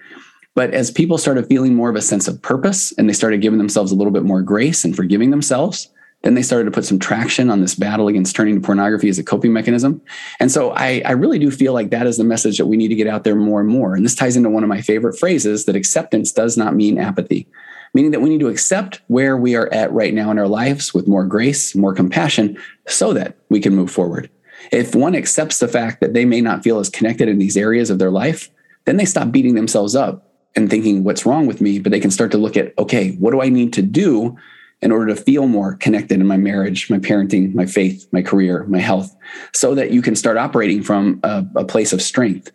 But 0.55 0.75
as 0.75 0.91
people 0.91 1.19
started 1.19 1.47
feeling 1.47 1.75
more 1.75 1.91
of 1.91 1.97
a 1.97 2.03
sense 2.03 2.27
of 2.27 2.43
purpose 2.43 2.93
and 2.99 3.09
they 3.09 3.13
started 3.13 3.41
giving 3.41 3.59
themselves 3.59 3.93
a 3.93 3.95
little 3.95 4.13
bit 4.13 4.25
more 4.25 4.43
grace 4.43 4.85
and 4.85 4.95
forgiving 4.95 5.31
themselves, 5.31 5.89
then 6.23 6.35
they 6.35 6.43
started 6.43 6.65
to 6.65 6.71
put 6.73 6.85
some 6.85 6.99
traction 6.99 7.49
on 7.49 7.61
this 7.61 7.77
battle 7.77 8.09
against 8.09 8.35
turning 8.35 8.57
to 8.57 8.61
pornography 8.61 9.09
as 9.09 9.19
a 9.19 9.25
coping 9.25 9.53
mechanism. 9.53 10.03
And 10.41 10.51
so 10.51 10.73
I, 10.73 11.01
I 11.05 11.13
really 11.13 11.39
do 11.39 11.51
feel 11.51 11.73
like 11.75 11.91
that 11.91 12.09
is 12.09 12.17
the 12.17 12.25
message 12.25 12.59
that 12.59 12.67
we 12.67 12.77
need 12.77 12.89
to 12.89 12.97
get 12.97 13.07
out 13.07 13.23
there 13.23 13.37
more 13.37 13.61
and 13.61 13.69
more. 13.69 13.95
And 13.95 14.05
this 14.05 14.17
ties 14.17 14.37
into 14.37 14.51
one 14.51 14.65
of 14.65 14.69
my 14.69 14.81
favorite 14.81 15.17
phrases 15.17 15.65
that 15.67 15.77
acceptance 15.77 16.33
does 16.33 16.57
not 16.57 16.75
mean 16.75 16.99
apathy, 16.99 17.47
meaning 17.95 18.11
that 18.11 18.21
we 18.21 18.29
need 18.29 18.41
to 18.41 18.49
accept 18.49 19.01
where 19.07 19.37
we 19.37 19.55
are 19.55 19.73
at 19.73 19.93
right 19.93 20.13
now 20.13 20.33
in 20.33 20.39
our 20.39 20.49
lives 20.49 20.93
with 20.93 21.07
more 21.07 21.25
grace, 21.25 21.77
more 21.77 21.95
compassion, 21.95 22.59
so 22.89 23.13
that 23.13 23.37
we 23.49 23.61
can 23.61 23.77
move 23.77 23.91
forward. 23.91 24.29
If 24.71 24.95
one 24.95 25.15
accepts 25.15 25.59
the 25.59 25.69
fact 25.69 26.01
that 26.01 26.15
they 26.15 26.25
may 26.25 26.41
not 26.41 26.63
feel 26.63 26.79
as 26.79 26.91
connected 26.91 27.29
in 27.29 27.39
these 27.39 27.57
areas 27.57 27.91
of 27.91 27.99
their 27.99 28.11
life, 28.11 28.51
then 28.85 28.97
they 28.97 29.05
stop 29.05 29.33
beating 29.33 29.55
themselves 29.55 29.95
up 29.95 30.33
and 30.55 30.69
thinking, 30.69 31.05
what's 31.05 31.27
wrong 31.27 31.47
with 31.47 31.61
me? 31.61 31.79
But 31.79 31.93
they 31.93 32.01
can 32.01 32.11
start 32.11 32.31
to 32.33 32.39
look 32.39 32.57
at, 32.57 32.77
okay, 32.79 33.13
what 33.13 33.33
do 33.33 33.41
I 33.41 33.49
need 33.49 33.73
to 33.75 33.83
do 33.83 34.37
in 34.81 34.93
order 34.93 35.07
to 35.07 35.17
feel 35.17 35.47
more 35.47 35.75
connected 35.75 36.21
in 36.21 36.27
my 36.27 36.37
marriage, 36.37 36.89
my 36.89 36.99
parenting, 36.99 37.55
my 37.55 37.67
faith, 37.67 38.07
my 38.13 38.23
career, 38.23 38.65
my 38.65 38.79
health, 38.79 39.15
so 39.53 39.75
that 39.75 39.91
you 39.91 40.03
can 40.03 40.15
start 40.15 40.37
operating 40.37 40.83
from 40.83 41.21
a, 41.25 41.45
a 41.57 41.65
place 41.65 41.93
of 41.93 42.01
strength. 42.01 42.53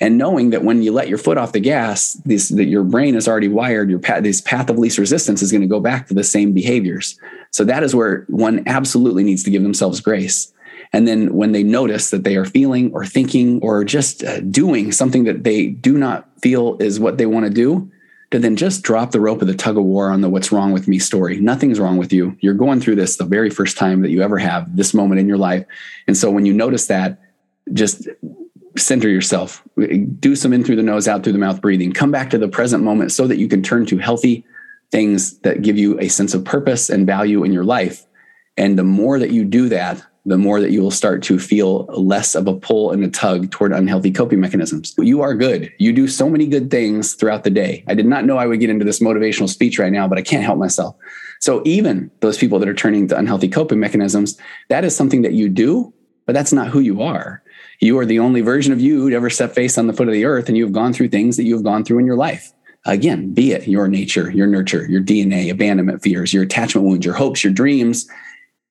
And 0.00 0.16
knowing 0.16 0.50
that 0.50 0.64
when 0.64 0.82
you 0.82 0.92
let 0.92 1.08
your 1.08 1.18
foot 1.18 1.36
off 1.36 1.52
the 1.52 1.60
gas, 1.60 2.14
this, 2.24 2.48
that 2.48 2.64
your 2.64 2.84
brain 2.84 3.14
is 3.14 3.28
already 3.28 3.48
wired, 3.48 3.90
your 3.90 3.98
path, 3.98 4.22
this 4.22 4.40
path 4.40 4.70
of 4.70 4.78
least 4.78 4.98
resistance 4.98 5.42
is 5.42 5.52
going 5.52 5.60
to 5.60 5.68
go 5.68 5.78
back 5.78 6.08
to 6.08 6.14
the 6.14 6.24
same 6.24 6.52
behaviors. 6.52 7.18
So 7.50 7.64
that 7.64 7.82
is 7.82 7.94
where 7.94 8.24
one 8.28 8.62
absolutely 8.66 9.22
needs 9.22 9.42
to 9.44 9.50
give 9.50 9.62
themselves 9.62 10.00
grace. 10.00 10.52
And 10.92 11.06
then 11.06 11.34
when 11.34 11.52
they 11.52 11.62
notice 11.62 12.10
that 12.10 12.24
they 12.24 12.36
are 12.36 12.44
feeling 12.44 12.92
or 12.92 13.06
thinking 13.06 13.60
or 13.62 13.84
just 13.84 14.24
uh, 14.24 14.40
doing 14.40 14.90
something 14.90 15.24
that 15.24 15.44
they 15.44 15.68
do 15.68 15.96
not 15.96 16.28
feel 16.40 16.76
is 16.80 16.98
what 16.98 17.16
they 17.16 17.26
want 17.26 17.46
to 17.46 17.52
do, 17.52 17.90
to 18.30 18.38
then 18.38 18.56
just 18.56 18.82
drop 18.82 19.10
the 19.10 19.20
rope 19.20 19.42
of 19.42 19.48
the 19.48 19.54
tug 19.54 19.76
of 19.76 19.84
war 19.84 20.10
on 20.10 20.20
the 20.20 20.28
what's 20.28 20.52
wrong 20.52 20.72
with 20.72 20.86
me 20.86 20.98
story. 20.98 21.40
Nothing's 21.40 21.80
wrong 21.80 21.96
with 21.96 22.12
you. 22.12 22.36
You're 22.40 22.54
going 22.54 22.80
through 22.80 22.96
this 22.96 23.16
the 23.16 23.24
very 23.24 23.50
first 23.50 23.76
time 23.76 24.02
that 24.02 24.10
you 24.10 24.22
ever 24.22 24.38
have 24.38 24.76
this 24.76 24.94
moment 24.94 25.20
in 25.20 25.28
your 25.28 25.38
life. 25.38 25.64
And 26.06 26.16
so 26.16 26.30
when 26.30 26.46
you 26.46 26.52
notice 26.52 26.86
that, 26.86 27.18
just 27.72 28.08
center 28.76 29.08
yourself, 29.08 29.62
do 30.20 30.36
some 30.36 30.52
in 30.52 30.64
through 30.64 30.76
the 30.76 30.82
nose, 30.82 31.08
out 31.08 31.24
through 31.24 31.32
the 31.32 31.38
mouth 31.38 31.60
breathing, 31.60 31.92
come 31.92 32.12
back 32.12 32.30
to 32.30 32.38
the 32.38 32.48
present 32.48 32.84
moment 32.84 33.10
so 33.10 33.26
that 33.26 33.38
you 33.38 33.48
can 33.48 33.62
turn 33.62 33.84
to 33.86 33.98
healthy 33.98 34.44
things 34.92 35.38
that 35.40 35.62
give 35.62 35.76
you 35.76 35.98
a 35.98 36.08
sense 36.08 36.34
of 36.34 36.44
purpose 36.44 36.88
and 36.88 37.06
value 37.06 37.42
in 37.42 37.52
your 37.52 37.64
life. 37.64 38.06
And 38.56 38.78
the 38.78 38.84
more 38.84 39.18
that 39.18 39.30
you 39.30 39.44
do 39.44 39.68
that, 39.70 40.02
the 40.26 40.38
more 40.38 40.60
that 40.60 40.70
you 40.70 40.82
will 40.82 40.90
start 40.90 41.22
to 41.22 41.38
feel 41.38 41.84
less 41.86 42.34
of 42.34 42.46
a 42.46 42.54
pull 42.54 42.90
and 42.90 43.02
a 43.02 43.08
tug 43.08 43.50
toward 43.50 43.72
unhealthy 43.72 44.10
coping 44.10 44.40
mechanisms. 44.40 44.94
You 44.98 45.22
are 45.22 45.34
good. 45.34 45.72
You 45.78 45.92
do 45.92 46.06
so 46.08 46.28
many 46.28 46.46
good 46.46 46.70
things 46.70 47.14
throughout 47.14 47.44
the 47.44 47.50
day. 47.50 47.84
I 47.88 47.94
did 47.94 48.06
not 48.06 48.26
know 48.26 48.36
I 48.36 48.46
would 48.46 48.60
get 48.60 48.70
into 48.70 48.84
this 48.84 49.00
motivational 49.00 49.48
speech 49.48 49.78
right 49.78 49.92
now, 49.92 50.06
but 50.06 50.18
I 50.18 50.22
can't 50.22 50.44
help 50.44 50.58
myself. 50.58 50.96
So, 51.40 51.62
even 51.64 52.10
those 52.20 52.36
people 52.36 52.58
that 52.58 52.68
are 52.68 52.74
turning 52.74 53.08
to 53.08 53.16
unhealthy 53.16 53.48
coping 53.48 53.80
mechanisms, 53.80 54.36
that 54.68 54.84
is 54.84 54.94
something 54.94 55.22
that 55.22 55.32
you 55.32 55.48
do, 55.48 55.92
but 56.26 56.34
that's 56.34 56.52
not 56.52 56.68
who 56.68 56.80
you 56.80 57.00
are. 57.00 57.42
You 57.80 57.98
are 57.98 58.04
the 58.04 58.18
only 58.18 58.42
version 58.42 58.74
of 58.74 58.80
you 58.80 59.00
who'd 59.00 59.14
ever 59.14 59.30
set 59.30 59.54
face 59.54 59.78
on 59.78 59.86
the 59.86 59.94
foot 59.94 60.06
of 60.06 60.12
the 60.12 60.26
earth, 60.26 60.48
and 60.48 60.56
you've 60.56 60.72
gone 60.72 60.92
through 60.92 61.08
things 61.08 61.38
that 61.38 61.44
you've 61.44 61.64
gone 61.64 61.82
through 61.82 61.98
in 61.98 62.06
your 62.06 62.16
life. 62.16 62.52
Again, 62.84 63.32
be 63.32 63.52
it 63.52 63.66
your 63.66 63.88
nature, 63.88 64.30
your 64.30 64.46
nurture, 64.46 64.86
your 64.88 65.02
DNA, 65.02 65.50
abandonment 65.50 66.02
fears, 66.02 66.32
your 66.32 66.42
attachment 66.42 66.86
wounds, 66.86 67.04
your 67.04 67.14
hopes, 67.14 67.42
your 67.42 67.52
dreams, 67.52 68.06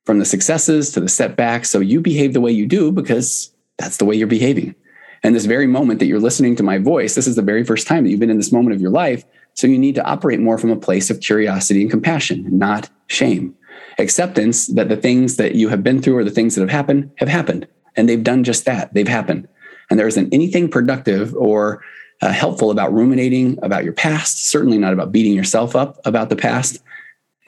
from 0.06 0.20
the 0.20 0.26
successes 0.26 0.92
to 0.92 1.00
the 1.00 1.10
setbacks. 1.10 1.70
So 1.70 1.80
you 1.80 2.02
behave 2.02 2.34
the 2.34 2.42
way 2.42 2.52
you 2.52 2.66
do 2.66 2.92
because 2.92 3.52
that's 3.78 3.98
the 3.98 4.06
way 4.06 4.16
you're 4.16 4.28
behaving. 4.28 4.76
And 5.24 5.36
this 5.36 5.46
very 5.46 5.68
moment 5.68 6.00
that 6.00 6.06
you're 6.06 6.20
listening 6.20 6.56
to 6.58 6.64
my 6.64 6.78
voice, 6.78 7.16
this 7.16 7.28
is 7.28 7.36
the 7.36 7.42
very 7.42 7.64
first 7.64 7.88
time 7.88 8.04
that 8.04 8.10
you've 8.10 8.20
been 8.20 8.30
in 8.30 8.38
this 8.38 8.52
moment 8.52 8.76
of 8.76 8.82
your 8.82 8.92
life. 8.92 9.24
So 9.54 9.68
you 9.68 9.78
need 9.78 9.96
to 9.96 10.06
operate 10.06 10.40
more 10.40 10.58
from 10.58 10.72
a 10.72 10.78
place 10.78 11.10
of 11.10 11.20
curiosity 11.20 11.82
and 11.82 11.92
compassion, 11.92 12.48
not 12.58 12.90
shame. 13.08 13.56
Acceptance 13.98 14.68
that 14.68 14.88
the 14.88 14.96
things 14.96 15.36
that 15.36 15.56
you 15.56 15.68
have 15.70 15.84
been 15.84 16.02
through 16.02 16.18
or 16.18 16.24
the 16.24 16.32
things 16.32 16.56
that 16.56 16.62
have 16.62 16.70
happened 16.70 17.12
have 17.18 17.28
happened. 17.28 17.68
And 17.98 18.08
they've 18.08 18.24
done 18.24 18.46
just 18.46 18.66
that. 18.66 18.94
They've 18.94 19.08
happened. 19.08 19.48
And 19.90 20.00
there 20.00 20.08
isn't 20.08 20.34
anything 20.34 20.70
productive 20.70 21.36
or 21.36 21.84
uh, 22.22 22.32
helpful 22.32 22.72
about 22.72 22.94
ruminating 22.94 23.58
about 23.62 23.84
your 23.84 23.94
past, 23.94 24.46
certainly 24.46 24.78
not 24.78 24.94
about 24.94 25.12
beating 25.12 25.34
yourself 25.34 25.76
up 25.76 26.00
about 26.06 26.30
the 26.30 26.36
past. 26.36 26.82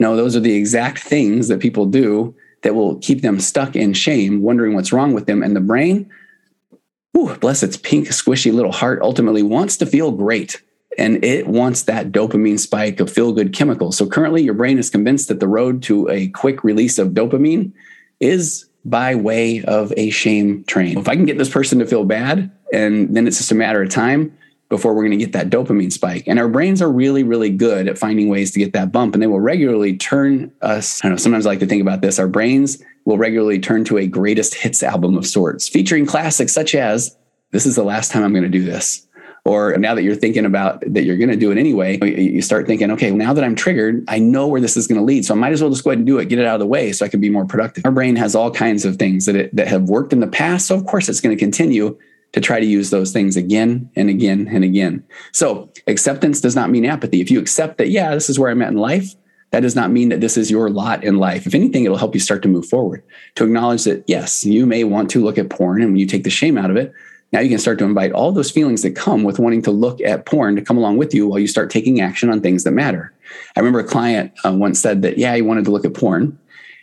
No, 0.00 0.16
those 0.16 0.34
are 0.36 0.40
the 0.40 0.54
exact 0.54 0.98
things 0.98 1.48
that 1.48 1.60
people 1.60 1.86
do 1.86 2.34
that 2.62 2.74
will 2.74 2.96
keep 2.96 3.22
them 3.22 3.40
stuck 3.40 3.76
in 3.76 3.92
shame, 3.92 4.42
wondering 4.42 4.74
what's 4.74 4.92
wrong 4.92 5.12
with 5.12 5.26
them. 5.26 5.42
And 5.42 5.54
the 5.54 5.60
brain, 5.60 6.10
whew, 7.12 7.36
bless 7.36 7.62
its 7.62 7.76
pink, 7.76 8.08
squishy 8.08 8.52
little 8.52 8.72
heart, 8.72 9.00
ultimately 9.02 9.42
wants 9.42 9.76
to 9.78 9.86
feel 9.86 10.10
great. 10.10 10.62
And 10.98 11.24
it 11.24 11.46
wants 11.46 11.82
that 11.84 12.12
dopamine 12.12 12.58
spike 12.58 13.00
of 13.00 13.10
feel 13.10 13.32
good 13.32 13.54
chemicals. 13.54 13.96
So 13.96 14.06
currently, 14.06 14.42
your 14.42 14.54
brain 14.54 14.78
is 14.78 14.90
convinced 14.90 15.28
that 15.28 15.40
the 15.40 15.48
road 15.48 15.82
to 15.84 16.08
a 16.10 16.28
quick 16.28 16.64
release 16.64 16.98
of 16.98 17.08
dopamine 17.08 17.72
is 18.20 18.66
by 18.84 19.14
way 19.14 19.62
of 19.64 19.92
a 19.96 20.10
shame 20.10 20.64
train. 20.64 20.98
If 20.98 21.08
I 21.08 21.16
can 21.16 21.24
get 21.24 21.38
this 21.38 21.48
person 21.48 21.78
to 21.78 21.86
feel 21.86 22.04
bad, 22.04 22.50
and 22.72 23.16
then 23.16 23.26
it's 23.26 23.38
just 23.38 23.52
a 23.52 23.54
matter 23.54 23.82
of 23.82 23.88
time, 23.88 24.36
before 24.72 24.94
we're 24.94 25.02
going 25.02 25.18
to 25.18 25.22
get 25.22 25.32
that 25.32 25.50
dopamine 25.50 25.92
spike. 25.92 26.24
And 26.26 26.38
our 26.38 26.48
brains 26.48 26.80
are 26.80 26.90
really, 26.90 27.22
really 27.22 27.50
good 27.50 27.86
at 27.88 27.98
finding 27.98 28.30
ways 28.30 28.52
to 28.52 28.58
get 28.58 28.72
that 28.72 28.90
bump. 28.90 29.14
And 29.14 29.22
they 29.22 29.26
will 29.26 29.38
regularly 29.38 29.98
turn 29.98 30.50
us, 30.62 30.98
I 31.04 31.08
don't 31.08 31.12
know, 31.12 31.16
sometimes 31.18 31.44
I 31.44 31.50
like 31.50 31.58
to 31.58 31.66
think 31.66 31.82
about 31.82 32.00
this. 32.00 32.18
Our 32.18 32.26
brains 32.26 32.82
will 33.04 33.18
regularly 33.18 33.58
turn 33.58 33.84
to 33.84 33.98
a 33.98 34.06
greatest 34.06 34.54
hits 34.54 34.82
album 34.82 35.18
of 35.18 35.26
sorts, 35.26 35.68
featuring 35.68 36.06
classics 36.06 36.54
such 36.54 36.74
as, 36.74 37.14
This 37.50 37.66
is 37.66 37.76
the 37.76 37.82
last 37.82 38.12
time 38.12 38.24
I'm 38.24 38.32
going 38.32 38.44
to 38.44 38.48
do 38.48 38.64
this. 38.64 39.06
Or 39.44 39.76
now 39.76 39.94
that 39.94 40.04
you're 40.04 40.14
thinking 40.14 40.46
about 40.46 40.80
that 40.86 41.02
you're 41.02 41.18
going 41.18 41.28
to 41.28 41.36
do 41.36 41.50
it 41.50 41.58
anyway, 41.58 41.98
you 42.02 42.40
start 42.40 42.66
thinking, 42.66 42.90
okay, 42.92 43.10
now 43.10 43.34
that 43.34 43.44
I'm 43.44 43.54
triggered, 43.54 44.04
I 44.08 44.20
know 44.20 44.46
where 44.46 44.60
this 44.62 44.78
is 44.78 44.86
going 44.86 45.00
to 45.00 45.04
lead. 45.04 45.26
So 45.26 45.34
I 45.34 45.36
might 45.36 45.52
as 45.52 45.60
well 45.60 45.70
just 45.70 45.84
go 45.84 45.90
ahead 45.90 45.98
and 45.98 46.06
do 46.06 46.18
it, 46.18 46.30
get 46.30 46.38
it 46.38 46.46
out 46.46 46.54
of 46.54 46.60
the 46.60 46.66
way 46.66 46.92
so 46.92 47.04
I 47.04 47.10
can 47.10 47.20
be 47.20 47.28
more 47.28 47.44
productive. 47.44 47.84
Our 47.84 47.92
brain 47.92 48.16
has 48.16 48.34
all 48.34 48.50
kinds 48.50 48.86
of 48.86 48.96
things 48.96 49.26
that, 49.26 49.36
it, 49.36 49.54
that 49.54 49.68
have 49.68 49.90
worked 49.90 50.14
in 50.14 50.20
the 50.20 50.28
past. 50.28 50.68
So 50.68 50.76
of 50.76 50.86
course 50.86 51.10
it's 51.10 51.20
going 51.20 51.36
to 51.36 51.38
continue 51.38 51.98
to 52.32 52.40
try 52.40 52.58
to 52.60 52.66
use 52.66 52.90
those 52.90 53.12
things 53.12 53.36
again 53.36 53.90
and 53.96 54.08
again 54.08 54.48
and 54.48 54.64
again. 54.64 55.04
So, 55.32 55.70
acceptance 55.86 56.40
does 56.40 56.56
not 56.56 56.70
mean 56.70 56.86
apathy. 56.86 57.20
If 57.20 57.30
you 57.30 57.38
accept 57.38 57.78
that, 57.78 57.90
yeah, 57.90 58.14
this 58.14 58.30
is 58.30 58.38
where 58.38 58.50
I'm 58.50 58.62
at 58.62 58.70
in 58.70 58.78
life, 58.78 59.14
that 59.50 59.60
does 59.60 59.76
not 59.76 59.90
mean 59.90 60.08
that 60.08 60.20
this 60.20 60.38
is 60.38 60.50
your 60.50 60.70
lot 60.70 61.04
in 61.04 61.18
life. 61.18 61.46
If 61.46 61.54
anything, 61.54 61.84
it'll 61.84 61.98
help 61.98 62.14
you 62.14 62.20
start 62.20 62.42
to 62.42 62.48
move 62.48 62.66
forward, 62.66 63.02
to 63.34 63.44
acknowledge 63.44 63.84
that, 63.84 64.04
yes, 64.06 64.44
you 64.44 64.64
may 64.64 64.82
want 64.82 65.10
to 65.10 65.22
look 65.22 65.36
at 65.36 65.50
porn, 65.50 65.82
and 65.82 65.92
when 65.92 66.00
you 66.00 66.06
take 66.06 66.24
the 66.24 66.30
shame 66.30 66.56
out 66.56 66.70
of 66.70 66.76
it, 66.76 66.92
now 67.32 67.40
you 67.40 67.48
can 67.48 67.58
start 67.58 67.78
to 67.78 67.84
invite 67.84 68.12
all 68.12 68.32
those 68.32 68.50
feelings 68.50 68.82
that 68.82 68.94
come 68.94 69.22
with 69.22 69.38
wanting 69.38 69.62
to 69.62 69.70
look 69.70 70.00
at 70.02 70.26
porn 70.26 70.54
to 70.56 70.62
come 70.62 70.76
along 70.76 70.98
with 70.98 71.14
you 71.14 71.26
while 71.26 71.38
you 71.38 71.46
start 71.46 71.70
taking 71.70 72.00
action 72.00 72.28
on 72.28 72.40
things 72.40 72.64
that 72.64 72.72
matter. 72.72 73.12
I 73.56 73.60
remember 73.60 73.80
a 73.80 73.84
client 73.84 74.32
uh, 74.44 74.52
once 74.52 74.78
said 74.80 75.02
that, 75.02 75.16
yeah, 75.16 75.34
he 75.34 75.42
wanted 75.42 75.64
to 75.64 75.70
look 75.70 75.86
at 75.86 75.94
porn. 75.94 76.38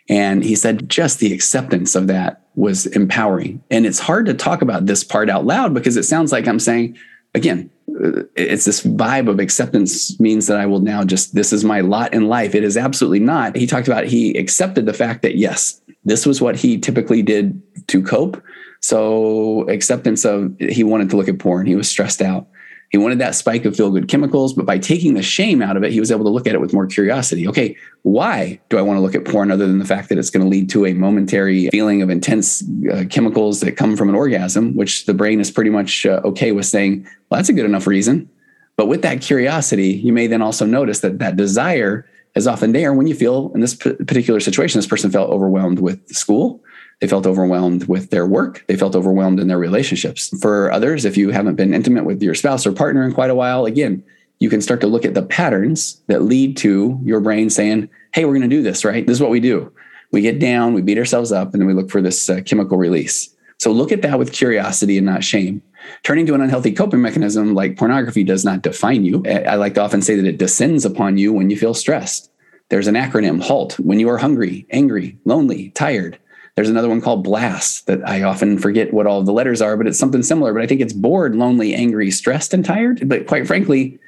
And 0.10 0.44
he 0.44 0.56
said 0.56 0.90
just 0.90 1.20
the 1.20 1.34
acceptance 1.34 1.94
of 1.94 2.08
that 2.08 2.42
was 2.60 2.86
empowering. 2.88 3.64
And 3.72 3.86
it's 3.86 4.00
hard 4.00 4.26
to 4.26 4.34
talk 4.34 4.62
about 4.62 4.86
this 4.86 5.02
part 5.02 5.30
out 5.30 5.46
loud 5.46 5.74
because 5.74 5.96
it 5.96 6.04
sounds 6.04 6.34
like 6.34 6.46
I'm 6.46 6.60
saying, 6.60 6.98
again, 7.34 7.70
uh, 7.90 8.24
it's 8.36 8.66
this 8.66 8.84
vibe 8.84 9.30
of 9.30 9.40
acceptance 9.40 10.20
means 10.20 10.48
that 10.48 10.58
I 10.58 10.66
will 10.66 10.82
now 10.82 11.06
just, 11.06 11.34
this 11.34 11.54
is 11.54 11.64
my 11.64 11.80
lot 11.80 12.14
in 12.14 12.28
life. 12.28 12.54
It 12.54 12.66
is 12.66 12.76
absolutely 12.76 13.22
not. 13.22 13.56
He 13.56 13.66
talked 13.66 13.88
about 13.88 14.08
he 14.08 14.38
accepted 14.38 14.86
the 14.86 14.94
fact 14.94 15.22
that, 15.22 15.38
yes, 15.38 15.80
this 16.04 16.26
was 16.26 16.42
what 16.42 16.58
he 16.58 16.78
typically 16.78 17.22
did 17.22 17.62
to 17.88 18.04
cope. 18.04 18.44
So, 18.82 19.68
acceptance 19.70 20.26
of 20.26 20.54
he 20.60 20.84
wanted 20.84 21.10
to 21.10 21.18
look 21.18 21.28
at 21.28 21.40
porn, 21.40 21.66
he 21.66 21.76
was 21.76 21.90
stressed 21.90 22.22
out. 22.22 22.48
He 22.90 22.98
wanted 22.98 23.20
that 23.20 23.36
spike 23.36 23.66
of 23.66 23.76
feel 23.76 23.92
good 23.92 24.08
chemicals, 24.08 24.54
but 24.54 24.66
by 24.66 24.80
taking 24.80 25.14
the 25.14 25.22
shame 25.22 25.62
out 25.62 25.78
of 25.78 25.84
it, 25.84 25.92
he 25.92 26.00
was 26.00 26.12
able 26.12 26.24
to 26.26 26.32
look 26.32 26.48
at 26.48 26.56
it 26.56 26.62
with 26.62 26.74
more 26.74 26.88
curiosity. 26.88 27.48
Okay, 27.48 27.78
why 28.02 28.60
do 28.70 28.80
I 28.80 28.82
want 28.82 28.98
to 28.98 29.02
look 29.02 29.14
at 29.14 29.26
porn 29.26 29.52
other 29.52 29.68
than 29.68 29.78
the 29.78 29.86
fact 29.86 30.10
that 30.10 30.18
it's 30.18 30.32
going 30.32 30.44
to 30.44 30.50
lead 30.50 30.70
to 30.72 30.88
a 30.88 30.94
momentary 30.94 31.70
feeling 31.70 32.02
of 32.02 32.10
intense 32.10 32.64
uh, 32.92 33.04
chemicals 33.10 33.60
that 33.60 33.74
come 33.74 33.96
from 33.96 34.10
an 34.10 34.16
orgasm, 34.16 34.76
which 34.76 35.06
the 35.06 35.14
brain 35.14 35.40
is 35.40 35.52
pretty 35.52 35.70
much 35.70 36.06
uh, 36.06 36.22
okay 36.26 36.52
with 36.52 36.66
saying, 36.66 37.04
well, 37.30 37.38
that's 37.38 37.50
a 37.50 37.54
good 37.54 37.66
enough 37.66 37.86
reason. 37.86 38.28
But 38.76 38.88
with 38.88 39.04
that 39.04 39.22
curiosity, 39.22 39.90
you 39.90 40.12
may 40.12 40.26
then 40.26 40.42
also 40.42 40.66
notice 40.66 41.02
that 41.02 41.20
that 41.20 41.36
desire 41.36 42.10
is 42.36 42.48
often 42.48 42.72
there 42.72 42.94
when 42.94 43.06
you 43.06 43.14
feel 43.14 43.52
in 43.54 43.62
this 43.62 43.76
particular 43.76 44.40
situation, 44.40 44.80
this 44.80 44.88
person 44.88 45.12
felt 45.12 45.30
overwhelmed 45.30 45.80
with 45.80 46.08
school 46.10 46.64
they 47.00 47.08
felt 47.08 47.26
overwhelmed 47.26 47.88
with 47.88 48.10
their 48.10 48.26
work. 48.26 48.66
They 48.68 48.76
felt 48.76 48.96
overwhelmed 48.96 49.40
in 49.40 49.48
their 49.48 49.58
relationships. 49.58 50.30
For 50.42 50.72
others, 50.72 51.06
if 51.06 51.16
you 51.16 51.30
haven't 51.30 51.56
been 51.56 51.74
intimate 51.74 52.06
with 52.06 52.22
your 52.22 52.36
spouse 52.36 52.68
or 52.68 52.74
partner 52.74 53.04
in 53.04 53.14
quite 53.14 53.30
a 53.30 53.36
while, 53.36 53.66
again, 53.66 54.04
you 54.40 54.50
can 54.50 54.62
start 54.62 54.82
to 54.82 54.88
look 54.88 55.06
at 55.06 55.14
the 55.14 55.24
patterns 55.24 56.02
that 56.08 56.24
lead 56.24 56.58
to 56.58 57.00
your 57.04 57.20
brain 57.20 57.50
saying, 57.50 57.90
Hey, 58.14 58.26
we're 58.26 58.34
going 58.34 58.50
to 58.50 58.56
do 58.56 58.64
this, 58.64 58.84
right? 58.84 59.06
This 59.06 59.18
is 59.18 59.22
what 59.22 59.30
we 59.30 59.40
do. 59.40 59.72
We 60.12 60.22
get 60.22 60.40
down, 60.40 60.74
we 60.74 60.82
beat 60.82 60.98
ourselves 60.98 61.32
up, 61.32 61.54
and 61.54 61.62
then 61.62 61.68
we 61.68 61.74
look 61.74 61.92
for 61.92 62.02
this 62.02 62.30
uh, 62.30 62.42
chemical 62.46 62.78
release. 62.78 63.36
So 63.60 63.72
look 63.72 63.92
at 63.92 64.02
that 64.02 64.18
with 64.18 64.32
curiosity 64.32 64.98
and 64.98 65.06
not 65.06 65.24
shame. 65.24 65.62
Turning 66.04 66.26
to 66.26 66.34
an 66.34 66.42
unhealthy 66.42 66.72
coping 66.72 67.02
mechanism 67.02 67.54
like 67.54 67.78
pornography 67.78 68.24
does 68.24 68.44
not 68.44 68.62
define 68.62 69.06
you. 69.06 69.24
I 69.26 69.56
like 69.56 69.74
to 69.76 69.82
often 69.82 70.02
say 70.02 70.16
that 70.16 70.26
it 70.26 70.38
descends 70.38 70.86
upon 70.86 71.18
you 71.18 71.34
when 71.34 71.50
you 71.50 71.58
feel 71.58 71.74
stressed. 71.74 72.32
There's 72.70 72.88
an 72.88 72.96
acronym 72.96 73.42
HALT 73.42 73.80
when 73.80 74.00
you 74.00 74.10
are 74.10 74.18
hungry, 74.18 74.66
angry, 74.72 75.18
lonely, 75.26 75.70
tired. 75.72 76.18
There's 76.56 76.70
another 76.70 76.90
one 76.90 77.02
called 77.02 77.24
Blast 77.24 77.88
that 77.88 78.08
I 78.08 78.24
often 78.24 78.58
forget 78.58 78.94
what 78.94 79.08
all 79.08 79.24
the 79.24 79.32
letters 79.32 79.62
are, 79.62 79.78
but 79.78 79.88
it's 79.88 80.00
something 80.00 80.24
similar. 80.24 80.54
But 80.54 80.62
I 80.62 80.68
think 80.68 80.82
it's 80.82 80.94
bored, 80.94 81.36
lonely, 81.36 81.74
angry, 81.74 82.12
stressed, 82.12 82.54
and 82.54 82.66
tired. 82.66 83.08
But 83.08 83.28
quite 83.28 83.48
frankly, 83.48 84.00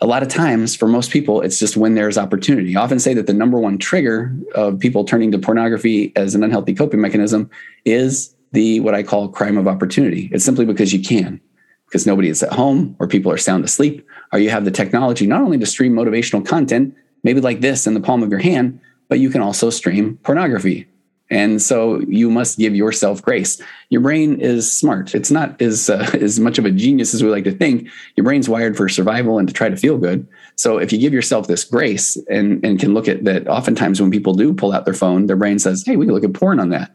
a 0.00 0.06
lot 0.06 0.22
of 0.22 0.28
times 0.28 0.74
for 0.74 0.88
most 0.88 1.10
people, 1.10 1.42
it's 1.42 1.58
just 1.58 1.76
when 1.76 1.94
there's 1.94 2.16
opportunity. 2.16 2.74
I 2.74 2.82
often 2.82 2.98
say 2.98 3.14
that 3.14 3.26
the 3.26 3.34
number 3.34 3.58
one 3.58 3.78
trigger 3.78 4.34
of 4.54 4.78
people 4.78 5.04
turning 5.04 5.30
to 5.32 5.38
pornography 5.38 6.12
as 6.16 6.34
an 6.34 6.42
unhealthy 6.42 6.74
coping 6.74 7.00
mechanism 7.00 7.50
is 7.84 8.34
the 8.52 8.80
what 8.80 8.94
I 8.94 9.02
call 9.02 9.28
crime 9.28 9.58
of 9.58 9.68
opportunity. 9.68 10.30
It's 10.32 10.44
simply 10.44 10.64
because 10.64 10.92
you 10.92 11.02
can, 11.02 11.40
because 11.86 12.06
nobody 12.06 12.28
is 12.28 12.42
at 12.42 12.52
home 12.52 12.96
or 12.98 13.06
people 13.06 13.30
are 13.30 13.38
sound 13.38 13.64
asleep, 13.64 14.06
or 14.32 14.38
you 14.38 14.50
have 14.50 14.64
the 14.64 14.70
technology 14.70 15.26
not 15.26 15.42
only 15.42 15.58
to 15.58 15.66
stream 15.66 15.92
motivational 15.92 16.44
content, 16.44 16.94
maybe 17.22 17.40
like 17.40 17.60
this 17.60 17.86
in 17.86 17.94
the 17.94 18.00
palm 18.00 18.22
of 18.22 18.30
your 18.30 18.40
hand, 18.40 18.80
but 19.08 19.18
you 19.18 19.28
can 19.28 19.42
also 19.42 19.68
stream 19.68 20.18
pornography 20.22 20.88
and 21.30 21.62
so 21.62 22.00
you 22.00 22.28
must 22.28 22.58
give 22.58 22.74
yourself 22.74 23.22
grace. 23.22 23.62
Your 23.88 24.00
brain 24.00 24.40
is 24.40 24.70
smart. 24.70 25.14
It's 25.14 25.30
not 25.30 25.60
as 25.62 25.88
uh, 25.88 26.10
as 26.20 26.40
much 26.40 26.58
of 26.58 26.64
a 26.64 26.70
genius 26.70 27.14
as 27.14 27.22
we 27.22 27.30
like 27.30 27.44
to 27.44 27.52
think. 27.52 27.88
Your 28.16 28.24
brain's 28.24 28.48
wired 28.48 28.76
for 28.76 28.88
survival 28.88 29.38
and 29.38 29.46
to 29.46 29.54
try 29.54 29.68
to 29.68 29.76
feel 29.76 29.96
good. 29.96 30.26
So 30.56 30.78
if 30.78 30.92
you 30.92 30.98
give 30.98 31.12
yourself 31.12 31.46
this 31.46 31.64
grace 31.64 32.16
and 32.28 32.64
and 32.64 32.80
can 32.80 32.94
look 32.94 33.08
at 33.08 33.24
that, 33.24 33.48
oftentimes 33.48 34.00
when 34.00 34.10
people 34.10 34.34
do 34.34 34.52
pull 34.52 34.72
out 34.72 34.84
their 34.84 34.94
phone, 34.94 35.26
their 35.26 35.36
brain 35.36 35.58
says, 35.58 35.84
"Hey, 35.86 35.96
we 35.96 36.04
can 36.04 36.14
look 36.14 36.24
at 36.24 36.34
porn 36.34 36.58
on 36.58 36.70
that." 36.70 36.90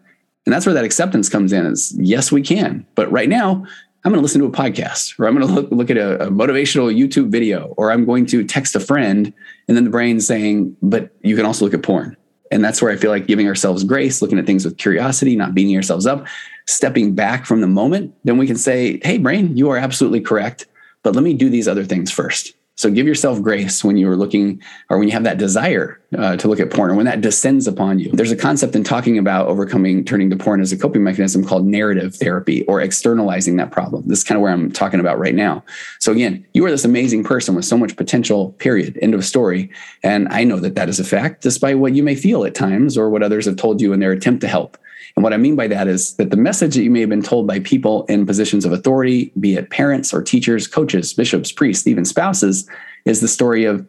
And 0.45 0.53
that's 0.53 0.65
where 0.65 0.75
that 0.75 0.85
acceptance 0.85 1.29
comes 1.29 1.53
in. 1.53 1.65
Is 1.65 1.95
yes, 1.97 2.31
we 2.31 2.41
can. 2.41 2.85
But 2.95 3.11
right 3.11 3.29
now, 3.29 3.65
I'm 4.03 4.11
going 4.11 4.19
to 4.19 4.21
listen 4.21 4.41
to 4.41 4.47
a 4.47 4.51
podcast, 4.51 5.19
or 5.19 5.27
I'm 5.27 5.35
going 5.35 5.47
to 5.47 5.53
look, 5.53 5.71
look 5.71 5.89
at 5.89 5.97
a, 5.97 6.27
a 6.27 6.29
motivational 6.29 6.95
YouTube 6.95 7.29
video, 7.29 7.73
or 7.77 7.91
I'm 7.91 8.05
going 8.05 8.27
to 8.27 8.43
text 8.43 8.75
a 8.75 8.79
friend, 8.79 9.33
and 9.67 9.75
then 9.75 9.85
the 9.85 9.89
brain's 9.89 10.27
saying, 10.27 10.75
"But 10.81 11.11
you 11.21 11.37
can 11.37 11.45
also 11.45 11.63
look 11.63 11.73
at 11.73 11.81
porn." 11.81 12.17
And 12.55 12.63
that's 12.63 12.81
where 12.81 12.89
I 12.89 12.95
feel 12.95 13.11
like 13.11 13.27
giving 13.27 13.49
ourselves 13.49 13.83
grace, 13.83 14.21
looking 14.21 14.39
at 14.39 14.45
things 14.45 14.63
with 14.63 14.77
curiosity, 14.77 15.35
not 15.35 15.53
beating 15.53 15.75
ourselves 15.75 16.07
up, 16.07 16.25
stepping 16.67 17.13
back 17.13 17.45
from 17.45 17.59
the 17.59 17.67
moment, 17.67 18.15
then 18.23 18.37
we 18.37 18.47
can 18.47 18.55
say, 18.55 18.97
hey, 19.03 19.17
brain, 19.17 19.57
you 19.57 19.69
are 19.69 19.77
absolutely 19.77 20.21
correct. 20.21 20.65
But 21.03 21.15
let 21.15 21.23
me 21.25 21.33
do 21.33 21.49
these 21.49 21.67
other 21.67 21.83
things 21.83 22.11
first. 22.11 22.53
So 22.77 22.91
give 22.91 23.07
yourself 23.07 23.41
grace 23.41 23.83
when 23.83 23.95
you 23.95 24.09
are 24.09 24.17
looking 24.17 24.61
or 24.89 24.97
when 24.97 25.07
you 25.07 25.13
have 25.13 25.23
that 25.23 25.38
desire 25.38 26.01
uh, 26.17 26.35
to 26.35 26.47
look 26.49 26.59
at 26.59 26.71
porn 26.71 26.91
or 26.91 26.95
when 26.95 27.05
that 27.05 27.21
descends 27.21 27.67
upon 27.67 27.99
you. 27.99 28.11
There's 28.11 28.31
a 28.31 28.35
concept 28.35 28.75
in 28.75 28.83
talking 28.83 29.17
about 29.17 29.47
overcoming 29.47 30.03
turning 30.03 30.29
to 30.29 30.35
porn 30.35 30.59
as 30.59 30.73
a 30.73 30.77
coping 30.77 31.03
mechanism 31.03 31.45
called 31.45 31.65
narrative 31.65 32.15
therapy 32.15 32.65
or 32.65 32.81
externalizing 32.81 33.55
that 33.57 33.71
problem. 33.71 34.03
This 34.07 34.19
is 34.19 34.23
kind 34.25 34.38
of 34.38 34.41
where 34.41 34.51
I'm 34.51 34.71
talking 34.71 34.99
about 34.99 35.17
right 35.17 35.35
now. 35.35 35.63
So 35.99 36.11
again, 36.11 36.45
you 36.53 36.65
are 36.65 36.71
this 36.71 36.85
amazing 36.85 37.23
person 37.23 37.55
with 37.55 37.63
so 37.63 37.77
much 37.77 37.95
potential, 37.95 38.51
period, 38.53 38.99
end 39.01 39.13
of 39.13 39.23
story. 39.23 39.71
And 40.03 40.27
I 40.27 40.43
know 40.43 40.59
that 40.59 40.75
that 40.75 40.89
is 40.89 40.99
a 40.99 41.05
fact, 41.05 41.43
despite 41.43 41.79
what 41.79 41.95
you 41.95 42.03
may 42.03 42.15
feel 42.15 42.43
at 42.43 42.55
times 42.55 42.97
or 42.97 43.09
what 43.09 43.23
others 43.23 43.45
have 43.45 43.55
told 43.55 43.79
you 43.79 43.93
in 43.93 44.01
their 44.01 44.11
attempt 44.11 44.41
to 44.41 44.47
help. 44.49 44.77
And 45.15 45.23
what 45.23 45.34
I 45.34 45.38
mean 45.38 45.56
by 45.56 45.67
that 45.67 45.88
is 45.88 46.15
that 46.15 46.30
the 46.30 46.38
message 46.38 46.75
that 46.75 46.84
you 46.84 46.91
may 46.91 46.99
have 46.99 47.10
been 47.10 47.21
told 47.21 47.47
by 47.47 47.60
people 47.60 48.04
in 48.06 48.25
positions 48.25 48.65
of 48.65 48.73
authority, 48.73 49.32
be 49.39 49.56
it 49.56 49.69
parents 49.69 50.13
or 50.13 50.21
teachers, 50.21 50.67
coaches, 50.67 51.13
bishops, 51.13 51.51
priests, 51.51 51.88
even 51.88 52.04
spouses, 52.04 52.69
is 53.06 53.21
the 53.21 53.28
story 53.28 53.63
of 53.65 53.88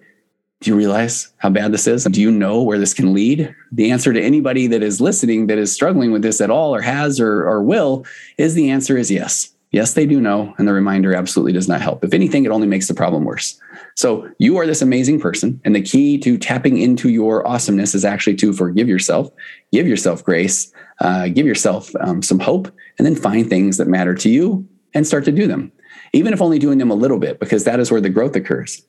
do 0.60 0.70
you 0.70 0.76
realize 0.76 1.32
how 1.38 1.50
bad 1.50 1.72
this 1.72 1.86
is? 1.86 2.04
Do 2.04 2.20
you 2.20 2.30
know 2.30 2.62
where 2.62 2.78
this 2.78 2.94
can 2.94 3.12
lead? 3.12 3.54
The 3.72 3.90
answer 3.90 4.12
to 4.12 4.22
anybody 4.22 4.66
that 4.68 4.82
is 4.82 5.02
listening 5.02 5.48
that 5.48 5.58
is 5.58 5.72
struggling 5.72 6.12
with 6.12 6.22
this 6.22 6.40
at 6.40 6.50
all 6.50 6.74
or 6.74 6.80
has 6.80 7.20
or, 7.20 7.46
or 7.46 7.62
will 7.62 8.06
is 8.38 8.54
the 8.54 8.70
answer 8.70 8.96
is 8.96 9.10
yes. 9.10 9.52
Yes, 9.72 9.92
they 9.92 10.06
do 10.06 10.20
know. 10.20 10.54
And 10.56 10.66
the 10.66 10.72
reminder 10.72 11.14
absolutely 11.14 11.52
does 11.52 11.68
not 11.68 11.82
help. 11.82 12.02
If 12.02 12.14
anything, 12.14 12.46
it 12.46 12.50
only 12.50 12.66
makes 12.66 12.88
the 12.88 12.94
problem 12.94 13.24
worse. 13.24 13.60
So 13.96 14.28
you 14.38 14.58
are 14.58 14.66
this 14.66 14.82
amazing 14.82 15.20
person. 15.20 15.60
And 15.64 15.74
the 15.74 15.80
key 15.80 16.18
to 16.18 16.36
tapping 16.36 16.76
into 16.76 17.08
your 17.08 17.46
awesomeness 17.48 17.94
is 17.94 18.04
actually 18.04 18.36
to 18.36 18.52
forgive 18.52 18.88
yourself, 18.88 19.30
give 19.72 19.86
yourself 19.86 20.22
grace, 20.22 20.70
uh, 21.00 21.28
give 21.28 21.46
yourself 21.46 21.90
um, 22.00 22.22
some 22.22 22.38
hope, 22.38 22.70
and 22.98 23.06
then 23.06 23.16
find 23.16 23.48
things 23.48 23.78
that 23.78 23.88
matter 23.88 24.14
to 24.14 24.28
you 24.28 24.68
and 24.94 25.06
start 25.06 25.24
to 25.24 25.32
do 25.32 25.46
them, 25.46 25.72
even 26.12 26.32
if 26.32 26.42
only 26.42 26.58
doing 26.58 26.78
them 26.78 26.90
a 26.90 26.94
little 26.94 27.18
bit, 27.18 27.40
because 27.40 27.64
that 27.64 27.80
is 27.80 27.90
where 27.90 28.00
the 28.00 28.10
growth 28.10 28.36
occurs. 28.36 28.82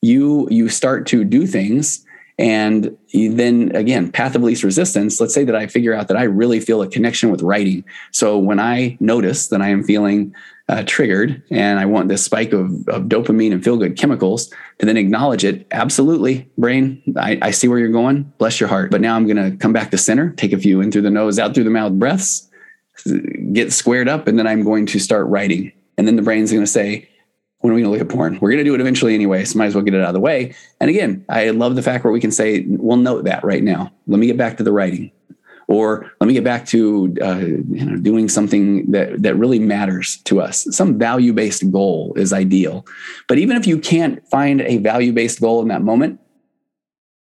You 0.00 0.48
you 0.50 0.68
start 0.68 1.06
to 1.08 1.22
do 1.22 1.46
things, 1.46 2.04
and 2.36 2.96
then 3.12 3.70
again, 3.76 4.10
path 4.10 4.34
of 4.34 4.42
least 4.42 4.64
resistance. 4.64 5.20
Let's 5.20 5.34
say 5.34 5.44
that 5.44 5.54
I 5.54 5.68
figure 5.68 5.94
out 5.94 6.08
that 6.08 6.16
I 6.16 6.24
really 6.24 6.58
feel 6.58 6.82
a 6.82 6.88
connection 6.88 7.30
with 7.30 7.42
writing. 7.42 7.84
So 8.10 8.38
when 8.38 8.58
I 8.58 8.96
notice 8.98 9.48
that 9.48 9.62
I 9.62 9.68
am 9.68 9.84
feeling 9.84 10.34
uh, 10.72 10.82
triggered 10.86 11.42
and 11.50 11.78
I 11.78 11.84
want 11.84 12.08
this 12.08 12.24
spike 12.24 12.54
of, 12.54 12.64
of 12.88 13.02
dopamine 13.04 13.52
and 13.52 13.62
feel 13.62 13.76
good 13.76 13.98
chemicals 13.98 14.48
to 14.78 14.86
then 14.86 14.96
acknowledge 14.96 15.44
it. 15.44 15.66
Absolutely, 15.70 16.50
brain, 16.56 17.02
I, 17.16 17.38
I 17.42 17.50
see 17.50 17.68
where 17.68 17.78
you're 17.78 17.90
going. 17.90 18.32
Bless 18.38 18.58
your 18.58 18.70
heart. 18.70 18.90
But 18.90 19.02
now 19.02 19.14
I'm 19.14 19.26
going 19.26 19.36
to 19.36 19.54
come 19.58 19.74
back 19.74 19.90
to 19.90 19.98
center, 19.98 20.30
take 20.30 20.52
a 20.52 20.58
few 20.58 20.80
in 20.80 20.90
through 20.90 21.02
the 21.02 21.10
nose, 21.10 21.38
out 21.38 21.54
through 21.54 21.64
the 21.64 21.70
mouth 21.70 21.92
breaths, 21.92 22.48
get 23.52 23.72
squared 23.72 24.08
up, 24.08 24.26
and 24.26 24.38
then 24.38 24.46
I'm 24.46 24.64
going 24.64 24.86
to 24.86 24.98
start 24.98 25.26
writing. 25.26 25.72
And 25.98 26.08
then 26.08 26.16
the 26.16 26.22
brain's 26.22 26.50
going 26.50 26.64
to 26.64 26.70
say, 26.70 27.06
when 27.58 27.72
are 27.72 27.76
we 27.76 27.82
going 27.82 27.92
to 27.92 27.98
look 27.98 28.10
at 28.10 28.14
porn? 28.14 28.38
We're 28.40 28.50
going 28.50 28.58
to 28.58 28.64
do 28.64 28.74
it 28.74 28.80
eventually 28.80 29.14
anyway, 29.14 29.44
so 29.44 29.58
might 29.58 29.66
as 29.66 29.74
well 29.74 29.84
get 29.84 29.94
it 29.94 30.00
out 30.00 30.08
of 30.08 30.14
the 30.14 30.20
way. 30.20 30.54
And 30.80 30.88
again, 30.88 31.24
I 31.28 31.50
love 31.50 31.76
the 31.76 31.82
fact 31.82 32.02
where 32.02 32.12
we 32.12 32.20
can 32.20 32.32
say, 32.32 32.64
we'll 32.66 32.96
note 32.96 33.24
that 33.24 33.44
right 33.44 33.62
now. 33.62 33.92
Let 34.06 34.18
me 34.18 34.26
get 34.26 34.38
back 34.38 34.56
to 34.56 34.62
the 34.62 34.72
writing 34.72 35.12
or 35.68 36.10
let 36.20 36.26
me 36.26 36.34
get 36.34 36.44
back 36.44 36.66
to 36.66 37.14
uh, 37.22 37.38
you 37.38 37.84
know 37.84 37.96
doing 37.96 38.28
something 38.28 38.90
that 38.90 39.22
that 39.22 39.36
really 39.36 39.58
matters 39.58 40.18
to 40.24 40.40
us. 40.40 40.66
Some 40.70 40.98
value-based 40.98 41.70
goal 41.70 42.12
is 42.16 42.32
ideal. 42.32 42.84
But 43.28 43.38
even 43.38 43.56
if 43.56 43.66
you 43.66 43.78
can't 43.78 44.26
find 44.28 44.60
a 44.62 44.78
value-based 44.78 45.40
goal 45.40 45.62
in 45.62 45.68
that 45.68 45.82
moment 45.82 46.20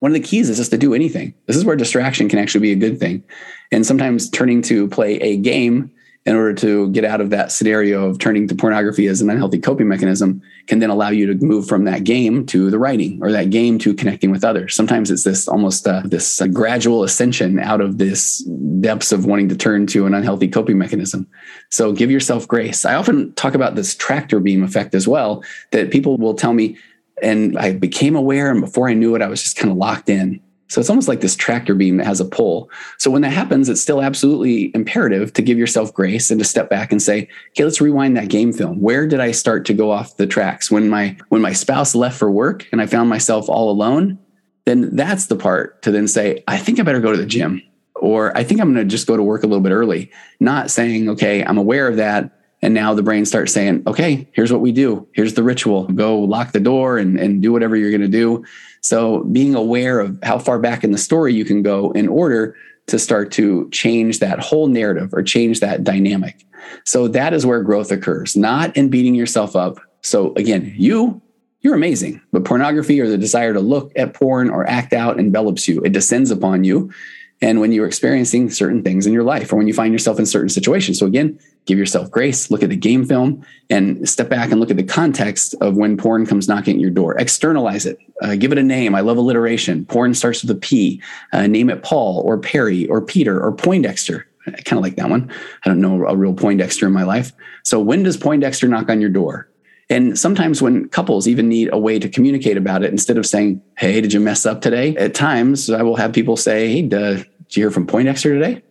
one 0.01 0.13
of 0.13 0.15
the 0.15 0.27
keys 0.27 0.49
is 0.49 0.59
just 0.59 0.71
to 0.71 0.79
do 0.79 0.95
anything. 0.95 1.35
This 1.47 1.57
is 1.57 1.65
where 1.65 1.77
distraction 1.77 2.29
can 2.29 2.39
actually 2.39 2.61
be 2.61 2.73
a 2.73 2.77
good 2.77 3.01
thing. 3.01 3.25
And 3.73 3.85
sometimes 3.85 4.31
turning 4.31 4.63
to 4.63 4.89
play 4.89 5.17
a 5.17 5.37
game 5.37 5.91
in 6.29 6.37
order 6.37 6.53
to 6.53 6.91
get 6.91 7.07
out 7.07 7.23
of 7.23 7.31
that 7.31 7.51
scenario 7.51 8.05
of 8.05 8.19
turning 8.19 8.47
to 8.47 8.55
pornography 8.55 9.07
as 9.07 9.23
an 9.23 9.31
unhealthy 9.31 9.59
coping 9.59 9.89
mechanism 9.89 10.43
can 10.67 10.79
then 10.79 10.91
allow 10.91 11.09
you 11.09 11.27
to 11.27 11.43
move 11.43 11.67
from 11.67 11.85
that 11.85 12.05
game 12.05 12.45
to 12.45 12.69
the 12.69 12.79
writing 12.79 13.19
or 13.23 13.33
that 13.33 13.49
game 13.49 13.79
to 13.79 13.95
connecting 13.95 14.31
with 14.31 14.45
others. 14.45 14.75
Sometimes 14.75 15.11
it's 15.11 15.25
this 15.25 15.49
almost 15.49 15.89
uh, 15.89 16.03
this 16.05 16.43
uh, 16.43 16.47
gradual 16.47 17.03
ascension 17.03 17.59
out 17.59 17.81
of 17.81 17.97
this 17.97 18.41
depths 18.81 19.11
of 19.11 19.25
wanting 19.25 19.49
to 19.49 19.57
turn 19.57 19.87
to 19.87 20.05
an 20.05 20.13
unhealthy 20.13 20.49
coping 20.49 20.77
mechanism. 20.77 21.27
So 21.71 21.93
give 21.93 22.11
yourself 22.11 22.47
grace. 22.47 22.85
I 22.85 22.95
often 22.95 23.33
talk 23.33 23.55
about 23.55 23.75
this 23.75 23.95
tractor 23.95 24.39
beam 24.39 24.63
effect 24.63 24.95
as 24.95 25.09
well 25.09 25.43
that 25.71 25.91
people 25.91 26.19
will 26.19 26.35
tell 26.35 26.53
me 26.53 26.77
and 27.21 27.59
i 27.59 27.73
became 27.73 28.15
aware 28.15 28.49
and 28.49 28.61
before 28.61 28.89
i 28.89 28.95
knew 28.95 29.17
it 29.17 29.23
i 29.23 29.27
was 29.27 29.43
just 29.43 29.57
kind 29.57 29.73
of 29.73 29.77
locked 29.77 30.09
in 30.09 30.41
so 30.69 30.81
it's 30.81 30.91
almost 30.91 31.09
like 31.09 31.21
this 31.21 31.35
tractor 31.35 31.75
beam 31.75 31.97
that 31.97 32.07
has 32.07 32.21
a 32.21 32.27
pull. 32.27 32.71
So 32.99 33.11
when 33.11 33.23
that 33.23 33.33
happens, 33.33 33.69
it's 33.69 33.81
still 33.81 34.03
absolutely 34.03 34.71
imperative 34.75 35.33
to 35.33 35.43
give 35.43 35.59
yourself 35.59 35.93
grace 35.95 36.31
and 36.31 36.39
to 36.39 36.45
step 36.45 36.69
back 36.69 36.93
and 36.93 37.03
say, 37.03 37.29
"Okay, 37.51 37.65
let's 37.65 37.81
rewind 37.81 38.17
that 38.17 38.29
game 38.29 38.53
film. 38.53 38.81
Where 38.81 39.07
did 39.07 39.21
I 39.21 39.33
start 39.33 39.65
to 39.67 39.75
go 39.75 39.91
off 39.91 40.19
the 40.19 40.27
tracks 40.27 40.71
when 40.71 40.89
my 40.89 41.17
when 41.31 41.41
my 41.41 41.53
spouse 41.53 41.95
left 41.95 42.19
for 42.19 42.31
work 42.31 42.67
and 42.71 42.81
I 42.83 42.87
found 42.87 43.09
myself 43.09 43.49
all 43.49 43.71
alone?" 43.71 44.19
Then 44.67 44.95
that's 44.95 45.27
the 45.27 45.37
part 45.37 45.81
to 45.83 45.91
then 45.91 46.07
say, 46.07 46.45
"I 46.47 46.59
think 46.59 46.79
I 46.79 46.83
better 46.83 47.01
go 47.01 47.13
to 47.13 47.19
the 47.19 47.27
gym." 47.27 47.63
Or 47.95 48.37
I 48.37 48.45
think 48.45 48.61
I'm 48.61 48.73
going 48.73 48.87
to 48.87 48.89
just 48.89 49.09
go 49.09 49.17
to 49.17 49.23
work 49.25 49.43
a 49.43 49.47
little 49.49 49.63
bit 49.63 49.73
early, 49.73 50.11
not 50.39 50.71
saying, 50.71 51.09
"Okay, 51.09 51.43
I'm 51.43 51.59
aware 51.59 51.89
of 51.89 51.97
that 51.97 52.31
And 52.61 52.75
now 52.75 52.93
the 52.95 53.03
brain 53.03 53.25
starts 53.25 53.53
saying, 53.53 53.85
okay, 53.87 54.29
here's 54.33 54.53
what 54.53 54.61
we 54.61 54.73
do. 54.73 55.07
Here's 55.13 55.35
the 55.35 55.43
ritual. 55.43 55.85
Go 55.89 56.19
lock 56.19 56.53
the 56.53 56.61
door 56.61 56.99
and, 56.99 57.19
and 57.19 57.41
do 57.41 57.53
whatever 57.53 57.77
you're 57.77 57.91
going 57.91 58.01
to 58.01 58.09
do. 58.09 58.45
So 58.81 59.23
being 59.25 59.55
aware 59.55 60.01
of 60.01 60.19
how 60.23 60.39
far 60.39 60.59
back 60.59 60.83
in 60.83 60.91
the 60.91 60.99
story 60.99 61.35
you 61.35 61.45
can 61.45 61.63
go 61.63 61.93
in 61.93 62.09
order 62.09 62.57
to 62.89 62.99
start 62.99 63.31
to 63.33 63.69
change 63.71 64.19
that 64.19 64.41
whole 64.41 64.67
narrative 64.67 65.13
or 65.13 65.23
change 65.23 65.61
that 65.61 65.85
dynamic. 65.85 66.45
So 66.85 67.07
that 67.09 67.33
is 67.33 67.47
where 67.47 67.63
growth 67.63 67.93
occurs, 67.93 68.37
not 68.37 68.77
in 68.77 68.89
beating 68.89 69.15
yourself 69.15 69.55
up. 69.55 69.79
So 70.03 70.33
again, 70.35 70.75
you 70.77 71.23
you're 71.61 71.75
amazing. 71.75 72.21
But 72.33 72.45
pornography 72.45 73.01
or 73.01 73.09
the 73.09 73.19
desire 73.19 73.53
to 73.53 73.61
look 73.61 73.93
at 73.97 74.15
porn 74.15 74.49
or 74.49 74.67
act 74.69 74.93
out 74.93 75.19
envelops 75.19 75.67
you. 75.67 75.81
It 75.81 75.93
descends 75.93 76.31
upon 76.31 76.65
you. 76.65 76.93
And 77.41 77.61
when 77.61 77.73
you're 77.73 77.87
experiencing 77.87 78.51
certain 78.51 78.83
things 78.83 79.07
in 79.07 79.13
your 79.13 79.23
life 79.23 79.53
or 79.53 79.57
when 79.57 79.69
you 79.69 79.75
find 79.75 79.93
yourself 79.93 80.19
in 80.19 80.27
certain 80.27 80.49
situations. 80.49 80.99
So 80.99 81.07
again, 81.07 81.39
give 81.69 81.79
yourself 81.79 82.11
grace, 82.11 82.51
look 82.51 82.63
at 82.63 82.71
the 82.71 82.77
game 82.77 83.05
film 83.05 83.45
and 83.69 84.09
step 84.09 84.31
back 84.31 84.51
and 84.51 84.59
look 84.59 84.71
at 84.71 84.79
the 84.79 84.83
context 84.83 85.55
of 85.61 85.77
when 85.77 85.99
porn 85.99 86.25
comes 86.25 86.49
knocking 86.49 86.77
at 86.77 86.81
your 86.81 86.91
door. 86.91 87.17
Externalize 87.19 87.85
it. 87.85 87.99
Uh, 88.23 88.35
give 88.35 88.51
it 88.51 88.59
a 88.59 88.63
name. 88.63 88.95
I 88.95 89.01
love 89.01 89.19
alliteration. 89.19 89.85
Porn 89.85 90.15
starts 90.15 90.43
with 90.43 90.51
a 90.51 90.59
P. 90.59 91.01
Uh, 91.33 91.47
name 91.47 91.69
it 91.69 91.83
Paul 91.83 92.23
or 92.25 92.39
Perry 92.39 92.89
or 92.89 93.03
Peter 93.03 93.39
or 93.39 93.53
Poindexter. 93.53 94.27
I 94.47 94.63
kind 94.63 94.79
of 94.79 94.83
like 94.83 94.97
that 94.97 95.11
one. 95.11 95.31
I 95.65 95.69
don't 95.69 95.83
know 95.83 96.07
a 96.07 96.17
real 96.17 96.33
Poindexter 96.33 96.87
in 96.87 96.93
my 96.93 97.05
life. 97.05 97.33
So 97.63 97.79
when 97.79 98.03
does 98.03 98.17
Poindexter 98.17 98.67
knock 98.67 98.89
on 98.89 99.03
your 99.03 99.11
door? 99.11 99.51
And 99.91 100.19
sometimes 100.19 100.63
when 100.63 100.89
couples 100.89 101.29
even 101.29 101.49
need 101.49 101.69
a 101.71 101.79
way 101.79 101.99
to 101.99 102.09
communicate 102.09 102.57
about 102.57 102.83
it, 102.83 102.91
instead 102.91 103.19
of 103.19 103.27
saying, 103.27 103.61
Hey, 103.77 104.01
did 104.01 104.15
you 104.15 104.21
mess 104.21 104.47
up 104.47 104.63
today? 104.63 104.97
At 104.97 105.15
times 105.15 105.69
I 105.69 105.83
will 105.83 105.97
have 105.97 106.15
people 106.15 106.37
say, 106.39 106.69
Hey, 106.69 106.83
did 106.83 107.27
you 107.51 107.65
hear 107.65 107.71
from 107.71 107.87
Poindexter 107.87 108.33
today? 108.33 108.63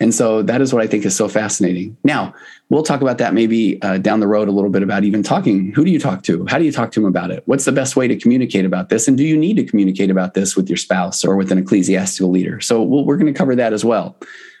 And 0.00 0.12
so 0.12 0.42
that 0.42 0.60
is 0.60 0.74
what 0.74 0.82
I 0.82 0.88
think 0.88 1.04
is 1.04 1.14
so 1.14 1.28
fascinating. 1.28 1.96
Now, 2.02 2.34
we'll 2.70 2.82
talk 2.82 3.02
about 3.02 3.18
that 3.18 3.34
maybe 3.34 3.80
uh, 3.82 3.98
down 3.98 4.18
the 4.18 4.26
road 4.26 4.48
a 4.48 4.50
little 4.50 4.70
bit 4.70 4.82
about 4.82 5.04
even 5.04 5.22
talking. 5.22 5.72
Who 5.74 5.84
do 5.84 5.92
you 5.92 6.00
talk 6.00 6.24
to? 6.24 6.44
How 6.48 6.58
do 6.58 6.64
you 6.64 6.72
talk 6.72 6.90
to 6.92 7.00
them 7.00 7.08
about 7.08 7.30
it? 7.30 7.44
What's 7.46 7.66
the 7.66 7.72
best 7.72 7.94
way 7.94 8.08
to 8.08 8.16
communicate 8.16 8.64
about 8.64 8.88
this? 8.88 9.06
And 9.06 9.16
do 9.16 9.24
you 9.24 9.36
need 9.36 9.56
to 9.58 9.64
communicate 9.64 10.10
about 10.10 10.34
this 10.34 10.56
with 10.56 10.68
your 10.68 10.76
spouse 10.76 11.24
or 11.24 11.36
with 11.36 11.52
an 11.52 11.58
ecclesiastical 11.58 12.30
leader? 12.30 12.60
So 12.60 12.82
we 12.82 13.02
we 13.02 13.14
are 13.14 13.16
going 13.16 13.32
to 13.32 13.38
cover 13.38 13.54
that 13.54 13.72
as 13.72 13.84
well. 13.84 14.16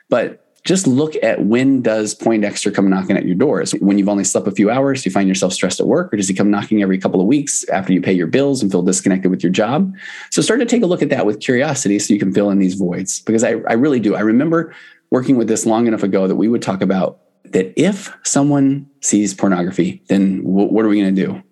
But 0.08 0.42
just 0.64 0.86
look 0.86 1.16
at 1.24 1.44
when 1.44 1.82
does 1.82 2.14
Poindexter 2.14 2.70
come 2.70 2.88
knocking 2.88 3.16
at 3.16 3.24
your 3.24 3.34
doors? 3.34 3.72
When 3.72 3.98
you've 3.98 4.08
only 4.08 4.22
slept 4.22 4.46
a 4.46 4.52
few 4.52 4.70
hours, 4.70 5.04
you 5.04 5.10
find 5.10 5.28
yourself 5.28 5.52
stressed 5.52 5.80
at 5.80 5.86
work, 5.86 6.12
or 6.12 6.16
does 6.16 6.28
he 6.28 6.34
come 6.34 6.50
knocking 6.50 6.82
every 6.82 6.98
couple 6.98 7.20
of 7.20 7.26
weeks 7.26 7.68
after 7.68 7.92
you 7.92 8.00
pay 8.00 8.12
your 8.12 8.28
bills 8.28 8.62
and 8.62 8.70
feel 8.70 8.82
disconnected 8.82 9.30
with 9.30 9.42
your 9.42 9.50
job? 9.50 9.92
So 10.30 10.40
start 10.40 10.60
to 10.60 10.66
take 10.66 10.82
a 10.82 10.86
look 10.86 11.02
at 11.02 11.08
that 11.08 11.26
with 11.26 11.40
curiosity 11.40 11.98
so 11.98 12.14
you 12.14 12.20
can 12.20 12.32
fill 12.32 12.50
in 12.50 12.60
these 12.60 12.74
voids. 12.74 13.20
Because 13.20 13.42
I, 13.42 13.56
I 13.68 13.72
really 13.72 13.98
do. 13.98 14.14
I 14.14 14.20
remember 14.20 14.72
working 15.12 15.36
with 15.36 15.46
this 15.46 15.66
long 15.66 15.86
enough 15.86 16.02
ago 16.02 16.26
that 16.26 16.36
we 16.36 16.48
would 16.48 16.62
talk 16.62 16.80
about 16.80 17.20
that 17.44 17.70
if 17.76 18.10
someone 18.24 18.88
sees 19.02 19.34
pornography, 19.34 20.02
then 20.08 20.42
w- 20.42 20.68
what 20.68 20.86
are 20.86 20.88
we 20.88 21.00
going 21.00 21.14
to 21.14 21.26
do? 21.26 21.42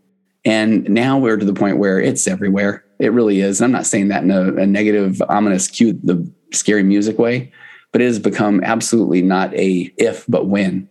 And 0.46 0.88
now 0.88 1.18
we're 1.18 1.36
to 1.36 1.44
the 1.44 1.52
point 1.52 1.76
where 1.76 2.00
it's 2.00 2.26
everywhere. 2.26 2.82
It 2.98 3.12
really 3.12 3.42
is. 3.42 3.60
And 3.60 3.66
I'm 3.66 3.72
not 3.72 3.84
saying 3.84 4.08
that 4.08 4.22
in 4.22 4.30
a, 4.30 4.54
a 4.54 4.66
negative, 4.66 5.20
ominous, 5.28 5.68
cute, 5.68 6.00
the 6.02 6.26
scary 6.52 6.82
music 6.82 7.18
way 7.18 7.52
but 7.92 8.00
it 8.00 8.06
has 8.06 8.18
become 8.18 8.62
absolutely 8.62 9.22
not 9.22 9.52
a 9.54 9.92
if 9.96 10.24
but 10.28 10.46
when 10.46 10.88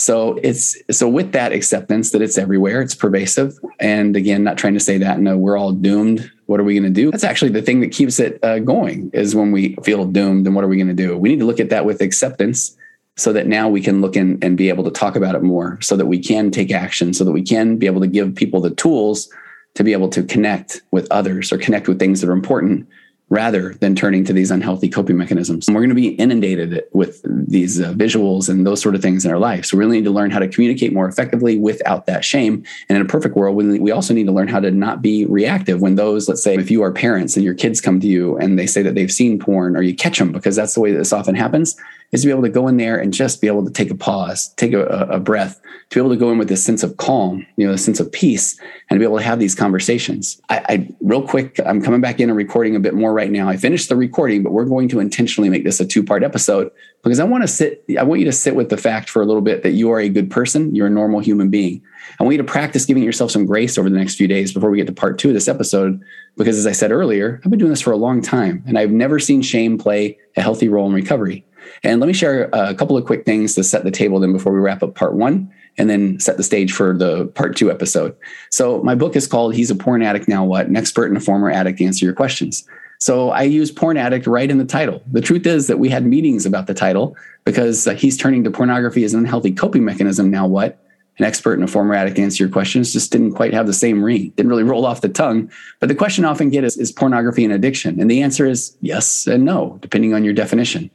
so 0.00 0.38
it's 0.42 0.78
so 0.90 1.10
with 1.10 1.32
that 1.32 1.52
acceptance 1.52 2.12
that 2.12 2.22
it's 2.22 2.38
everywhere 2.38 2.80
it's 2.80 2.94
pervasive. 2.94 3.58
And 3.78 4.16
again 4.16 4.42
not 4.42 4.56
trying 4.56 4.72
to 4.72 4.80
say 4.80 4.96
that 4.96 5.20
no 5.20 5.36
we're 5.36 5.58
all 5.58 5.72
doomed. 5.72 6.32
What 6.46 6.58
are 6.58 6.64
we 6.64 6.72
going 6.72 6.90
to 6.92 7.02
do? 7.02 7.10
That's 7.10 7.22
actually 7.22 7.50
the 7.50 7.60
thing 7.60 7.80
that 7.80 7.92
keeps 7.92 8.18
it 8.18 8.42
uh, 8.42 8.60
going 8.60 9.10
is 9.12 9.34
when 9.34 9.52
we 9.52 9.76
feel 9.84 10.06
doomed 10.06 10.46
and 10.46 10.56
what 10.56 10.64
are 10.64 10.68
we 10.68 10.78
going 10.78 10.88
to 10.88 10.94
do? 10.94 11.18
We 11.18 11.28
need 11.28 11.40
to 11.40 11.44
look 11.44 11.60
at 11.60 11.68
that 11.68 11.84
with 11.84 12.00
acceptance 12.00 12.74
so 13.18 13.30
that 13.34 13.46
now 13.46 13.68
we 13.68 13.82
can 13.82 14.00
look 14.00 14.16
in 14.16 14.38
and 14.40 14.56
be 14.56 14.70
able 14.70 14.84
to 14.84 14.90
talk 14.90 15.16
about 15.16 15.34
it 15.34 15.42
more 15.42 15.78
so 15.82 15.96
that 15.96 16.06
we 16.06 16.18
can 16.18 16.50
take 16.50 16.72
action 16.72 17.12
so 17.12 17.22
that 17.22 17.32
we 17.32 17.42
can 17.42 17.76
be 17.76 17.84
able 17.84 18.00
to 18.00 18.06
give 18.06 18.34
people 18.34 18.62
the 18.62 18.70
tools 18.70 19.28
to 19.74 19.84
be 19.84 19.92
able 19.92 20.08
to 20.08 20.22
connect 20.22 20.80
with 20.92 21.06
others 21.10 21.52
or 21.52 21.58
connect 21.58 21.88
with 21.88 21.98
things 21.98 22.22
that 22.22 22.30
are 22.30 22.32
important 22.32 22.88
rather 23.30 23.74
than 23.74 23.94
turning 23.94 24.24
to 24.24 24.32
these 24.32 24.50
unhealthy 24.50 24.88
coping 24.88 25.16
mechanisms. 25.16 25.68
And 25.68 25.74
we're 25.74 25.82
going 25.82 25.90
to 25.90 25.94
be 25.94 26.08
inundated 26.08 26.82
with 26.92 27.22
these 27.24 27.80
uh, 27.80 27.92
visuals 27.92 28.48
and 28.48 28.66
those 28.66 28.82
sort 28.82 28.96
of 28.96 29.02
things 29.02 29.24
in 29.24 29.30
our 29.30 29.38
life. 29.38 29.66
So 29.66 29.76
we 29.76 29.84
really 29.84 29.98
need 29.98 30.04
to 30.04 30.10
learn 30.10 30.30
how 30.30 30.40
to 30.40 30.48
communicate 30.48 30.92
more 30.92 31.08
effectively 31.08 31.56
without 31.56 32.06
that 32.06 32.24
shame. 32.24 32.64
And 32.88 32.98
in 32.98 33.02
a 33.02 33.08
perfect 33.08 33.36
world, 33.36 33.56
we 33.56 33.90
also 33.92 34.12
need 34.12 34.26
to 34.26 34.32
learn 34.32 34.48
how 34.48 34.58
to 34.58 34.72
not 34.72 35.00
be 35.00 35.26
reactive 35.26 35.80
when 35.80 35.94
those, 35.94 36.28
let's 36.28 36.42
say, 36.42 36.56
if 36.56 36.70
you 36.70 36.82
are 36.82 36.92
parents 36.92 37.36
and 37.36 37.44
your 37.44 37.54
kids 37.54 37.80
come 37.80 38.00
to 38.00 38.08
you 38.08 38.36
and 38.36 38.58
they 38.58 38.66
say 38.66 38.82
that 38.82 38.96
they've 38.96 39.12
seen 39.12 39.38
porn 39.38 39.76
or 39.76 39.82
you 39.82 39.94
catch 39.94 40.18
them 40.18 40.32
because 40.32 40.56
that's 40.56 40.74
the 40.74 40.80
way 40.80 40.90
that 40.90 40.98
this 40.98 41.12
often 41.12 41.36
happens 41.36 41.76
is 42.12 42.22
to 42.22 42.26
be 42.26 42.30
able 42.30 42.42
to 42.42 42.48
go 42.48 42.66
in 42.68 42.76
there 42.76 42.98
and 42.98 43.12
just 43.12 43.40
be 43.40 43.46
able 43.46 43.64
to 43.64 43.70
take 43.70 43.90
a 43.90 43.94
pause, 43.94 44.48
take 44.54 44.72
a, 44.72 44.84
a 44.84 45.20
breath, 45.20 45.60
to 45.90 45.96
be 45.96 46.00
able 46.00 46.10
to 46.10 46.16
go 46.16 46.30
in 46.30 46.38
with 46.38 46.48
this 46.48 46.64
sense 46.64 46.82
of 46.82 46.96
calm, 46.96 47.46
you 47.56 47.66
know, 47.66 47.72
a 47.72 47.78
sense 47.78 48.00
of 48.00 48.10
peace, 48.10 48.58
and 48.88 48.96
to 48.96 48.98
be 48.98 49.04
able 49.04 49.18
to 49.18 49.24
have 49.24 49.38
these 49.38 49.54
conversations. 49.54 50.40
I, 50.48 50.64
I 50.68 50.88
real 51.00 51.26
quick, 51.26 51.60
I'm 51.64 51.82
coming 51.82 52.00
back 52.00 52.20
in 52.20 52.28
and 52.28 52.36
recording 52.36 52.76
a 52.76 52.80
bit 52.80 52.94
more 52.94 53.12
right 53.12 53.30
now. 53.30 53.48
I 53.48 53.56
finished 53.56 53.88
the 53.88 53.96
recording, 53.96 54.42
but 54.42 54.52
we're 54.52 54.64
going 54.64 54.88
to 54.88 55.00
intentionally 55.00 55.50
make 55.50 55.64
this 55.64 55.80
a 55.80 55.86
two 55.86 56.02
part 56.02 56.22
episode 56.22 56.70
because 57.02 57.20
I 57.20 57.24
want 57.24 57.42
to 57.42 57.48
sit, 57.48 57.84
I 57.98 58.02
want 58.02 58.20
you 58.20 58.26
to 58.26 58.32
sit 58.32 58.54
with 58.54 58.68
the 58.68 58.76
fact 58.76 59.08
for 59.08 59.22
a 59.22 59.26
little 59.26 59.42
bit 59.42 59.62
that 59.62 59.72
you 59.72 59.90
are 59.90 60.00
a 60.00 60.08
good 60.08 60.30
person, 60.30 60.74
you're 60.74 60.88
a 60.88 60.90
normal 60.90 61.20
human 61.20 61.48
being. 61.48 61.82
I 62.18 62.24
want 62.24 62.34
you 62.34 62.42
to 62.42 62.44
practice 62.44 62.84
giving 62.86 63.02
yourself 63.02 63.30
some 63.30 63.46
grace 63.46 63.78
over 63.78 63.88
the 63.88 63.96
next 63.96 64.16
few 64.16 64.28
days 64.28 64.52
before 64.52 64.70
we 64.70 64.78
get 64.78 64.86
to 64.86 64.92
part 64.92 65.18
two 65.18 65.28
of 65.28 65.34
this 65.34 65.48
episode. 65.48 66.02
Because 66.36 66.58
as 66.58 66.66
I 66.66 66.72
said 66.72 66.92
earlier, 66.92 67.40
I've 67.44 67.50
been 67.50 67.58
doing 67.58 67.70
this 67.70 67.80
for 67.80 67.92
a 67.92 67.96
long 67.96 68.20
time 68.20 68.62
and 68.66 68.78
I've 68.78 68.90
never 68.90 69.18
seen 69.18 69.42
shame 69.42 69.78
play 69.78 70.18
a 70.36 70.42
healthy 70.42 70.68
role 70.68 70.86
in 70.86 70.92
recovery. 70.92 71.44
And 71.82 72.00
let 72.00 72.06
me 72.06 72.12
share 72.12 72.50
a 72.52 72.74
couple 72.74 72.96
of 72.96 73.06
quick 73.06 73.24
things 73.24 73.54
to 73.54 73.64
set 73.64 73.84
the 73.84 73.90
table 73.90 74.20
then 74.20 74.32
before 74.32 74.52
we 74.52 74.60
wrap 74.60 74.82
up 74.82 74.94
part 74.94 75.14
one 75.14 75.50
and 75.78 75.88
then 75.88 76.20
set 76.20 76.36
the 76.36 76.42
stage 76.42 76.72
for 76.72 76.96
the 76.96 77.26
part 77.28 77.56
two 77.56 77.70
episode. 77.70 78.14
So, 78.50 78.82
my 78.82 78.94
book 78.94 79.16
is 79.16 79.26
called 79.26 79.54
He's 79.54 79.70
a 79.70 79.74
Porn 79.74 80.02
Addict 80.02 80.28
Now 80.28 80.44
What? 80.44 80.66
An 80.66 80.76
expert 80.76 81.06
and 81.06 81.16
a 81.16 81.20
former 81.20 81.50
addict 81.50 81.80
answer 81.80 82.04
your 82.04 82.14
questions. 82.14 82.66
So, 82.98 83.30
I 83.30 83.42
use 83.42 83.70
porn 83.70 83.96
addict 83.96 84.26
right 84.26 84.50
in 84.50 84.58
the 84.58 84.64
title. 84.64 85.02
The 85.10 85.22
truth 85.22 85.46
is 85.46 85.68
that 85.68 85.78
we 85.78 85.88
had 85.88 86.04
meetings 86.04 86.44
about 86.44 86.66
the 86.66 86.74
title 86.74 87.16
because 87.44 87.86
uh, 87.86 87.94
he's 87.94 88.18
turning 88.18 88.44
to 88.44 88.50
pornography 88.50 89.04
as 89.04 89.14
an 89.14 89.20
unhealthy 89.20 89.52
coping 89.52 89.84
mechanism. 89.84 90.30
Now 90.30 90.46
what? 90.46 90.78
An 91.20 91.26
expert 91.26 91.54
and 91.54 91.64
a 91.64 91.70
former 91.70 91.94
addict 91.94 92.18
answer 92.18 92.42
your 92.42 92.52
questions 92.52 92.92
just 92.92 93.12
didn't 93.12 93.34
quite 93.34 93.52
have 93.52 93.66
the 93.66 93.74
same 93.74 94.02
ring, 94.02 94.30
didn't 94.30 94.48
really 94.48 94.62
roll 94.62 94.86
off 94.86 95.02
the 95.02 95.08
tongue. 95.08 95.50
But 95.78 95.90
the 95.90 95.94
question 95.94 96.24
I 96.24 96.30
often 96.30 96.48
get 96.48 96.64
is, 96.64 96.78
is 96.78 96.90
pornography 96.90 97.44
an 97.44 97.50
addiction? 97.50 98.00
And 98.00 98.10
the 98.10 98.22
answer 98.22 98.46
is 98.46 98.76
yes 98.80 99.26
and 99.26 99.44
no, 99.44 99.78
depending 99.82 100.14
on 100.14 100.24
your 100.24 100.32
definition. 100.32 100.90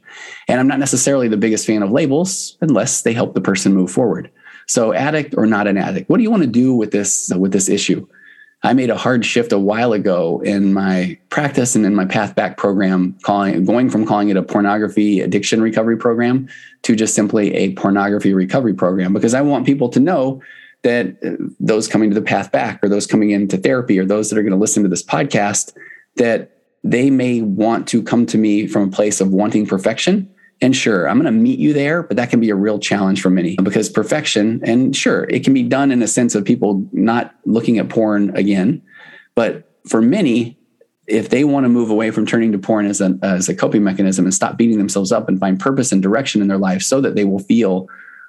And 0.48 0.58
I'm 0.58 0.66
not 0.66 0.80
necessarily 0.80 1.28
the 1.28 1.36
biggest 1.36 1.64
fan 1.66 1.82
of 1.82 1.92
labels 1.92 2.58
unless 2.60 3.02
they 3.02 3.12
help 3.12 3.34
the 3.34 3.40
person 3.40 3.72
move 3.72 3.90
forward. 3.90 4.30
So 4.66 4.92
addict 4.92 5.34
or 5.36 5.46
not 5.46 5.68
an 5.68 5.78
addict, 5.78 6.10
what 6.10 6.16
do 6.16 6.24
you 6.24 6.30
want 6.30 6.42
to 6.42 6.48
do 6.48 6.74
with 6.74 6.90
this, 6.90 7.32
with 7.36 7.52
this 7.52 7.68
issue? 7.68 8.06
I 8.62 8.72
made 8.72 8.90
a 8.90 8.96
hard 8.96 9.24
shift 9.24 9.52
a 9.52 9.58
while 9.58 9.92
ago 9.92 10.40
in 10.40 10.72
my 10.72 11.18
practice 11.28 11.76
and 11.76 11.84
in 11.84 11.94
my 11.94 12.06
path 12.06 12.34
back 12.34 12.56
program, 12.56 13.16
calling 13.22 13.64
going 13.64 13.90
from 13.90 14.06
calling 14.06 14.28
it 14.28 14.36
a 14.36 14.42
pornography 14.42 15.20
addiction 15.20 15.60
recovery 15.60 15.96
program 15.96 16.48
to 16.82 16.96
just 16.96 17.14
simply 17.14 17.54
a 17.54 17.74
pornography 17.74 18.32
recovery 18.32 18.74
program 18.74 19.12
because 19.12 19.34
I 19.34 19.42
want 19.42 19.66
people 19.66 19.88
to 19.90 20.00
know 20.00 20.42
that 20.82 21.16
uh, 21.24 21.32
those 21.60 21.86
coming 21.86 22.10
to 22.10 22.14
the 22.14 22.22
path 22.22 22.50
back 22.50 22.82
or 22.82 22.88
those 22.88 23.06
coming 23.06 23.30
into 23.30 23.56
therapy 23.56 23.98
or 23.98 24.04
those 24.04 24.30
that 24.30 24.38
are 24.38 24.42
going 24.42 24.52
to 24.52 24.58
listen 24.58 24.82
to 24.82 24.88
this 24.88 25.02
podcast 25.02 25.74
that 26.16 26.56
they 26.82 27.10
may 27.10 27.42
want 27.42 27.86
to 27.88 28.02
come 28.02 28.24
to 28.26 28.38
me 28.38 28.66
from 28.66 28.88
a 28.88 28.90
place 28.90 29.20
of 29.20 29.32
wanting 29.32 29.66
perfection 29.66 30.32
and 30.60 30.74
sure, 30.74 31.08
I'm 31.08 31.20
going 31.20 31.32
to 31.32 31.38
meet 31.38 31.58
you 31.58 31.72
there, 31.72 32.02
but 32.02 32.16
that 32.16 32.30
can 32.30 32.40
be 32.40 32.50
a 32.50 32.54
real 32.54 32.78
challenge 32.78 33.20
for 33.20 33.28
many 33.28 33.56
because 33.62 33.90
perfection, 33.90 34.60
and 34.64 34.96
sure, 34.96 35.24
it 35.24 35.44
can 35.44 35.52
be 35.52 35.62
done 35.62 35.90
in 35.92 36.02
a 36.02 36.08
sense 36.08 36.34
of 36.34 36.44
people 36.44 36.86
not 36.92 37.34
looking 37.44 37.78
at 37.78 37.90
porn 37.90 38.34
again. 38.36 38.82
But 39.34 39.70
for 39.86 40.00
many, 40.00 40.58
if 41.06 41.28
they 41.28 41.44
want 41.44 41.64
to 41.64 41.68
move 41.68 41.90
away 41.90 42.10
from 42.10 42.26
turning 42.26 42.52
to 42.52 42.58
porn 42.58 42.86
as 42.86 43.00
a, 43.00 43.18
as 43.22 43.48
a 43.48 43.54
coping 43.54 43.84
mechanism 43.84 44.24
and 44.24 44.34
stop 44.34 44.56
beating 44.56 44.78
themselves 44.78 45.12
up 45.12 45.28
and 45.28 45.38
find 45.38 45.60
purpose 45.60 45.92
and 45.92 46.02
direction 46.02 46.40
in 46.40 46.48
their 46.48 46.58
life 46.58 46.82
so 46.82 47.00
that 47.02 47.14
they 47.14 47.24
will 47.24 47.38
feel 47.38 47.86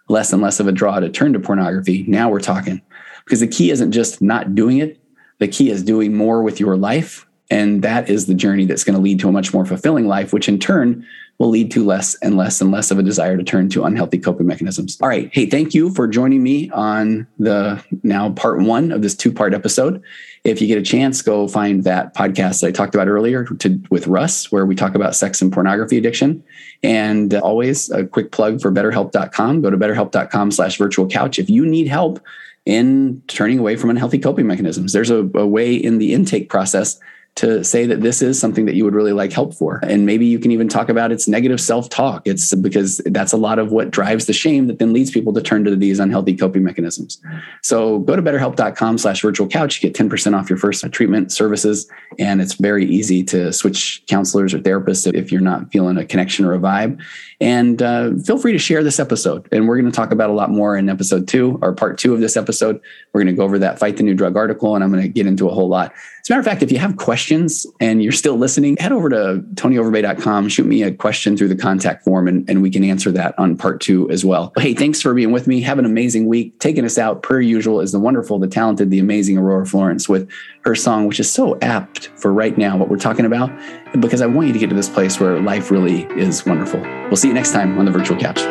less 0.10 0.32
and 0.34 0.42
less 0.42 0.60
of 0.60 0.68
a 0.68 0.72
draw 0.72 1.00
to 1.00 1.10
turn 1.10 1.34
to 1.34 1.40
pornography, 1.40 2.04
now 2.08 2.30
we're 2.30 2.40
talking. 2.40 2.82
Because 3.26 3.40
the 3.40 3.48
key 3.48 3.72
isn't 3.72 3.92
just 3.92 4.22
not 4.22 4.54
doing 4.54 4.78
it, 4.78 5.02
the 5.40 5.48
key 5.48 5.70
is 5.70 5.84
doing 5.84 6.16
more 6.16 6.44
with 6.44 6.60
your 6.60 6.78
life. 6.78 7.26
And 7.50 7.82
that 7.84 8.10
is 8.10 8.26
the 8.26 8.34
journey 8.34 8.66
that's 8.66 8.84
going 8.84 8.96
to 8.96 9.02
lead 9.02 9.20
to 9.22 9.30
a 9.30 9.32
much 9.32 9.54
more 9.54 9.66
fulfilling 9.66 10.08
life, 10.08 10.34
which 10.34 10.50
in 10.50 10.60
turn 10.60 11.06
will 11.40 11.50
lead 11.50 11.70
to 11.72 11.86
less 11.86 12.16
and 12.16 12.36
less 12.36 12.62
and 12.62 12.72
less 12.72 12.90
of 12.90 12.98
a 12.98 13.04
desire 13.04 13.38
to 13.38 13.44
turn 13.44 13.70
to 13.70 13.84
unhealthy 13.84 14.18
coping 14.18 14.48
mechanisms. 14.48 14.98
All 15.02 15.08
right. 15.08 15.30
Hey, 15.32 15.46
thank 15.46 15.74
you 15.74 15.94
for 15.94 16.08
joining 16.08 16.42
me 16.42 16.70
on 16.72 17.28
the 17.38 17.84
now 18.04 18.32
part 18.32 18.60
one 18.60 18.92
of 18.92 19.04
this 19.04 19.16
two 19.16 19.32
part 19.32 19.54
episode. 19.54 20.02
If 20.44 20.62
you 20.62 20.68
get 20.68 20.80
a 20.80 20.84
chance, 20.84 21.22
go 21.22 21.48
find 21.48 21.84
that 21.84 22.16
podcast 22.16 22.62
that 22.62 22.68
I 22.68 22.72
talked 22.72 22.96
about 22.96 23.08
earlier 23.08 23.46
to, 23.46 23.82
with 23.92 24.08
Russ, 24.08 24.52
where 24.52 24.66
we 24.66 24.76
talk 24.76 24.96
about 24.96 25.16
sex 25.16 25.42
and 25.42 25.54
pornography 25.54 25.98
addiction. 25.98 26.44
And 26.82 27.34
always 27.36 27.90
a 27.92 28.06
quick 28.06 28.32
plug 28.32 28.62
for 28.62 28.72
betterhelp.com. 28.72 29.62
Go 29.62 29.70
to 29.70 29.78
betterhelp.com 29.78 30.52
slash 30.52 30.78
virtual 30.78 31.08
couch. 31.08 31.38
If 31.38 31.50
you 31.50 31.66
need 31.66 31.88
help 31.88 32.20
in 32.66 33.22
turning 33.28 33.60
away 33.60 33.76
from 33.76 33.90
unhealthy 33.90 34.20
coping 34.20 34.48
mechanisms, 34.48 34.94
there's 34.94 35.10
a, 35.12 35.30
a 35.36 35.46
way 35.46 35.76
in 35.76 36.00
the 36.00 36.14
intake 36.14 36.50
process 36.50 37.00
to 37.38 37.64
say 37.64 37.86
that 37.86 38.02
this 38.02 38.22
is 38.24 38.40
something 38.40 38.66
that 38.66 38.76
you 38.76 38.84
would 38.84 38.96
really 38.96 39.14
like 39.14 39.32
help 39.32 39.54
for. 39.54 39.80
And 39.84 40.08
maybe 40.08 40.26
you 40.26 40.40
can 40.40 40.50
even 40.50 40.68
talk 40.68 40.90
about 40.90 41.12
its 41.12 41.28
negative 41.28 41.62
self 41.62 41.88
talk. 41.88 42.24
It's 42.26 42.54
because 42.56 42.98
that's 43.06 43.32
a 43.32 43.38
lot 43.38 43.60
of 43.60 43.72
what 43.72 43.92
drives 43.92 44.26
the 44.26 44.34
shame 44.34 44.66
that 44.68 44.80
then 44.80 44.92
leads 44.92 45.12
people 45.12 45.34
to 45.34 45.42
turn 45.42 45.64
to 45.66 45.76
these 45.76 46.00
unhealthy 46.00 46.36
coping 46.36 46.64
mechanisms. 46.64 47.22
So 47.62 48.00
go 48.00 48.16
to 48.16 48.24
betterhelp.com 48.24 48.98
slash 48.98 49.22
virtual 49.22 49.48
couch. 49.48 49.82
Get 49.82 49.94
10% 49.94 50.38
off 50.38 50.50
your 50.50 50.58
first 50.58 50.84
treatment 50.92 51.32
services. 51.32 51.88
And 52.18 52.42
it's 52.42 52.56
very 52.56 52.86
easy 52.86 53.24
to 53.26 53.54
switch 53.54 54.04
counselors 54.08 54.56
or 54.56 54.60
therapists 54.60 55.12
if 55.14 55.32
you're 55.32 55.40
not 55.40 55.72
feeling 55.72 55.98
a 55.98 56.06
connection 56.06 56.44
or 56.44 56.54
a 56.54 56.60
vibe. 56.60 57.00
And 57.40 57.84
uh, 57.84 58.16
feel 58.26 58.40
free 58.40 58.54
to 58.54 58.58
share 58.58 58.84
this 58.84 59.00
episode. 59.00 59.48
And 59.52 59.68
we're 59.68 59.80
going 59.80 59.92
to 59.92 59.96
talk 59.96 60.12
about 60.12 60.32
a 60.32 60.34
lot 60.34 60.50
more 60.50 60.76
in 60.76 60.90
episode 60.90 61.28
two 61.28 61.60
or 61.62 61.72
part 61.74 62.00
two 62.00 62.16
of 62.16 62.20
this 62.20 62.36
episode. 62.36 62.82
We're 63.14 63.22
going 63.22 63.36
to 63.36 63.38
go 63.38 63.44
over 63.44 63.60
that 63.60 63.78
Fight 63.78 63.98
the 63.98 64.04
New 64.04 64.16
Drug 64.16 64.36
article, 64.36 64.74
and 64.74 64.84
I'm 64.84 64.92
going 64.92 65.04
to 65.04 65.10
get 65.10 65.28
into 65.28 65.48
a 65.48 65.54
whole 65.54 65.70
lot. 65.70 65.94
As 66.22 66.30
a 66.30 66.34
matter 66.34 66.40
of 66.40 66.46
fact, 66.46 66.64
if 66.64 66.72
you 66.72 66.80
have 66.80 66.98
questions 66.98 67.27
and 67.32 68.02
you're 68.02 68.12
still 68.12 68.38
listening, 68.38 68.78
head 68.78 68.92
over 68.92 69.10
to 69.10 69.44
tonyoverbay.com, 69.56 70.50
shoot 70.50 70.66
me 70.66 70.84
a 70.84 70.92
question 70.92 71.36
through 71.36 71.50
the 71.50 71.56
contact 71.56 72.04
form, 72.04 72.28
and, 72.28 72.50
and 72.50 72.62
we 72.62 72.70
can 72.70 72.84
answer 72.84 73.12
that 73.12 73.38
on 73.38 73.58
part 73.58 73.82
two 73.82 74.10
as 74.10 74.24
well. 74.24 74.54
Hey, 74.58 74.74
thanks 74.74 75.02
for 75.02 75.14
being 75.14 75.32
with 75.32 75.48
me. 75.48 75.62
Have 75.62 75.80
an 75.80 75.86
amazing 75.86 76.28
week. 76.28 76.58
Taking 76.60 76.86
us 76.86 76.98
out, 76.98 77.24
per 77.24 77.40
usual, 77.42 77.82
is 77.82 77.92
the 77.92 78.00
wonderful, 78.00 78.40
the 78.40 78.48
talented, 78.48 78.90
the 78.90 79.00
amazing 79.00 79.38
Aurora 79.38 79.66
Florence 79.66 80.08
with 80.08 80.30
her 80.62 80.76
song, 80.76 81.08
which 81.08 81.20
is 81.20 81.32
so 81.32 81.58
apt 81.62 82.08
for 82.16 82.34
right 82.34 82.58
now, 82.58 82.78
what 82.78 82.90
we're 82.90 82.98
talking 82.98 83.26
about, 83.26 83.52
because 84.00 84.22
I 84.22 84.26
want 84.26 84.48
you 84.48 84.54
to 84.54 84.60
get 84.60 84.70
to 84.70 84.76
this 84.76 84.90
place 84.90 85.20
where 85.20 85.40
life 85.40 85.72
really 85.72 86.04
is 86.20 86.46
wonderful. 86.46 86.82
We'll 86.82 87.16
see 87.16 87.30
you 87.30 87.34
next 87.34 87.52
time 87.52 87.78
on 87.78 87.86
the 87.86 87.92
virtual 87.92 88.18
couch. 88.18 88.42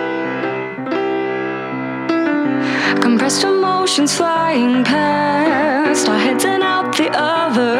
Compressed 3.02 3.44
emotions 3.44 4.16
flying 4.16 4.84
past 4.84 6.08
our 6.08 6.18
heads 6.18 6.44
and 6.44 6.62
out 6.62 6.96
the 6.96 7.10
other 7.10 7.75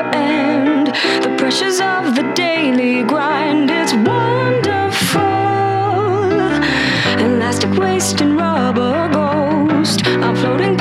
pressures 1.46 1.78
of 1.78 2.16
the 2.16 2.24
daily 2.34 3.04
grind, 3.04 3.70
it's 3.70 3.92
wonderful. 3.92 5.20
Elastic 7.24 7.72
waist 7.78 8.20
and 8.20 8.36
rubber 8.36 9.08
ghost. 9.12 10.04
I'm 10.04 10.34
floating 10.34 10.75